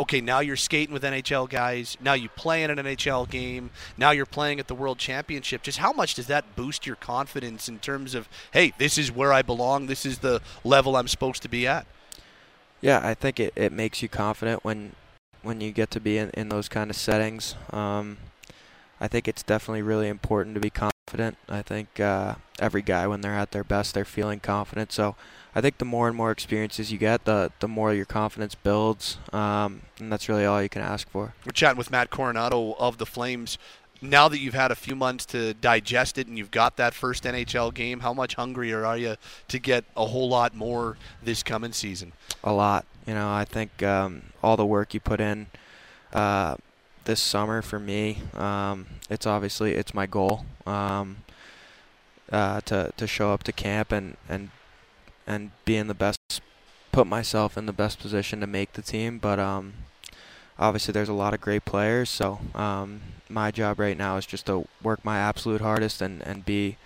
okay, 0.00 0.20
now 0.22 0.40
you're 0.40 0.56
skating 0.56 0.94
with 0.94 1.02
NHL 1.02 1.48
guys. 1.48 1.96
Now 2.00 2.14
you 2.14 2.30
play 2.30 2.62
in 2.62 2.70
an 2.70 2.78
NHL 2.78 3.28
game. 3.28 3.68
Now 3.98 4.12
you're 4.12 4.24
playing 4.24 4.58
at 4.58 4.66
the 4.66 4.74
World 4.74 4.96
Championship. 4.98 5.62
Just 5.62 5.76
how 5.76 5.92
much 5.92 6.14
does 6.14 6.26
that 6.26 6.56
boost 6.56 6.86
your 6.86 6.96
confidence 6.96 7.68
in 7.68 7.80
terms 7.80 8.14
of, 8.14 8.26
hey, 8.52 8.72
this 8.78 8.96
is 8.96 9.12
where 9.12 9.30
I 9.30 9.42
belong. 9.42 9.86
This 9.86 10.06
is 10.06 10.20
the 10.20 10.40
level 10.64 10.96
I'm 10.96 11.06
supposed 11.06 11.42
to 11.42 11.50
be 11.50 11.66
at. 11.66 11.86
Yeah, 12.80 13.06
I 13.06 13.12
think 13.12 13.38
it, 13.38 13.52
it 13.54 13.72
makes 13.72 14.00
you 14.00 14.08
confident 14.08 14.64
when 14.64 14.92
when 15.42 15.60
you 15.60 15.72
get 15.72 15.90
to 15.92 16.00
be 16.00 16.18
in, 16.18 16.30
in 16.30 16.48
those 16.48 16.68
kind 16.68 16.90
of 16.90 16.96
settings. 16.96 17.54
Um, 17.70 18.18
I 19.00 19.08
think 19.08 19.26
it's 19.26 19.42
definitely 19.42 19.82
really 19.82 20.08
important 20.08 20.54
to 20.54 20.60
be 20.60 20.70
confident. 20.70 21.38
I 21.48 21.62
think 21.62 21.98
uh, 21.98 22.34
every 22.58 22.82
guy, 22.82 23.06
when 23.06 23.22
they're 23.22 23.34
at 23.34 23.52
their 23.52 23.64
best, 23.64 23.94
they're 23.94 24.04
feeling 24.04 24.40
confident. 24.40 24.92
So 24.92 25.16
I 25.54 25.60
think 25.60 25.78
the 25.78 25.84
more 25.84 26.06
and 26.06 26.16
more 26.16 26.30
experiences 26.30 26.92
you 26.92 26.98
get, 26.98 27.24
the 27.24 27.50
the 27.60 27.68
more 27.68 27.92
your 27.92 28.04
confidence 28.04 28.54
builds, 28.54 29.18
um, 29.32 29.82
and 29.98 30.12
that's 30.12 30.28
really 30.28 30.44
all 30.44 30.62
you 30.62 30.68
can 30.68 30.82
ask 30.82 31.08
for. 31.08 31.34
We're 31.44 31.52
chatting 31.52 31.78
with 31.78 31.90
Matt 31.90 32.10
Coronato 32.10 32.76
of 32.78 32.98
the 32.98 33.06
Flames. 33.06 33.58
Now 34.02 34.28
that 34.28 34.38
you've 34.38 34.54
had 34.54 34.70
a 34.70 34.74
few 34.74 34.96
months 34.96 35.26
to 35.26 35.52
digest 35.52 36.16
it 36.16 36.26
and 36.26 36.38
you've 36.38 36.50
got 36.50 36.78
that 36.78 36.94
first 36.94 37.24
NHL 37.24 37.74
game, 37.74 38.00
how 38.00 38.14
much 38.14 38.34
hungrier 38.34 38.86
are 38.86 38.96
you 38.96 39.16
to 39.48 39.58
get 39.58 39.84
a 39.94 40.06
whole 40.06 40.26
lot 40.26 40.54
more 40.54 40.96
this 41.22 41.42
coming 41.42 41.72
season? 41.72 42.12
A 42.42 42.52
lot. 42.52 42.86
You 43.06 43.14
know, 43.14 43.30
I 43.30 43.44
think 43.44 43.82
um, 43.82 44.22
all 44.42 44.56
the 44.56 44.66
work 44.66 44.94
you 44.94 45.00
put 45.00 45.20
in 45.20 45.46
uh, 46.12 46.56
this 47.04 47.20
summer 47.20 47.62
for 47.62 47.78
me, 47.78 48.18
um, 48.34 48.86
it's 49.08 49.26
obviously 49.26 49.74
it's 49.74 49.94
my 49.94 50.06
goal 50.06 50.44
um, 50.66 51.18
uh, 52.30 52.60
to 52.62 52.92
to 52.96 53.06
show 53.06 53.32
up 53.32 53.42
to 53.44 53.52
camp 53.52 53.92
and 53.92 54.16
and 54.28 54.50
and 55.26 55.50
be 55.64 55.76
in 55.76 55.86
the 55.86 55.94
best, 55.94 56.42
put 56.92 57.06
myself 57.06 57.56
in 57.56 57.66
the 57.66 57.72
best 57.72 57.98
position 57.98 58.40
to 58.40 58.46
make 58.46 58.72
the 58.74 58.82
team. 58.82 59.18
But 59.18 59.38
um, 59.38 59.74
obviously, 60.58 60.92
there's 60.92 61.08
a 61.08 61.14
lot 61.14 61.34
of 61.34 61.40
great 61.40 61.64
players. 61.64 62.10
So 62.10 62.40
um, 62.54 63.00
my 63.28 63.50
job 63.50 63.78
right 63.78 63.96
now 63.96 64.16
is 64.16 64.26
just 64.26 64.46
to 64.46 64.66
work 64.82 65.04
my 65.04 65.18
absolute 65.18 65.60
hardest 65.60 66.02
and 66.02 66.22
and 66.22 66.44
be 66.44 66.76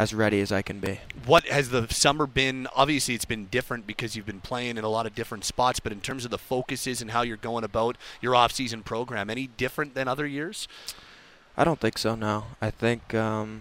as 0.00 0.14
ready 0.14 0.40
as 0.40 0.50
I 0.50 0.62
can 0.62 0.80
be. 0.80 0.98
What 1.26 1.44
has 1.48 1.68
the 1.68 1.86
summer 1.92 2.26
been? 2.26 2.66
Obviously, 2.74 3.14
it's 3.14 3.26
been 3.26 3.44
different 3.44 3.86
because 3.86 4.16
you've 4.16 4.24
been 4.24 4.40
playing 4.40 4.78
in 4.78 4.84
a 4.84 4.88
lot 4.88 5.04
of 5.04 5.14
different 5.14 5.44
spots. 5.44 5.78
But 5.78 5.92
in 5.92 6.00
terms 6.00 6.24
of 6.24 6.30
the 6.30 6.38
focuses 6.38 7.02
and 7.02 7.10
how 7.10 7.20
you're 7.20 7.36
going 7.36 7.64
about 7.64 7.98
your 8.22 8.34
off-season 8.34 8.82
program, 8.82 9.28
any 9.28 9.46
different 9.46 9.94
than 9.94 10.08
other 10.08 10.26
years? 10.26 10.66
I 11.54 11.64
don't 11.64 11.78
think 11.78 11.98
so. 11.98 12.14
No, 12.14 12.44
I 12.62 12.70
think 12.70 13.12
um, 13.14 13.60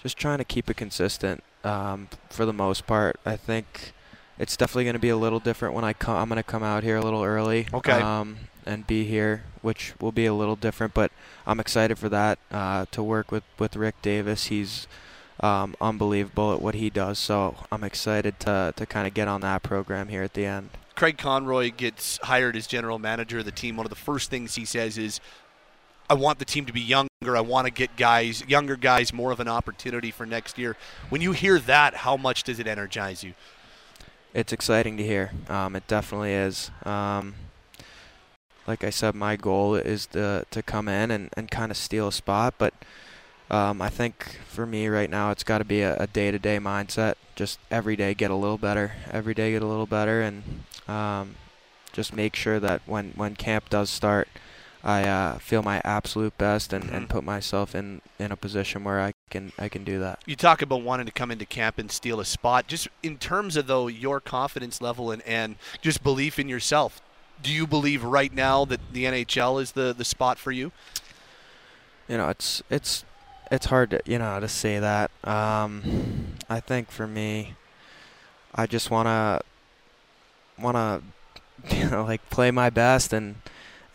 just 0.00 0.16
trying 0.16 0.38
to 0.38 0.44
keep 0.44 0.70
it 0.70 0.76
consistent 0.76 1.42
um, 1.64 2.08
for 2.30 2.46
the 2.46 2.52
most 2.52 2.86
part. 2.86 3.18
I 3.26 3.34
think 3.34 3.92
it's 4.38 4.56
definitely 4.56 4.84
going 4.84 4.94
to 4.94 5.00
be 5.00 5.08
a 5.08 5.16
little 5.16 5.40
different 5.40 5.74
when 5.74 5.84
I 5.84 5.92
come. 5.92 6.14
I'm 6.14 6.28
going 6.28 6.36
to 6.36 6.44
come 6.44 6.62
out 6.62 6.84
here 6.84 6.96
a 6.96 7.02
little 7.02 7.24
early. 7.24 7.66
Okay. 7.74 8.00
Um, 8.00 8.36
and 8.68 8.86
be 8.86 9.04
here, 9.04 9.42
which 9.62 9.94
will 10.00 10.12
be 10.12 10.26
a 10.26 10.34
little 10.34 10.54
different, 10.54 10.92
but 10.94 11.10
I'm 11.46 11.58
excited 11.58 11.98
for 11.98 12.08
that. 12.10 12.38
Uh, 12.52 12.84
to 12.92 13.02
work 13.02 13.32
with 13.32 13.42
with 13.58 13.74
Rick 13.74 13.96
Davis, 14.02 14.46
he's 14.46 14.86
um, 15.40 15.74
unbelievable 15.80 16.52
at 16.52 16.60
what 16.60 16.74
he 16.74 16.90
does. 16.90 17.18
So 17.18 17.56
I'm 17.72 17.82
excited 17.82 18.38
to 18.40 18.74
to 18.76 18.86
kind 18.86 19.06
of 19.06 19.14
get 19.14 19.26
on 19.26 19.40
that 19.40 19.62
program 19.62 20.08
here 20.08 20.22
at 20.22 20.34
the 20.34 20.44
end. 20.44 20.70
Craig 20.94 21.16
Conroy 21.16 21.70
gets 21.70 22.18
hired 22.24 22.56
as 22.56 22.66
general 22.66 22.98
manager 22.98 23.38
of 23.38 23.44
the 23.44 23.52
team. 23.52 23.76
One 23.76 23.86
of 23.86 23.90
the 23.90 23.96
first 23.96 24.30
things 24.30 24.56
he 24.56 24.64
says 24.64 24.98
is, 24.98 25.20
"I 26.10 26.14
want 26.14 26.38
the 26.38 26.44
team 26.44 26.66
to 26.66 26.72
be 26.72 26.80
younger. 26.80 27.36
I 27.36 27.40
want 27.40 27.66
to 27.66 27.72
get 27.72 27.96
guys, 27.96 28.44
younger 28.46 28.76
guys, 28.76 29.12
more 29.12 29.32
of 29.32 29.40
an 29.40 29.48
opportunity 29.48 30.10
for 30.10 30.26
next 30.26 30.58
year." 30.58 30.76
When 31.08 31.22
you 31.22 31.32
hear 31.32 31.58
that, 31.60 31.94
how 31.94 32.16
much 32.16 32.42
does 32.42 32.58
it 32.58 32.66
energize 32.66 33.24
you? 33.24 33.34
It's 34.34 34.52
exciting 34.52 34.98
to 34.98 35.02
hear. 35.02 35.32
Um, 35.48 35.74
it 35.74 35.86
definitely 35.86 36.32
is. 36.32 36.70
Um, 36.84 37.34
like 38.68 38.84
I 38.84 38.90
said, 38.90 39.14
my 39.14 39.34
goal 39.36 39.74
is 39.74 40.06
to 40.08 40.44
to 40.50 40.62
come 40.62 40.88
in 40.88 41.10
and, 41.10 41.30
and 41.32 41.50
kind 41.50 41.72
of 41.72 41.76
steal 41.76 42.08
a 42.08 42.12
spot. 42.12 42.54
But 42.58 42.74
um, 43.50 43.80
I 43.80 43.88
think 43.88 44.38
for 44.46 44.66
me 44.66 44.88
right 44.88 45.08
now, 45.08 45.30
it's 45.30 45.42
got 45.42 45.58
to 45.58 45.64
be 45.64 45.80
a 45.80 46.06
day 46.06 46.30
to 46.30 46.38
day 46.38 46.58
mindset. 46.58 47.14
Just 47.34 47.58
every 47.70 47.96
day 47.96 48.12
get 48.12 48.30
a 48.30 48.34
little 48.36 48.58
better. 48.58 48.92
Every 49.10 49.32
day 49.32 49.52
get 49.52 49.62
a 49.62 49.66
little 49.66 49.86
better, 49.86 50.20
and 50.20 50.42
um, 50.86 51.36
just 51.92 52.14
make 52.14 52.36
sure 52.36 52.60
that 52.60 52.82
when 52.84 53.12
when 53.16 53.36
camp 53.36 53.70
does 53.70 53.88
start, 53.88 54.28
I 54.84 55.04
uh, 55.04 55.38
feel 55.38 55.62
my 55.62 55.80
absolute 55.82 56.36
best 56.36 56.74
and, 56.74 56.90
and 56.90 57.08
put 57.08 57.24
myself 57.24 57.74
in, 57.74 58.02
in 58.18 58.30
a 58.30 58.36
position 58.36 58.84
where 58.84 59.00
I 59.00 59.14
can 59.30 59.52
I 59.58 59.70
can 59.70 59.82
do 59.82 59.98
that. 60.00 60.20
You 60.26 60.36
talk 60.36 60.60
about 60.60 60.82
wanting 60.82 61.06
to 61.06 61.12
come 61.12 61.30
into 61.30 61.46
camp 61.46 61.78
and 61.78 61.90
steal 61.90 62.20
a 62.20 62.24
spot. 62.26 62.68
Just 62.68 62.88
in 63.02 63.16
terms 63.16 63.56
of 63.56 63.66
though 63.66 63.86
your 63.86 64.20
confidence 64.20 64.82
level 64.82 65.10
and, 65.10 65.22
and 65.22 65.56
just 65.80 66.02
belief 66.02 66.38
in 66.38 66.50
yourself, 66.50 67.00
do 67.42 67.52
you 67.52 67.66
believe 67.66 68.04
right 68.04 68.32
now 68.32 68.64
that 68.64 68.80
the 68.92 69.04
NHL 69.04 69.60
is 69.60 69.72
the, 69.72 69.94
the 69.96 70.04
spot 70.04 70.38
for 70.38 70.52
you? 70.52 70.72
You 72.08 72.16
know, 72.16 72.28
it's 72.28 72.62
it's 72.70 73.04
it's 73.50 73.66
hard 73.66 73.90
to 73.90 74.00
you 74.06 74.18
know 74.18 74.40
to 74.40 74.48
say 74.48 74.78
that. 74.78 75.10
Um, 75.24 76.36
I 76.48 76.60
think 76.60 76.90
for 76.90 77.06
me, 77.06 77.54
I 78.54 78.66
just 78.66 78.90
wanna 78.90 79.40
wanna 80.58 81.02
you 81.70 81.90
know 81.90 82.04
like 82.04 82.28
play 82.30 82.50
my 82.50 82.70
best 82.70 83.12
and 83.12 83.36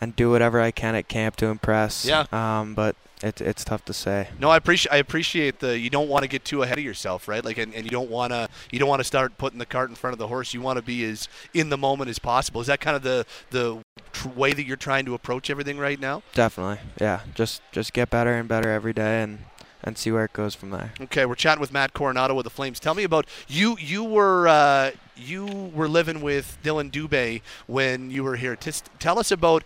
and 0.00 0.14
do 0.14 0.30
whatever 0.30 0.60
I 0.60 0.70
can 0.70 0.94
at 0.94 1.08
camp 1.08 1.36
to 1.36 1.46
impress. 1.46 2.04
Yeah. 2.04 2.26
Um, 2.32 2.74
but 2.74 2.96
it's 3.24 3.40
it's 3.40 3.64
tough 3.64 3.84
to 3.86 3.92
say. 3.92 4.28
No, 4.38 4.50
I 4.50 4.56
appreciate 4.56 4.92
I 4.92 4.98
appreciate 4.98 5.60
the 5.60 5.78
you 5.78 5.90
don't 5.90 6.08
want 6.08 6.22
to 6.22 6.28
get 6.28 6.44
too 6.44 6.62
ahead 6.62 6.78
of 6.78 6.84
yourself, 6.84 7.26
right? 7.26 7.44
Like, 7.44 7.58
and, 7.58 7.74
and 7.74 7.84
you 7.84 7.90
don't 7.90 8.10
want 8.10 8.32
to 8.32 8.48
you 8.70 8.78
don't 8.78 8.88
want 8.88 9.00
to 9.00 9.04
start 9.04 9.38
putting 9.38 9.58
the 9.58 9.66
cart 9.66 9.88
in 9.88 9.96
front 9.96 10.12
of 10.12 10.18
the 10.18 10.28
horse. 10.28 10.52
You 10.52 10.60
want 10.60 10.76
to 10.76 10.82
be 10.82 11.04
as 11.04 11.28
in 11.54 11.70
the 11.70 11.78
moment 11.78 12.10
as 12.10 12.18
possible. 12.18 12.60
Is 12.60 12.66
that 12.66 12.80
kind 12.80 12.96
of 12.96 13.02
the 13.02 13.24
the 13.50 13.82
tr- 14.12 14.28
way 14.28 14.52
that 14.52 14.64
you're 14.64 14.76
trying 14.76 15.06
to 15.06 15.14
approach 15.14 15.48
everything 15.48 15.78
right 15.78 15.98
now? 15.98 16.22
Definitely, 16.34 16.78
yeah. 17.00 17.20
Just 17.34 17.62
just 17.72 17.92
get 17.94 18.10
better 18.10 18.34
and 18.34 18.46
better 18.46 18.70
every 18.70 18.92
day, 18.92 19.22
and 19.22 19.46
and 19.82 19.96
see 19.96 20.12
where 20.12 20.24
it 20.24 20.32
goes 20.32 20.54
from 20.54 20.70
there. 20.70 20.92
Okay, 21.00 21.24
we're 21.24 21.34
chatting 21.34 21.60
with 21.60 21.72
Matt 21.72 21.94
Coronato 21.94 22.34
with 22.34 22.44
the 22.44 22.50
Flames. 22.50 22.78
Tell 22.78 22.94
me 22.94 23.04
about 23.04 23.26
you. 23.48 23.76
You 23.78 24.04
were 24.04 24.48
uh, 24.48 24.90
you 25.16 25.46
were 25.46 25.88
living 25.88 26.20
with 26.20 26.58
Dillon 26.62 26.90
Dubé 26.90 27.40
when 27.66 28.10
you 28.10 28.22
were 28.22 28.36
here. 28.36 28.56
Tell 28.56 29.18
us 29.18 29.30
about 29.30 29.64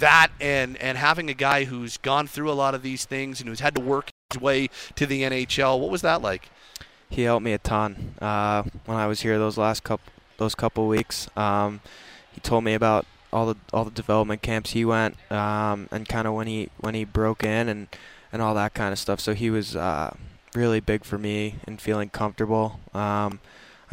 that 0.00 0.28
and 0.40 0.76
and 0.78 0.98
having 0.98 1.28
a 1.30 1.34
guy 1.34 1.64
who's 1.64 1.96
gone 1.98 2.26
through 2.26 2.50
a 2.50 2.54
lot 2.54 2.74
of 2.74 2.82
these 2.82 3.04
things 3.04 3.40
and 3.40 3.48
who's 3.48 3.60
had 3.60 3.74
to 3.74 3.80
work 3.80 4.10
his 4.32 4.40
way 4.40 4.68
to 4.96 5.06
the 5.06 5.22
NHL. 5.22 5.78
What 5.78 5.90
was 5.90 6.02
that 6.02 6.22
like? 6.22 6.50
He 7.08 7.22
helped 7.22 7.44
me 7.44 7.52
a 7.52 7.58
ton 7.58 8.14
uh, 8.20 8.64
when 8.86 8.96
I 8.96 9.06
was 9.06 9.20
here 9.20 9.38
those 9.38 9.58
last 9.58 9.84
couple 9.84 10.12
those 10.38 10.54
couple 10.54 10.88
weeks. 10.88 11.28
Um, 11.36 11.80
he 12.32 12.40
told 12.40 12.64
me 12.64 12.74
about 12.74 13.06
all 13.32 13.46
the 13.46 13.56
all 13.72 13.84
the 13.84 13.90
development 13.90 14.42
camps 14.42 14.70
he 14.70 14.84
went 14.84 15.16
um, 15.30 15.88
and 15.90 16.08
kind 16.08 16.26
of 16.26 16.34
when 16.34 16.46
he 16.46 16.70
when 16.78 16.94
he 16.94 17.04
broke 17.04 17.44
in 17.44 17.68
and 17.68 17.88
and 18.32 18.42
all 18.42 18.54
that 18.54 18.74
kind 18.74 18.92
of 18.92 18.98
stuff. 18.98 19.20
So 19.20 19.34
he 19.34 19.50
was 19.50 19.76
uh, 19.76 20.16
really 20.54 20.80
big 20.80 21.04
for 21.04 21.18
me 21.18 21.56
and 21.66 21.80
feeling 21.80 22.08
comfortable. 22.08 22.80
Um, 22.92 23.40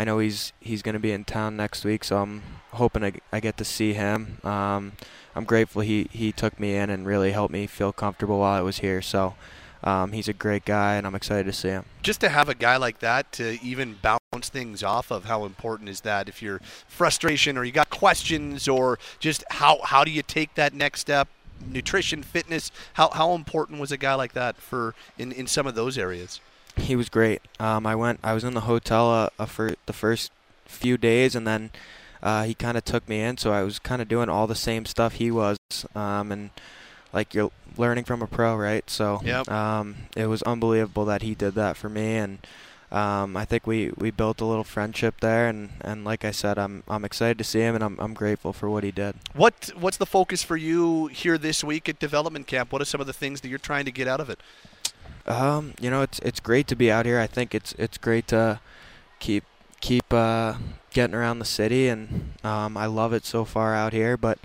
I 0.02 0.04
know 0.04 0.18
he's 0.18 0.52
he's 0.60 0.82
going 0.82 0.94
to 0.94 1.00
be 1.00 1.12
in 1.12 1.26
town 1.26 1.56
next 1.56 1.86
week, 1.86 2.04
so 2.04 2.24
I'm 2.24 2.42
hoping 2.72 3.04
I, 3.04 3.14
I 3.32 3.40
get 3.40 3.56
to 3.58 3.64
see 3.64 3.94
him. 3.94 4.40
Um, 4.44 4.94
I'm 5.36 5.44
grateful 5.44 5.84
he, 5.84 6.08
he 6.12 6.32
took 6.32 6.60
me 6.60 6.76
in 6.76 6.90
and 6.90 7.06
really 7.06 7.34
helped 7.34 7.54
me 7.54 7.68
feel 7.68 7.94
comfortable 7.94 8.40
while 8.40 8.58
I 8.58 8.62
was 8.62 8.80
here. 8.80 9.04
So 9.04 9.36
um, 9.84 10.12
he's 10.12 10.28
a 10.28 10.34
great 10.34 10.66
guy, 10.66 10.96
and 10.96 11.06
I'm 11.06 11.14
excited 11.14 11.46
to 11.46 11.54
see 11.54 11.68
him. 11.68 11.86
Just 12.02 12.20
to 12.22 12.30
have 12.30 12.50
a 12.50 12.56
guy 12.56 12.78
like 12.78 12.98
that 13.02 13.32
to 13.34 13.60
even 13.64 14.00
bounce 14.02 14.50
things 14.50 14.82
off 14.82 15.12
of, 15.12 15.26
how 15.26 15.46
important 15.46 15.88
is 15.88 16.02
that? 16.02 16.28
If 16.28 16.42
you're 16.42 16.62
frustration 16.88 17.56
or 17.56 17.64
you 17.64 17.72
got 17.72 17.92
questions 17.92 18.68
or 18.68 18.98
just 19.20 19.44
how 19.52 19.82
how 19.84 20.04
do 20.04 20.10
you 20.10 20.24
take 20.24 20.56
that 20.56 20.74
next 20.74 21.02
step? 21.02 21.28
Nutrition, 21.64 22.24
fitness. 22.24 22.72
How 22.94 23.12
how 23.12 23.36
important 23.36 23.80
was 23.80 23.92
a 23.92 23.98
guy 23.98 24.16
like 24.16 24.34
that 24.34 24.56
for 24.56 24.96
in, 25.20 25.32
in 25.32 25.46
some 25.46 25.68
of 25.68 25.76
those 25.76 25.96
areas? 25.96 26.40
He 26.78 26.96
was 26.96 27.10
great. 27.10 27.42
Um, 27.60 27.86
I 27.86 27.96
went. 27.96 28.20
I 28.24 28.34
was 28.34 28.44
in 28.44 28.54
the 28.54 28.62
hotel 28.62 29.10
uh, 29.12 29.30
uh, 29.38 29.46
for 29.46 29.76
the 29.86 29.94
first 29.94 30.32
few 30.66 30.98
days, 30.98 31.36
and 31.36 31.46
then 31.46 31.72
uh, 32.24 32.44
he 32.44 32.54
kind 32.54 32.78
of 32.78 32.86
took 32.86 33.08
me 33.10 33.22
in, 33.22 33.38
so 33.38 33.52
I 33.52 33.64
was 33.64 33.80
kind 33.80 34.02
of 34.02 34.08
doing 34.08 34.30
all 34.30 34.48
the 34.48 34.56
same 34.56 34.86
stuff 34.86 35.14
he 35.16 35.32
was, 35.32 35.58
um, 35.96 36.32
and 36.32 36.50
like 37.14 37.34
you're 37.34 37.52
learning 37.78 38.06
from 38.06 38.22
a 38.22 38.28
pro, 38.28 38.56
right? 38.56 38.90
So 38.90 39.22
Yep. 39.24 39.50
um, 39.52 39.96
it 40.16 40.28
was 40.28 40.42
unbelievable 40.44 41.06
that 41.06 41.22
he 41.24 41.36
did 41.36 41.56
that 41.56 41.78
for 41.78 41.90
me, 41.90 42.16
and 42.16 42.40
um, 42.92 43.38
I 43.38 43.46
think 43.46 43.66
we, 43.66 43.92
we 43.98 44.12
built 44.12 44.42
a 44.42 44.46
little 44.46 44.64
friendship 44.64 45.22
there, 45.22 45.48
and, 45.48 45.70
and 45.82 46.04
like 46.04 46.26
I 46.26 46.32
said, 46.32 46.58
I'm 46.58 46.84
I'm 46.88 47.06
excited 47.06 47.38
to 47.38 47.44
see 47.44 47.60
him, 47.60 47.76
and 47.76 47.84
I'm 47.84 48.00
I'm 48.00 48.14
grateful 48.14 48.54
for 48.54 48.70
what 48.70 48.84
he 48.84 48.92
did. 48.92 49.16
What 49.34 49.72
what's 49.78 49.98
the 49.98 50.06
focus 50.06 50.44
for 50.44 50.58
you 50.58 51.08
here 51.08 51.38
this 51.38 51.64
week 51.64 51.90
at 51.90 52.00
development 52.00 52.48
camp? 52.48 52.72
What 52.72 52.82
are 52.82 52.86
some 52.86 53.02
of 53.02 53.08
the 53.08 53.14
things 53.14 53.42
that 53.42 53.50
you're 53.50 53.60
trying 53.60 53.86
to 53.86 53.92
get 53.92 54.08
out 54.08 54.20
of 54.20 54.30
it? 54.30 54.40
Um, 55.28 55.74
you 55.80 55.90
know, 55.90 56.02
it's 56.02 56.20
it's 56.20 56.40
great 56.40 56.68
to 56.68 56.76
be 56.76 56.92
out 56.92 57.06
here. 57.06 57.20
I 57.20 57.28
think 57.28 57.54
it's 57.54 57.74
it's 57.78 57.98
great 57.98 58.28
to 58.30 58.60
keep 59.20 59.44
keep 59.80 60.12
uh, 60.14 60.56
getting 60.92 61.16
around 61.16 61.40
the 61.40 61.46
city, 61.46 61.88
and 61.88 62.34
um, 62.44 62.78
I 62.78 62.86
love 62.86 63.14
it 63.14 63.26
so 63.26 63.46
far 63.46 63.76
out 63.76 63.94
here. 63.94 64.18
But 64.18 64.40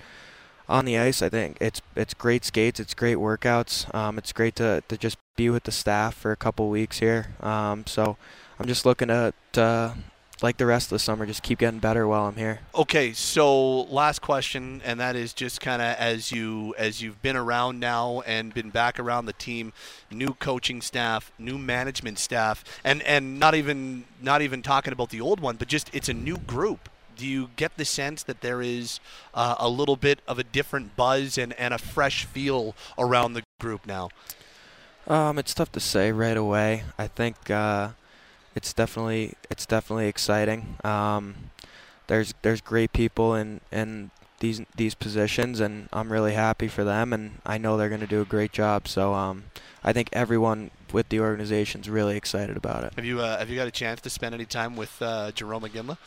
on 0.69 0.85
the 0.85 0.99
ice, 0.99 1.23
I 1.23 1.29
think 1.29 1.57
it's 1.61 1.81
it's 1.95 2.15
great 2.15 2.45
skates, 2.45 2.81
it's 2.81 2.95
great 2.95 3.17
workouts. 3.19 3.93
Um, 3.95 4.19
it's 4.19 4.33
great 4.33 4.57
to, 4.57 4.83
to 4.89 4.97
just 4.97 5.19
be 5.37 5.51
with 5.51 5.65
the 5.65 5.73
staff 5.73 6.15
for 6.15 6.33
a 6.33 6.37
couple 6.37 6.69
weeks 6.69 6.99
here. 6.99 7.35
Um, 7.41 7.87
so 7.87 8.17
I'm 8.59 8.67
just 8.67 8.87
looking 8.87 9.09
to, 9.09 9.33
to 9.53 9.95
like 10.43 10.57
the 10.59 10.67
rest 10.67 10.87
of 10.87 10.91
the 10.91 10.99
summer, 10.99 11.27
just 11.27 11.43
keep 11.43 11.59
getting 11.59 11.81
better 11.81 12.07
while 12.07 12.27
I'm 12.27 12.37
here. 12.37 12.61
Okay, 12.75 13.13
so 13.13 13.83
last 13.83 14.21
question, 14.21 14.83
and 14.85 15.01
that 15.01 15.17
is 15.17 15.33
just 15.33 15.61
kind 15.61 15.81
of 15.81 15.97
as 15.97 16.31
you 16.31 16.75
as 16.77 17.03
you've 17.03 17.21
been 17.23 17.37
around 17.37 17.81
now 17.81 18.23
and 18.27 18.53
been 18.53 18.71
back 18.71 19.01
around 19.01 19.27
the 19.27 19.33
team, 19.33 19.73
new 20.11 20.35
coaching 20.35 20.81
staff, 20.83 21.33
new 21.39 21.59
management 21.59 22.19
staff, 22.19 22.65
and 22.85 23.03
and 23.03 23.39
not 23.39 23.55
even 23.55 24.05
not 24.21 24.43
even 24.43 24.63
talking 24.63 24.93
about 24.93 25.11
the 25.11 25.21
old 25.21 25.41
one, 25.41 25.57
but 25.57 25.69
just 25.69 25.89
it's 25.95 26.09
a 26.09 26.15
new 26.15 26.37
group 26.39 26.89
do 27.17 27.27
you 27.27 27.49
get 27.57 27.77
the 27.77 27.85
sense 27.85 28.23
that 28.25 28.43
there 28.43 28.61
is 28.61 29.01
uh, 29.35 29.55
a 29.59 29.69
little 29.69 29.97
bit 29.97 30.21
of 30.29 30.39
a 30.39 30.45
different 30.45 30.97
buzz 30.97 31.39
and, 31.39 31.55
and 31.55 31.73
a 31.73 31.79
fresh 31.79 32.27
feel 32.27 32.75
around 32.99 33.33
the 33.33 33.43
group 33.59 33.87
now? 33.87 34.11
Um, 35.07 35.39
it's 35.39 35.55
tough 35.55 35.73
to 35.73 35.81
say 35.81 36.13
right 36.13 36.37
away. 36.37 36.85
I 36.99 37.07
think 37.07 37.51
uh, 37.51 37.91
it's 38.57 38.73
definitely 38.73 39.35
it's 39.51 39.67
definitely 39.67 40.09
exciting. 40.09 40.79
Um, 40.83 41.51
there's 42.09 42.35
there's 42.43 42.61
great 42.61 42.93
people 42.93 43.35
in 43.35 43.61
in 43.71 44.11
these 44.41 44.63
these 44.75 44.95
positions, 44.95 45.61
and 45.61 45.89
I'm 45.93 46.11
really 46.11 46.33
happy 46.33 46.67
for 46.67 46.83
them, 46.83 47.13
and 47.13 47.39
I 47.45 47.59
know 47.59 47.77
they're 47.77 47.89
going 47.89 48.01
to 48.01 48.07
do 48.07 48.23
a 48.23 48.25
great 48.25 48.53
job. 48.53 48.89
So 48.89 49.15
um, 49.15 49.45
I 49.85 49.93
think 49.93 50.09
everyone 50.13 50.71
with 50.93 51.11
the 51.11 51.21
organization's 51.21 51.89
really 51.89 52.17
excited 52.17 52.57
about 52.57 52.85
it. 52.85 52.95
Have 52.95 53.05
you 53.05 53.21
uh, 53.21 53.39
have 53.39 53.51
you 53.51 53.57
got 53.57 53.69
a 53.69 53.73
chance 53.73 54.01
to 54.01 54.11
spend 54.11 54.35
any 54.35 54.47
time 54.47 54.75
with 54.75 55.01
uh, 55.01 55.31
Jarome 55.33 55.69
Iginla? 55.69 55.99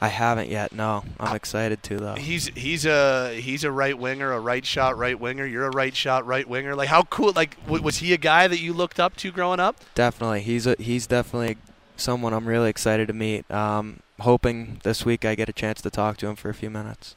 I 0.00 0.08
haven't 0.08 0.48
yet. 0.48 0.72
No, 0.72 1.02
I'm 1.18 1.34
excited 1.34 1.82
to 1.84 1.96
though. 1.96 2.14
He's 2.14 2.46
he's 2.48 2.86
a 2.86 3.34
he's 3.40 3.64
a 3.64 3.70
right 3.72 3.98
winger, 3.98 4.32
a 4.32 4.38
right 4.40 4.64
shot 4.64 4.96
right 4.96 5.18
winger. 5.18 5.44
You're 5.44 5.66
a 5.66 5.70
right 5.70 5.94
shot 5.94 6.24
right 6.24 6.48
winger. 6.48 6.74
Like 6.76 6.88
how 6.88 7.02
cool? 7.02 7.32
Like 7.34 7.60
w- 7.64 7.82
was 7.82 7.98
he 7.98 8.12
a 8.12 8.16
guy 8.16 8.46
that 8.46 8.60
you 8.60 8.72
looked 8.72 9.00
up 9.00 9.16
to 9.16 9.32
growing 9.32 9.60
up? 9.60 9.76
Definitely, 9.94 10.42
he's 10.42 10.66
a 10.66 10.76
he's 10.78 11.08
definitely 11.08 11.56
someone 12.00 12.32
I'm 12.32 12.46
really 12.46 12.70
excited 12.70 13.08
to 13.08 13.14
meet. 13.14 13.50
Um, 13.50 14.00
hoping 14.20 14.80
this 14.82 15.04
week 15.04 15.24
I 15.24 15.34
get 15.34 15.48
a 15.48 15.52
chance 15.52 15.80
to 15.82 15.90
talk 15.90 16.16
to 16.18 16.28
him 16.28 16.36
for 16.36 16.48
a 16.48 16.54
few 16.54 16.70
minutes. 16.70 17.16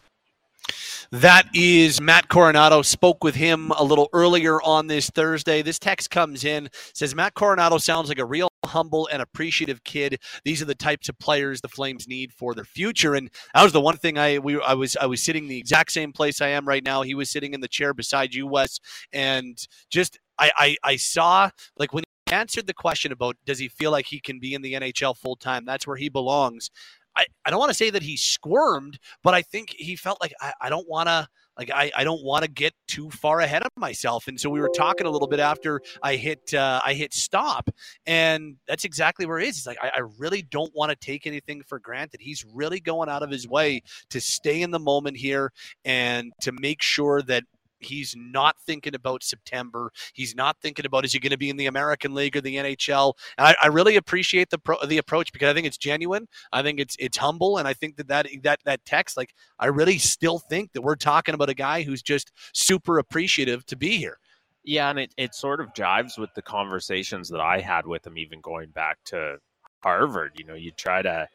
That 1.11 1.47
is 1.53 1.99
Matt 1.99 2.29
Coronato. 2.29 2.85
Spoke 2.85 3.23
with 3.23 3.35
him 3.35 3.71
a 3.71 3.83
little 3.83 4.09
earlier 4.13 4.61
on 4.61 4.87
this 4.87 5.09
Thursday. 5.09 5.61
This 5.61 5.77
text 5.77 6.09
comes 6.09 6.45
in 6.45 6.69
says 6.93 7.13
Matt 7.13 7.33
Coronato 7.33 7.81
sounds 7.81 8.07
like 8.07 8.19
a 8.19 8.25
real 8.25 8.47
humble 8.65 9.09
and 9.11 9.21
appreciative 9.21 9.83
kid. 9.83 10.21
These 10.45 10.61
are 10.61 10.65
the 10.65 10.75
types 10.75 11.09
of 11.09 11.19
players 11.19 11.59
the 11.59 11.67
Flames 11.67 12.07
need 12.07 12.31
for 12.31 12.53
their 12.53 12.63
future. 12.63 13.15
And 13.15 13.29
that 13.53 13.63
was 13.63 13.73
the 13.73 13.81
one 13.81 13.97
thing 13.97 14.17
I 14.17 14.37
we 14.37 14.61
I 14.61 14.73
was 14.73 14.95
I 14.95 15.05
was 15.05 15.21
sitting 15.21 15.47
the 15.47 15.57
exact 15.57 15.91
same 15.91 16.13
place 16.13 16.39
I 16.39 16.49
am 16.49 16.65
right 16.65 16.83
now. 16.83 17.01
He 17.01 17.15
was 17.15 17.29
sitting 17.29 17.53
in 17.53 17.61
the 17.61 17.67
chair 17.67 17.93
beside 17.93 18.33
you, 18.33 18.47
Wes, 18.47 18.79
and 19.11 19.57
just 19.89 20.17
I 20.39 20.51
I, 20.55 20.77
I 20.83 20.95
saw 20.95 21.49
like 21.77 21.93
when 21.93 22.03
he 22.03 22.10
answered 22.31 22.67
the 22.67 22.73
question 22.73 23.11
about 23.11 23.35
does 23.45 23.59
he 23.59 23.67
feel 23.67 23.91
like 23.91 24.05
he 24.05 24.19
can 24.19 24.39
be 24.39 24.53
in 24.53 24.61
the 24.61 24.73
NHL 24.73 25.17
full 25.17 25.35
time? 25.35 25.65
That's 25.65 25.85
where 25.85 25.97
he 25.97 26.09
belongs. 26.09 26.69
I, 27.15 27.25
I 27.45 27.49
don't 27.49 27.59
want 27.59 27.71
to 27.71 27.77
say 27.77 27.89
that 27.89 28.03
he 28.03 28.15
squirmed, 28.15 28.97
but 29.21 29.33
I 29.33 29.41
think 29.41 29.71
he 29.77 29.95
felt 29.95 30.21
like 30.21 30.33
I, 30.39 30.53
I 30.61 30.69
don't 30.69 30.87
want 30.87 31.09
to 31.09 31.27
like 31.57 31.69
I, 31.69 31.91
I 31.95 32.03
don't 32.03 32.23
want 32.23 32.45
to 32.45 32.49
get 32.49 32.73
too 32.87 33.09
far 33.09 33.41
ahead 33.41 33.63
of 33.63 33.71
myself. 33.75 34.27
And 34.27 34.39
so 34.39 34.49
we 34.49 34.61
were 34.61 34.69
talking 34.69 35.05
a 35.05 35.09
little 35.09 35.27
bit 35.27 35.39
after 35.39 35.81
I 36.01 36.15
hit 36.15 36.53
uh, 36.53 36.79
I 36.83 36.93
hit 36.93 37.13
stop, 37.13 37.69
and 38.05 38.55
that's 38.67 38.85
exactly 38.85 39.25
where 39.25 39.39
it 39.39 39.47
is. 39.47 39.57
It's 39.57 39.67
like 39.67 39.77
I, 39.81 39.91
I 39.97 40.01
really 40.17 40.41
don't 40.41 40.73
want 40.73 40.91
to 40.91 40.95
take 40.95 41.27
anything 41.27 41.61
for 41.67 41.79
granted. 41.79 42.21
He's 42.21 42.45
really 42.53 42.79
going 42.79 43.09
out 43.09 43.23
of 43.23 43.29
his 43.29 43.47
way 43.47 43.81
to 44.09 44.21
stay 44.21 44.61
in 44.61 44.71
the 44.71 44.79
moment 44.79 45.17
here 45.17 45.51
and 45.83 46.31
to 46.41 46.51
make 46.53 46.81
sure 46.81 47.21
that 47.23 47.43
He's 47.81 48.15
not 48.17 48.55
thinking 48.65 48.95
about 48.95 49.23
September. 49.23 49.91
He's 50.13 50.35
not 50.35 50.57
thinking 50.61 50.85
about 50.85 51.05
is 51.05 51.13
he 51.13 51.19
going 51.19 51.31
to 51.31 51.37
be 51.37 51.49
in 51.49 51.57
the 51.57 51.65
American 51.65 52.13
League 52.13 52.37
or 52.37 52.41
the 52.41 52.55
NHL. 52.55 53.13
And 53.37 53.47
I, 53.47 53.55
I 53.63 53.67
really 53.67 53.95
appreciate 53.95 54.49
the 54.49 54.57
pro, 54.57 54.77
the 54.85 54.97
approach 54.97 55.31
because 55.31 55.49
I 55.49 55.53
think 55.53 55.67
it's 55.67 55.77
genuine. 55.77 56.27
I 56.51 56.61
think 56.63 56.79
it's 56.79 56.95
it's 56.99 57.17
humble, 57.17 57.57
and 57.57 57.67
I 57.67 57.73
think 57.73 57.97
that 57.97 58.07
that 58.07 58.27
that 58.43 58.59
that 58.65 58.85
text, 58.85 59.17
like 59.17 59.33
I 59.59 59.67
really 59.67 59.97
still 59.97 60.39
think 60.39 60.73
that 60.73 60.81
we're 60.81 60.95
talking 60.95 61.35
about 61.35 61.49
a 61.49 61.53
guy 61.53 61.83
who's 61.83 62.01
just 62.01 62.31
super 62.53 62.97
appreciative 62.99 63.65
to 63.67 63.75
be 63.75 63.97
here. 63.97 64.17
Yeah, 64.63 64.89
and 64.89 64.99
it, 64.99 65.13
it 65.17 65.33
sort 65.33 65.59
of 65.59 65.73
jives 65.73 66.19
with 66.19 66.29
the 66.35 66.41
conversations 66.41 67.29
that 67.29 67.41
I 67.41 67.59
had 67.59 67.87
with 67.87 68.05
him, 68.05 68.17
even 68.17 68.41
going 68.41 68.69
back 68.69 68.99
to 69.05 69.37
Harvard. 69.81 70.33
You 70.37 70.45
know, 70.45 70.53
you 70.53 70.71
try 70.71 71.01
to 71.01 71.27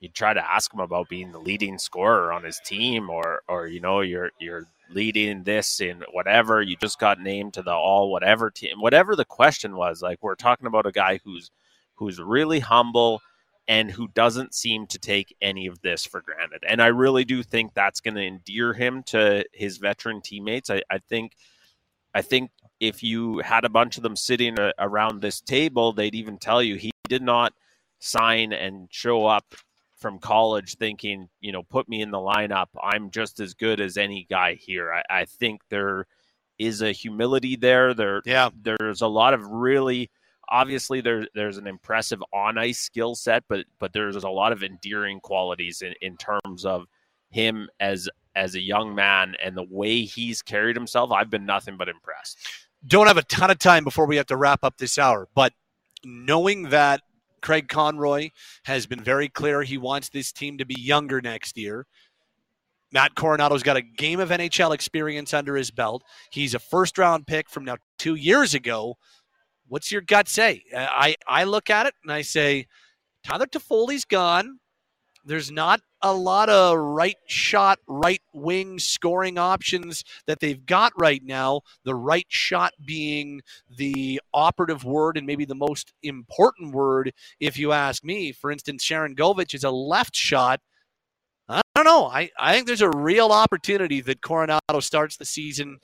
you 0.00 0.08
try 0.08 0.34
to 0.34 0.52
ask 0.52 0.72
him 0.74 0.80
about 0.80 1.08
being 1.08 1.32
the 1.32 1.38
leading 1.38 1.78
scorer 1.78 2.32
on 2.32 2.42
his 2.42 2.60
team, 2.64 3.10
or 3.10 3.42
or 3.48 3.66
you 3.68 3.80
know, 3.80 4.00
you're 4.00 4.30
you're 4.40 4.66
leading 4.90 5.42
this 5.44 5.80
in 5.80 6.02
whatever. 6.12 6.62
You 6.62 6.76
just 6.76 6.98
got 6.98 7.20
named 7.20 7.54
to 7.54 7.62
the 7.62 7.72
all 7.72 8.10
whatever 8.10 8.50
team. 8.50 8.80
Whatever 8.80 9.16
the 9.16 9.24
question 9.24 9.76
was, 9.76 10.02
like 10.02 10.18
we're 10.22 10.34
talking 10.34 10.66
about 10.66 10.86
a 10.86 10.92
guy 10.92 11.20
who's 11.24 11.50
who's 11.96 12.20
really 12.20 12.60
humble 12.60 13.22
and 13.66 13.90
who 13.90 14.08
doesn't 14.08 14.54
seem 14.54 14.86
to 14.88 14.98
take 14.98 15.34
any 15.40 15.66
of 15.66 15.80
this 15.80 16.04
for 16.04 16.20
granted. 16.20 16.62
And 16.68 16.82
I 16.82 16.88
really 16.88 17.24
do 17.24 17.42
think 17.42 17.72
that's 17.72 18.00
going 18.00 18.14
to 18.14 18.26
endear 18.26 18.74
him 18.74 19.02
to 19.04 19.44
his 19.52 19.78
veteran 19.78 20.20
teammates. 20.20 20.68
I, 20.70 20.82
I 20.90 20.98
think 20.98 21.32
I 22.14 22.22
think 22.22 22.50
if 22.80 23.02
you 23.02 23.38
had 23.38 23.64
a 23.64 23.70
bunch 23.70 23.96
of 23.96 24.02
them 24.02 24.16
sitting 24.16 24.56
around 24.78 25.20
this 25.20 25.40
table, 25.40 25.92
they'd 25.92 26.14
even 26.14 26.38
tell 26.38 26.62
you 26.62 26.76
he 26.76 26.90
did 27.08 27.22
not 27.22 27.52
sign 27.98 28.52
and 28.52 28.88
show 28.90 29.26
up 29.26 29.54
from 30.04 30.18
college 30.18 30.76
thinking, 30.76 31.30
you 31.40 31.50
know, 31.50 31.62
put 31.62 31.88
me 31.88 32.02
in 32.02 32.10
the 32.10 32.18
lineup. 32.18 32.66
I'm 32.82 33.10
just 33.10 33.40
as 33.40 33.54
good 33.54 33.80
as 33.80 33.96
any 33.96 34.26
guy 34.28 34.52
here. 34.52 34.92
I, 34.92 35.20
I 35.20 35.24
think 35.24 35.62
there 35.70 36.06
is 36.58 36.82
a 36.82 36.92
humility 36.92 37.56
there. 37.56 37.94
There, 37.94 38.20
yeah. 38.26 38.50
There's 38.54 39.00
a 39.00 39.06
lot 39.06 39.32
of 39.32 39.46
really 39.46 40.10
obviously 40.50 41.00
there 41.00 41.26
there's 41.34 41.56
an 41.56 41.66
impressive 41.66 42.22
on 42.34 42.58
ice 42.58 42.78
skill 42.78 43.14
set, 43.14 43.44
but 43.48 43.64
but 43.78 43.94
there's 43.94 44.16
a 44.16 44.28
lot 44.28 44.52
of 44.52 44.62
endearing 44.62 45.20
qualities 45.20 45.80
in, 45.80 45.94
in 46.02 46.18
terms 46.18 46.66
of 46.66 46.84
him 47.30 47.70
as 47.80 48.06
as 48.36 48.54
a 48.56 48.60
young 48.60 48.94
man 48.94 49.36
and 49.42 49.56
the 49.56 49.66
way 49.70 50.02
he's 50.02 50.42
carried 50.42 50.76
himself. 50.76 51.12
I've 51.12 51.30
been 51.30 51.46
nothing 51.46 51.78
but 51.78 51.88
impressed. 51.88 52.36
Don't 52.86 53.06
have 53.06 53.16
a 53.16 53.22
ton 53.22 53.50
of 53.50 53.58
time 53.58 53.84
before 53.84 54.04
we 54.04 54.16
have 54.16 54.26
to 54.26 54.36
wrap 54.36 54.64
up 54.64 54.76
this 54.76 54.98
hour, 54.98 55.28
but 55.34 55.54
knowing 56.04 56.64
that 56.68 57.00
Craig 57.44 57.68
Conroy 57.68 58.30
has 58.64 58.86
been 58.86 59.04
very 59.04 59.28
clear 59.28 59.62
he 59.62 59.76
wants 59.76 60.08
this 60.08 60.32
team 60.32 60.56
to 60.56 60.64
be 60.64 60.80
younger 60.80 61.20
next 61.20 61.58
year. 61.58 61.86
Matt 62.90 63.14
Coronato's 63.14 63.62
got 63.62 63.76
a 63.76 63.82
game 63.82 64.18
of 64.18 64.30
NHL 64.30 64.72
experience 64.72 65.34
under 65.34 65.54
his 65.54 65.70
belt. 65.70 66.02
He's 66.30 66.54
a 66.54 66.58
first 66.58 66.96
round 66.96 67.26
pick 67.26 67.50
from 67.50 67.66
now 67.66 67.76
two 67.98 68.14
years 68.14 68.54
ago. 68.54 68.96
What's 69.68 69.92
your 69.92 70.00
gut 70.00 70.26
say? 70.26 70.62
I, 70.74 71.16
I 71.28 71.44
look 71.44 71.68
at 71.68 71.86
it 71.86 71.94
and 72.02 72.10
I 72.10 72.22
say, 72.22 72.66
Tyler 73.24 73.46
Toffoli's 73.46 74.06
gone. 74.06 74.58
There's 75.24 75.50
not 75.50 75.80
a 76.02 76.12
lot 76.12 76.50
of 76.50 76.76
right 76.76 77.16
shot, 77.26 77.78
right 77.86 78.20
wing 78.34 78.78
scoring 78.78 79.38
options 79.38 80.04
that 80.26 80.40
they've 80.40 80.64
got 80.66 80.92
right 80.98 81.22
now. 81.24 81.62
The 81.84 81.94
right 81.94 82.26
shot 82.28 82.72
being 82.84 83.40
the 83.76 84.20
operative 84.32 84.84
word 84.84 85.16
and 85.16 85.26
maybe 85.26 85.44
the 85.44 85.54
most 85.54 85.94
important 86.02 86.74
word, 86.74 87.12
if 87.40 87.58
you 87.58 87.72
ask 87.72 88.04
me. 88.04 88.32
For 88.32 88.50
instance, 88.50 88.84
Sharangovich 88.84 89.54
is 89.54 89.64
a 89.64 89.70
left 89.70 90.14
shot. 90.14 90.60
I 91.48 91.62
don't 91.74 91.84
know. 91.84 92.06
I, 92.06 92.30
I 92.38 92.54
think 92.54 92.66
there's 92.66 92.80
a 92.80 92.90
real 92.90 93.30
opportunity 93.30 94.00
that 94.02 94.20
Coronato 94.20 94.82
starts 94.82 95.16
the 95.16 95.24
season 95.24 95.78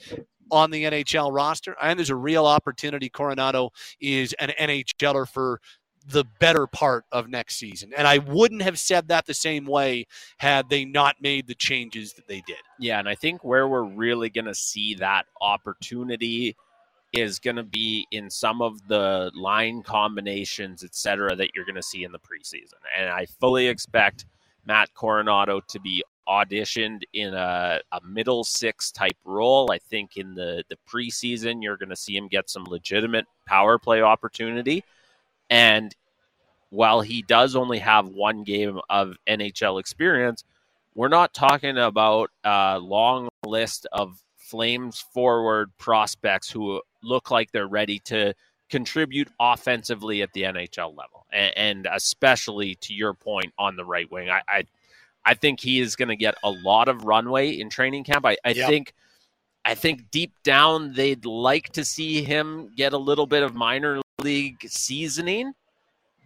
on 0.50 0.70
the 0.70 0.84
NHL 0.84 1.32
roster. 1.32 1.76
I 1.80 1.88
think 1.88 1.98
there's 1.98 2.10
a 2.10 2.16
real 2.16 2.46
opportunity 2.46 3.08
Coronato 3.08 3.70
is 4.00 4.34
an 4.34 4.52
NHLer 4.58 5.28
for 5.28 5.60
the 6.06 6.24
better 6.38 6.66
part 6.66 7.04
of 7.12 7.28
next 7.28 7.56
season. 7.56 7.92
And 7.96 8.08
I 8.08 8.18
wouldn't 8.18 8.62
have 8.62 8.78
said 8.78 9.08
that 9.08 9.26
the 9.26 9.34
same 9.34 9.66
way 9.66 10.06
had 10.38 10.70
they 10.70 10.84
not 10.84 11.16
made 11.20 11.46
the 11.46 11.54
changes 11.54 12.14
that 12.14 12.26
they 12.26 12.42
did. 12.46 12.56
Yeah, 12.78 12.98
and 12.98 13.08
I 13.08 13.14
think 13.14 13.44
where 13.44 13.68
we're 13.68 13.84
really 13.84 14.30
going 14.30 14.46
to 14.46 14.54
see 14.54 14.94
that 14.94 15.26
opportunity 15.40 16.56
is 17.12 17.38
going 17.38 17.56
to 17.56 17.64
be 17.64 18.06
in 18.12 18.30
some 18.30 18.62
of 18.62 18.86
the 18.88 19.30
line 19.34 19.82
combinations, 19.82 20.84
et 20.84 20.94
cetera, 20.94 21.34
that 21.36 21.50
you're 21.54 21.64
going 21.64 21.74
to 21.74 21.82
see 21.82 22.04
in 22.04 22.12
the 22.12 22.18
preseason. 22.18 22.78
And 22.96 23.10
I 23.10 23.26
fully 23.40 23.66
expect 23.66 24.26
Matt 24.64 24.90
Coronato 24.94 25.60
to 25.66 25.80
be 25.80 26.04
auditioned 26.28 27.02
in 27.12 27.34
a, 27.34 27.80
a 27.90 28.00
middle 28.06 28.44
six 28.44 28.92
type 28.92 29.16
role. 29.24 29.72
I 29.72 29.78
think 29.78 30.16
in 30.16 30.34
the, 30.34 30.62
the 30.68 30.76
preseason, 30.88 31.62
you're 31.62 31.76
going 31.76 31.88
to 31.88 31.96
see 31.96 32.16
him 32.16 32.28
get 32.28 32.48
some 32.48 32.64
legitimate 32.64 33.26
power 33.46 33.78
play 33.78 34.00
opportunity. 34.00 34.84
And 35.50 35.94
while 36.70 37.00
he 37.00 37.22
does 37.22 37.56
only 37.56 37.80
have 37.80 38.08
one 38.08 38.44
game 38.44 38.80
of 38.88 39.16
NHL 39.28 39.80
experience, 39.80 40.44
we're 40.94 41.08
not 41.08 41.34
talking 41.34 41.76
about 41.76 42.30
a 42.44 42.78
long 42.78 43.28
list 43.44 43.86
of 43.92 44.22
Flames 44.36 44.98
forward 45.12 45.70
prospects 45.78 46.50
who 46.50 46.82
look 47.04 47.30
like 47.30 47.52
they're 47.52 47.68
ready 47.68 48.00
to 48.00 48.34
contribute 48.68 49.28
offensively 49.38 50.22
at 50.22 50.32
the 50.32 50.42
NHL 50.42 50.96
level, 50.96 51.26
and, 51.32 51.52
and 51.56 51.88
especially 51.92 52.74
to 52.76 52.92
your 52.92 53.14
point 53.14 53.52
on 53.58 53.76
the 53.76 53.84
right 53.84 54.10
wing. 54.10 54.28
I, 54.28 54.42
I, 54.48 54.64
I 55.24 55.34
think 55.34 55.60
he 55.60 55.80
is 55.80 55.94
going 55.94 56.08
to 56.08 56.16
get 56.16 56.34
a 56.42 56.50
lot 56.50 56.88
of 56.88 57.04
runway 57.04 57.50
in 57.50 57.70
training 57.70 58.04
camp. 58.04 58.26
I, 58.26 58.38
I 58.44 58.50
yep. 58.50 58.68
think. 58.68 58.94
I 59.64 59.74
think 59.74 60.10
deep 60.10 60.32
down 60.42 60.94
they'd 60.94 61.24
like 61.24 61.70
to 61.70 61.84
see 61.84 62.22
him 62.22 62.72
get 62.76 62.92
a 62.92 62.98
little 62.98 63.26
bit 63.26 63.42
of 63.42 63.54
minor 63.54 64.00
league 64.20 64.58
seasoning, 64.66 65.52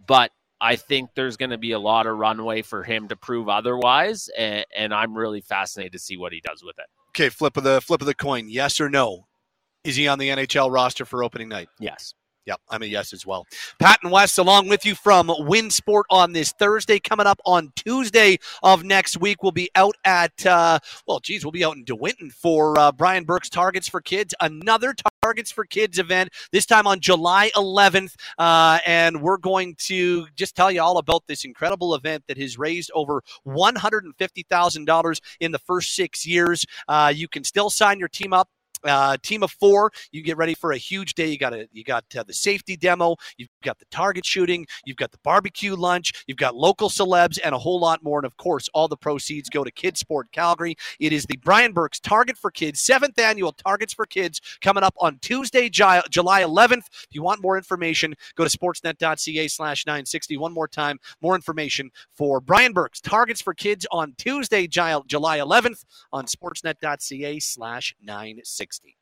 but 0.06 0.30
I 0.60 0.76
think 0.76 1.10
there's 1.14 1.36
going 1.36 1.50
to 1.50 1.58
be 1.58 1.72
a 1.72 1.78
lot 1.78 2.06
of 2.06 2.16
runway 2.16 2.62
for 2.62 2.82
him 2.82 3.08
to 3.08 3.16
prove 3.16 3.48
otherwise, 3.48 4.28
and, 4.36 4.64
and 4.74 4.94
I'm 4.94 5.14
really 5.16 5.40
fascinated 5.40 5.92
to 5.92 5.98
see 5.98 6.16
what 6.16 6.32
he 6.32 6.40
does 6.40 6.62
with 6.64 6.78
it. 6.78 6.86
Okay, 7.10 7.28
flip 7.28 7.56
of 7.56 7.64
the 7.64 7.80
flip 7.80 8.00
of 8.00 8.06
the 8.06 8.14
coin. 8.14 8.48
Yes 8.48 8.80
or 8.80 8.88
no? 8.88 9.26
Is 9.84 9.96
he 9.96 10.08
on 10.08 10.18
the 10.18 10.30
NHL 10.30 10.72
roster 10.72 11.04
for 11.04 11.22
opening 11.22 11.48
night? 11.48 11.68
Yes. 11.78 12.14
Yep, 12.46 12.60
I'm 12.68 12.82
a 12.82 12.86
yes 12.86 13.14
as 13.14 13.24
well. 13.24 13.46
Pat 13.78 14.00
and 14.02 14.12
Wes 14.12 14.36
along 14.36 14.68
with 14.68 14.84
you 14.84 14.94
from 14.94 15.28
WinSport 15.28 16.02
on 16.10 16.32
this 16.32 16.52
Thursday. 16.52 16.98
Coming 16.98 17.26
up 17.26 17.40
on 17.46 17.72
Tuesday 17.74 18.38
of 18.62 18.84
next 18.84 19.18
week, 19.18 19.42
we'll 19.42 19.52
be 19.52 19.70
out 19.74 19.96
at, 20.04 20.44
uh, 20.44 20.78
well, 21.06 21.20
geez, 21.20 21.42
we'll 21.42 21.52
be 21.52 21.64
out 21.64 21.76
in 21.76 21.86
DeWinton 21.86 22.30
for 22.30 22.78
uh, 22.78 22.92
Brian 22.92 23.24
Burke's 23.24 23.48
Targets 23.48 23.88
for 23.88 24.02
Kids, 24.02 24.34
another 24.42 24.94
Targets 25.22 25.50
for 25.50 25.64
Kids 25.64 25.98
event, 25.98 26.30
this 26.52 26.66
time 26.66 26.86
on 26.86 27.00
July 27.00 27.50
11th. 27.56 28.14
Uh, 28.36 28.78
and 28.84 29.22
we're 29.22 29.38
going 29.38 29.74
to 29.76 30.26
just 30.36 30.54
tell 30.54 30.70
you 30.70 30.82
all 30.82 30.98
about 30.98 31.26
this 31.26 31.46
incredible 31.46 31.94
event 31.94 32.24
that 32.28 32.36
has 32.36 32.58
raised 32.58 32.90
over 32.94 33.22
$150,000 33.46 35.20
in 35.40 35.50
the 35.50 35.58
first 35.58 35.94
six 35.94 36.26
years. 36.26 36.66
Uh, 36.88 37.10
you 37.14 37.26
can 37.26 37.42
still 37.42 37.70
sign 37.70 37.98
your 37.98 38.08
team 38.08 38.34
up 38.34 38.50
uh, 38.84 39.16
team 39.22 39.42
of 39.42 39.50
four, 39.52 39.90
you 40.12 40.22
get 40.22 40.36
ready 40.36 40.54
for 40.54 40.72
a 40.72 40.76
huge 40.76 41.14
day. 41.14 41.26
You 41.26 41.38
got 41.38 41.54
a, 41.54 41.68
you 41.72 41.84
got 41.84 42.04
uh, 42.16 42.22
the 42.22 42.32
safety 42.32 42.76
demo, 42.76 43.16
you've 43.36 43.48
got 43.62 43.78
the 43.78 43.86
target 43.90 44.24
shooting, 44.24 44.66
you've 44.84 44.96
got 44.96 45.12
the 45.12 45.18
barbecue 45.24 45.74
lunch, 45.74 46.24
you've 46.26 46.38
got 46.38 46.54
local 46.54 46.88
celebs, 46.88 47.38
and 47.42 47.54
a 47.54 47.58
whole 47.58 47.80
lot 47.80 48.02
more. 48.02 48.18
And 48.18 48.26
of 48.26 48.36
course, 48.36 48.68
all 48.74 48.88
the 48.88 48.96
proceeds 48.96 49.48
go 49.48 49.64
to 49.64 49.72
KidSport 49.72 50.24
Calgary. 50.32 50.76
It 51.00 51.12
is 51.12 51.24
the 51.24 51.36
Brian 51.38 51.72
Burke's 51.72 52.00
Target 52.00 52.36
for 52.36 52.50
Kids 52.50 52.80
seventh 52.80 53.18
annual 53.18 53.52
Targets 53.52 53.94
for 53.94 54.06
Kids 54.06 54.40
coming 54.60 54.84
up 54.84 54.94
on 54.98 55.18
Tuesday, 55.20 55.68
July 55.68 56.02
11th. 56.10 56.86
If 56.88 57.08
you 57.12 57.22
want 57.22 57.42
more 57.42 57.56
information, 57.56 58.14
go 58.34 58.44
to 58.46 58.58
Sportsnet.ca/slash 58.58 59.86
nine 59.86 60.06
sixty. 60.06 60.36
One 60.36 60.52
more 60.52 60.68
time, 60.68 60.98
more 61.20 61.34
information 61.34 61.90
for 62.14 62.40
Brian 62.40 62.72
Burke's 62.72 63.00
Targets 63.00 63.40
for 63.40 63.54
Kids 63.54 63.86
on 63.90 64.14
Tuesday, 64.18 64.66
July 64.66 65.38
11th 65.38 65.84
on 66.12 66.26
Sportsnet.ca/slash 66.26 67.94
nine 68.02 68.40
sixty. 68.44 68.73
60. 68.74 68.96